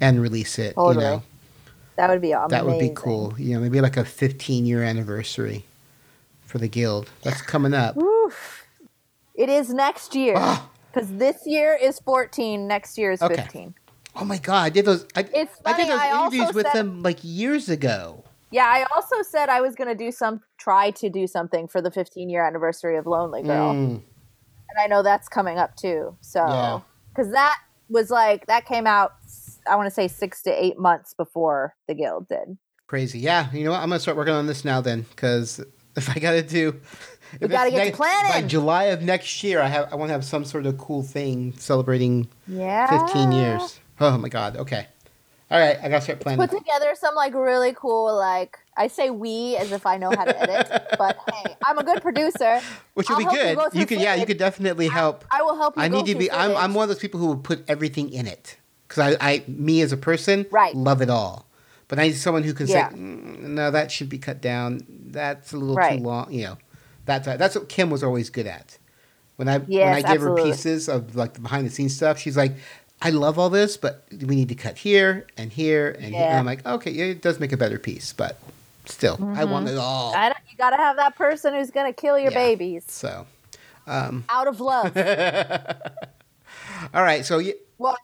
and 0.00 0.20
release 0.20 0.58
it. 0.58 0.74
Totally. 0.74 1.04
You 1.04 1.10
know. 1.10 1.22
That 1.96 2.08
would 2.10 2.20
be 2.20 2.32
amazing. 2.32 2.48
That 2.50 2.66
would 2.66 2.78
be 2.78 2.92
cool. 2.94 3.34
You 3.38 3.54
know, 3.54 3.60
maybe 3.60 3.80
like 3.80 3.96
a 3.96 4.04
15 4.04 4.66
year 4.66 4.82
anniversary 4.82 5.64
for 6.44 6.58
the 6.58 6.68
guild. 6.68 7.10
That's 7.22 7.42
coming 7.42 7.74
up. 7.74 7.96
Oof. 7.96 8.59
It 9.40 9.48
is 9.48 9.72
next 9.72 10.14
year 10.14 10.34
Ah. 10.36 10.68
because 10.92 11.08
this 11.16 11.38
year 11.46 11.74
is 11.80 11.98
14. 12.00 12.66
Next 12.68 12.98
year 12.98 13.10
is 13.12 13.22
Okay. 13.22 13.36
15. 13.36 13.74
Oh 14.16 14.24
my 14.24 14.38
god, 14.38 14.62
I 14.64 14.68
did 14.70 14.84
those. 14.84 15.06
I, 15.16 15.20
It's 15.20 15.56
I 15.64 15.72
funny, 15.72 15.84
did 15.84 15.92
those 15.92 16.00
I 16.00 16.10
also 16.10 16.36
interviews 16.36 16.54
with 16.54 16.66
said- 16.66 16.74
them 16.74 17.02
like 17.02 17.18
years 17.22 17.68
ago. 17.68 18.24
Yeah, 18.52 18.66
I 18.66 18.84
also 18.94 19.22
said 19.22 19.48
I 19.48 19.60
was 19.60 19.76
going 19.76 19.86
to 19.88 19.94
do 19.94 20.10
some, 20.10 20.40
try 20.58 20.90
to 20.92 21.08
do 21.08 21.26
something 21.28 21.68
for 21.68 21.80
the 21.80 21.90
15 21.90 22.28
year 22.28 22.44
anniversary 22.44 22.96
of 22.96 23.06
Lonely 23.06 23.42
Girl. 23.44 23.72
Mm, 23.72 24.02
And 24.68 24.78
I 24.78 24.88
know 24.88 25.02
that's 25.04 25.28
coming 25.28 25.56
up 25.58 25.76
too. 25.76 26.16
Yeah. 26.34 26.78
So, 26.80 26.84
because 27.14 27.30
that 27.32 27.56
was 27.88 28.10
like, 28.10 28.46
that 28.46 28.66
came 28.66 28.86
out, 28.88 29.12
I 29.70 29.76
want 29.76 29.86
to 29.86 29.90
say 29.94 30.08
six 30.08 30.42
to 30.42 30.50
eight 30.64 30.78
months 30.78 31.14
before 31.14 31.76
the 31.86 31.94
Guild 31.94 32.26
did. 32.28 32.58
crazy. 32.88 33.20
Yeah, 33.20 33.50
you 33.52 33.62
know 33.64 33.70
what? 33.70 33.80
I'm 33.80 33.88
gonna 33.88 34.00
start 34.00 34.16
working 34.16 34.34
on 34.34 34.46
this 34.48 34.64
now 34.64 34.80
then, 34.80 35.02
because 35.10 35.60
if 35.96 36.08
I 36.08 36.18
gotta 36.18 36.42
do, 36.42 36.80
We 37.40 37.48
gotta 37.48 37.70
get 37.70 37.84
next- 37.84 37.96
planning. 37.96 38.42
By 38.42 38.48
July 38.48 38.84
of 38.84 39.02
next 39.02 39.42
year, 39.44 39.60
I 39.60 39.68
have 39.68 39.92
I 39.92 39.96
want 39.96 40.08
to 40.08 40.12
have 40.12 40.24
some 40.24 40.44
sort 40.44 40.66
of 40.66 40.78
cool 40.78 41.02
thing 41.02 41.54
celebrating 41.58 42.28
Yeah. 42.46 42.86
15 43.06 43.32
years. 43.32 43.78
Oh 44.00 44.16
my 44.18 44.28
god. 44.28 44.56
Okay. 44.56 44.86
All 45.52 45.58
right, 45.58 45.76
I 45.82 45.88
gotta 45.88 46.00
start 46.00 46.20
planning. 46.20 46.46
Put 46.46 46.56
together 46.56 46.94
some 46.94 47.16
like 47.16 47.34
really 47.34 47.72
cool, 47.76 48.14
like, 48.16 48.56
I 48.76 48.86
say 48.86 49.10
we 49.10 49.56
as 49.56 49.72
if 49.72 49.84
I 49.84 49.96
know 49.96 50.10
how 50.10 50.24
to 50.24 50.40
edit, 50.40 50.70
but 50.98 51.18
hey, 51.34 51.56
I'm 51.64 51.76
a 51.76 51.82
good 51.82 52.00
producer. 52.02 52.60
Which 52.94 53.08
would 53.08 53.18
be 53.18 53.24
you 53.24 53.30
good. 53.30 53.58
You, 53.58 53.70
through 53.70 53.86
could, 53.86 54.00
yeah, 54.00 54.14
you 54.14 54.26
could 54.26 54.38
definitely 54.38 54.86
help. 54.86 55.24
I 55.32 55.42
will 55.42 55.56
help 55.56 55.76
you. 55.76 55.82
I 55.82 55.88
need 55.88 56.06
to 56.06 56.14
be. 56.14 56.30
I'm, 56.30 56.54
I'm 56.56 56.72
one 56.72 56.84
of 56.84 56.88
those 56.88 57.00
people 57.00 57.18
who 57.18 57.26
will 57.26 57.36
put 57.36 57.64
everything 57.68 58.12
in 58.12 58.28
it 58.28 58.58
because 58.86 59.16
I, 59.20 59.28
I, 59.28 59.44
me 59.48 59.80
as 59.82 59.90
a 59.90 59.96
person, 59.96 60.46
Right. 60.52 60.72
love 60.74 61.02
it 61.02 61.10
all. 61.10 61.46
But 61.90 61.98
I 61.98 62.04
need 62.04 62.12
someone 62.14 62.44
who 62.44 62.54
can 62.54 62.68
Yeah. 62.68 62.88
say, 62.90 62.94
mm, 62.96 63.40
no, 63.40 63.72
that 63.72 63.90
should 63.90 64.08
be 64.08 64.16
cut 64.18 64.40
down. 64.40 64.86
That's 64.88 65.52
a 65.52 65.56
little 65.56 65.74
Right. 65.74 65.98
too 65.98 66.04
long. 66.04 66.32
You 66.32 66.44
know, 66.44 66.58
that's 67.04 67.26
that's 67.26 67.56
what 67.56 67.68
Kim 67.68 67.90
was 67.90 68.04
always 68.04 68.30
good 68.30 68.46
at. 68.46 68.78
When 69.34 69.48
I 69.48 69.58
when 69.58 69.72
Yes, 69.72 69.96
I 70.04 70.12
give 70.12 70.22
her 70.22 70.30
pieces 70.36 70.88
of 70.88 71.16
like 71.16 71.34
the 71.34 71.40
behind 71.40 71.66
the 71.66 71.70
scenes 71.70 71.96
stuff, 71.96 72.16
she's 72.16 72.36
like, 72.36 72.52
I 73.02 73.10
love 73.10 73.40
all 73.40 73.50
this, 73.50 73.76
but 73.76 74.04
we 74.12 74.36
need 74.36 74.48
to 74.50 74.54
cut 74.54 74.78
here 74.78 75.26
and 75.36 75.50
here 75.52 75.96
and 75.98 76.14
here. 76.14 76.26
And 76.28 76.38
I'm 76.38 76.46
like, 76.46 76.64
okay, 76.64 76.92
yeah, 76.92 77.06
it 77.06 77.22
does 77.22 77.40
make 77.40 77.50
a 77.52 77.56
better 77.56 77.78
piece, 77.78 78.12
but 78.12 78.38
still, 78.84 79.18
I 79.34 79.44
want 79.44 79.68
it 79.68 79.76
all. 79.76 80.12
Mm-hmm. 80.12 80.20
I 80.20 80.28
don't, 80.28 80.38
you 80.48 80.56
got 80.58 80.70
to 80.70 80.76
have 80.76 80.96
that 80.96 81.16
person 81.16 81.54
who's 81.54 81.70
going 81.72 81.92
to 81.92 81.98
kill 82.00 82.18
your 82.20 82.30
Yeah. 82.30 82.38
babies 82.38 82.84
So, 82.86 83.26
um, 83.88 84.24
out 84.28 84.46
of 84.46 84.60
love. 84.60 84.94
all 86.94 87.02
right. 87.02 87.24
So, 87.24 87.38
y- 87.38 87.54
well, 87.78 87.96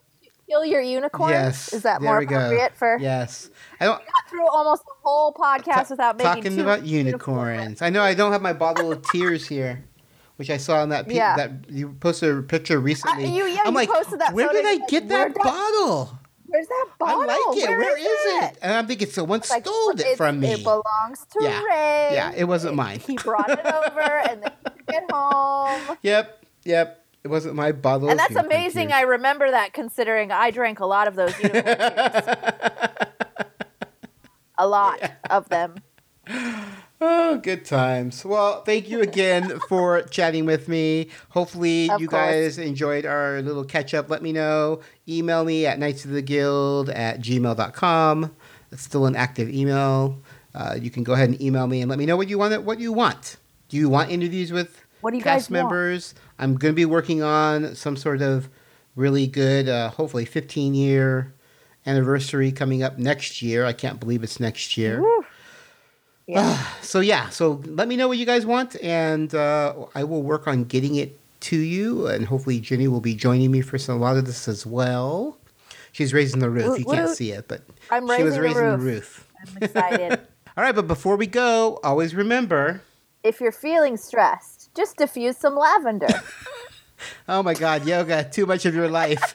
kill 0.49 0.65
your 0.65 0.81
unicorn? 0.81 1.31
yes, 1.31 1.73
Is 1.73 1.83
that 1.83 2.01
more 2.03 2.19
we 2.19 2.27
go. 2.27 2.37
appropriate 2.37 2.77
for? 2.77 2.99
Yes, 3.01 3.51
I 3.81 3.85
don't. 3.87 3.99
Got 3.99 4.31
through 4.31 4.49
almost 4.49 4.85
the 4.85 4.93
whole 5.03 5.33
podcast 5.35 5.91
without 5.91 6.17
making 6.17 6.43
talking 6.43 6.61
about 6.61 6.85
unicorns. 6.87 7.83
I 7.83 7.91
know 7.91 8.03
I 8.03 8.15
don't 8.15 8.33
have 8.33 8.43
my 8.43 8.53
bottle 8.53 8.93
of 8.93 9.03
tears 9.11 9.47
here, 9.47 9.85
which 10.37 10.51
I 10.51 10.57
saw 10.57 10.81
on 10.83 10.91
that 10.91 11.09
pe- 11.09 11.15
Yeah. 11.15 11.37
that 11.37 11.51
you 11.71 11.91
posted 12.01 12.37
a 12.37 12.43
picture 12.43 12.79
recently. 12.79 13.25
Uh, 13.27 13.29
you- 13.31 13.45
yeah, 13.47 13.61
I'm 13.65 13.73
you 13.73 13.73
like, 13.81 13.89
posted 13.91 14.21
that 14.21 14.33
where 14.35 14.49
did 14.51 14.65
I 14.67 14.79
get 14.87 15.09
that 15.09 15.15
"Where'd 15.19 15.35
that- 15.35 15.43
bottle? 15.45 16.19
Where's 16.49 16.69
that 16.69 16.87
bottle? 17.01 17.23
I 17.23 17.27
like 17.27 17.59
it. 17.59 17.69
Where 17.69 17.79
Where 17.79 17.99
is, 17.99 18.05
it? 18.07 18.53
it? 18.53 18.59
And 18.63 18.73
I'm 18.73 18.87
thinking 18.87 19.09
someone 19.11 19.41
like, 19.51 19.65
stole 19.67 19.87
"Look, 19.89 20.01
it 20.01 20.17
from 20.17 20.39
me. 20.39 20.53
It 20.53 20.63
belongs 20.63 21.27
to 21.33 21.39
Yeah. 21.43 21.61
Ray. 21.65 22.11
Yeah, 22.13 22.33
it 22.37 22.45
wasn't 22.45 22.77
mine. 22.77 23.01
He 23.01 23.17
brought 23.17 23.51
it 23.51 23.67
over, 23.67 24.01
and 24.01 24.43
then 24.45 24.53
he 24.63 24.71
took 24.71 24.83
it 25.03 25.05
home. 25.11 25.97
Yep, 26.03 26.45
yep. 26.65 27.05
It 27.27 27.31
wasn't 27.31 27.57
my 27.57 27.73
bottle. 27.73 28.09
And 28.09 28.17
that's 28.21 28.37
amazing. 28.37 28.87
tears. 28.91 28.99
I 28.99 29.03
remember 29.03 29.51
that, 29.51 29.73
considering 29.73 30.31
I 30.31 30.53
drank 30.53 30.79
a 30.79 30.87
lot 30.87 31.09
of 31.09 31.17
those 31.17 31.37
unicorn 31.41 31.65
tears. 31.77 32.37
A 34.57 34.69
lot 34.69 35.01
of 35.29 35.49
them. 35.49 35.75
Oh, 37.01 37.37
good 37.39 37.65
times. 37.65 38.25
Well, 38.25 38.63
thank 38.63 38.89
you 38.89 39.01
again 39.03 39.59
for 39.69 40.03
chatting 40.11 40.47
with 40.47 40.69
me. 40.69 41.09
Hopefully, 41.31 41.91
Of 41.91 42.01
you 42.01 42.07
course. 42.07 42.21
guys 42.23 42.59
enjoyed 42.59 43.05
our 43.05 43.43
little 43.43 43.65
catch 43.65 43.93
up. 43.93 44.09
Let 44.09 44.23
me 44.23 44.31
know. 44.33 44.81
Email 45.09 45.45
me 45.45 45.67
at 45.67 45.81
knights 45.81 46.05
of 46.05 46.13
the 46.13 46.23
guild 46.23 46.91
at 46.91 47.19
gmail.com. 47.21 48.37
It's 48.71 48.83
still 48.83 49.07
an 49.07 49.17
active 49.17 49.51
email. 49.51 50.21
Uh, 50.55 50.77
you 50.81 50.91
can 50.91 51.03
go 51.03 51.15
ahead 51.15 51.29
and 51.31 51.43
email 51.43 51.67
me 51.67 51.81
and 51.81 51.91
let 51.91 51.99
me 51.99 52.07
know 52.07 52.17
what 52.17 52.29
you 52.29 52.39
want. 52.39 52.63
What 52.63 52.79
you 52.79 52.93
want. 52.93 53.37
Do 53.69 53.77
you 53.77 53.89
want 53.89 54.13
interviews 54.13 54.53
with 54.53 54.81
What 55.07 55.13
do 55.13 55.19
you 55.19 55.23
cast 55.23 55.51
guys 55.51 55.51
want? 55.53 55.71
members. 55.71 56.15
I'm 56.37 56.57
going 56.57 56.73
to 56.73 56.77
be 56.77 56.85
working 56.85 57.23
on 57.23 57.77
some 57.77 57.97
sort 57.97 58.23
of 58.23 58.49
really 58.97 59.29
good, 59.29 59.69
uh, 59.69 59.91
hopefully 59.91 60.25
15 60.25 60.75
year 60.75 61.33
anniversary 61.87 62.51
coming 62.51 62.83
up 62.83 62.99
next 62.99 63.41
year. 63.41 63.65
I 63.65 63.73
can't 63.73 64.01
believe 64.01 64.25
it's 64.25 64.41
next 64.41 64.77
year. 64.77 65.01
Yeah. 66.27 66.61
So 66.83 66.99
yeah, 66.99 67.29
so 67.29 67.63
let 67.67 67.87
me 67.87 67.97
know 67.97 68.09
what 68.09 68.19
you 68.19 68.27
guys 68.27 68.45
want, 68.47 68.75
and 68.83 69.33
uh, 69.33 69.75
I 69.95 70.03
will 70.03 70.25
work 70.25 70.49
on 70.49 70.65
getting 70.65 70.97
it 70.97 71.17
to 71.43 71.57
you. 71.57 72.09
And 72.09 72.27
hopefully, 72.27 72.59
Jenny 72.59 72.89
will 72.89 73.01
be 73.01 73.15
joining 73.15 73.53
me 73.53 73.61
for 73.61 73.79
some, 73.79 73.97
a 73.97 74.01
lot 74.01 74.17
of 74.17 74.27
this 74.27 74.49
as 74.49 74.67
well. 74.67 75.39
She's 75.93 76.13
raising 76.13 76.41
the 76.41 76.51
roof. 76.51 76.81
You 76.81 76.85
can't 76.85 77.11
see 77.11 77.31
it, 77.31 77.47
but 77.47 77.63
I'm 77.91 78.09
she 78.17 78.25
was 78.25 78.41
raising 78.41 78.41
the 78.41 78.41
raising 78.41 78.63
the 78.71 78.79
roof. 78.79 79.29
roof. 79.29 79.29
I'm 79.57 79.63
excited. 79.63 80.21
All 80.57 80.65
right, 80.65 80.75
but 80.75 80.89
before 80.89 81.17
we 81.17 81.29
go, 81.29 81.79
always 81.85 82.13
remember. 82.13 82.83
if 83.23 83.41
you're 83.41 83.53
feeling 83.53 83.97
stressed, 83.97 84.56
just 84.77 84.97
diffuse 84.97 85.37
some 85.37 85.57
lavender. 85.57 86.09
Oh 87.29 87.43
my 87.43 87.55
God, 87.55 87.87
yoga, 87.87 88.25
too 88.25 88.47
much 88.47 88.65
of 88.67 88.75
your 88.75 88.89
life. 88.89 89.21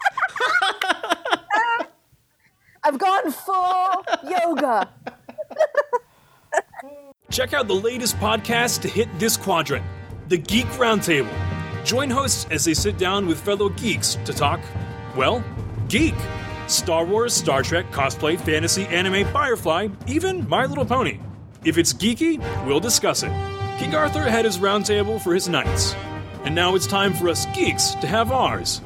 I've 2.83 2.97
gone 2.97 3.31
full 3.31 4.03
yoga. 4.27 4.89
Check 7.29 7.53
out 7.53 7.67
the 7.67 7.75
latest 7.75 8.17
podcast 8.17 8.81
to 8.81 8.87
hit 8.87 9.07
this 9.19 9.37
quadrant 9.37 9.85
the 10.27 10.37
Geek 10.37 10.65
Roundtable. 10.77 11.31
Join 11.83 12.09
hosts 12.09 12.47
as 12.51 12.63
they 12.65 12.73
sit 12.73 12.97
down 12.97 13.27
with 13.27 13.39
fellow 13.39 13.69
geeks 13.69 14.15
to 14.25 14.33
talk, 14.33 14.61
well, 15.15 15.43
geek. 15.89 16.15
Star 16.67 17.05
Wars, 17.05 17.33
Star 17.33 17.61
Trek, 17.63 17.91
cosplay, 17.91 18.39
fantasy, 18.39 18.85
anime, 18.85 19.27
Firefly, 19.33 19.89
even 20.07 20.47
My 20.47 20.65
Little 20.65 20.85
Pony. 20.85 21.19
If 21.65 21.77
it's 21.77 21.91
geeky, 21.91 22.39
we'll 22.65 22.79
discuss 22.79 23.23
it. 23.23 23.60
King 23.81 23.95
Arthur 23.95 24.29
had 24.29 24.45
his 24.45 24.59
roundtable 24.59 25.19
for 25.19 25.33
his 25.33 25.49
knights. 25.49 25.95
And 26.43 26.53
now 26.53 26.75
it's 26.75 26.85
time 26.85 27.13
for 27.13 27.27
us 27.27 27.47
geeks 27.47 27.95
to 27.95 28.05
have 28.05 28.31
ours. 28.31 28.79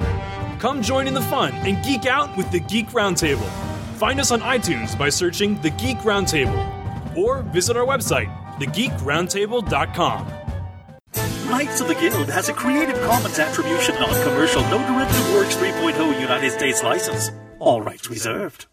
Come 0.60 0.82
join 0.82 1.06
in 1.06 1.14
the 1.14 1.22
fun 1.22 1.54
and 1.54 1.84
geek 1.84 2.06
out 2.06 2.38
with 2.38 2.50
the 2.50 2.62
Geek 2.62 2.88
Roundtable. 2.92 3.50
Find 3.98 4.22
us 4.22 4.32
on 4.32 4.40
iTunes 4.40 4.98
by 4.98 5.10
searching 5.10 5.62
The 5.62 5.72
Geek 5.72 5.98
Roundtable 5.98 7.18
or 7.18 7.42
visit 7.42 7.76
our 7.76 7.86
website, 7.86 8.34
thegeekroundtable.com. 8.58 10.28
Knights 11.50 11.82
of 11.82 11.90
the 11.90 11.96
Guild 11.96 12.30
has 12.30 12.48
a 12.48 12.54
Creative 12.54 12.96
Commons 13.02 13.38
Attribution 13.38 13.96
Non-Commercial 13.96 14.62
No 14.62 14.78
Derivative 14.78 15.34
Works 15.34 15.58
3.0 15.58 16.22
United 16.22 16.52
States 16.52 16.82
license. 16.84 17.32
All 17.60 17.82
rights 17.82 18.10
reserved. 18.10 18.68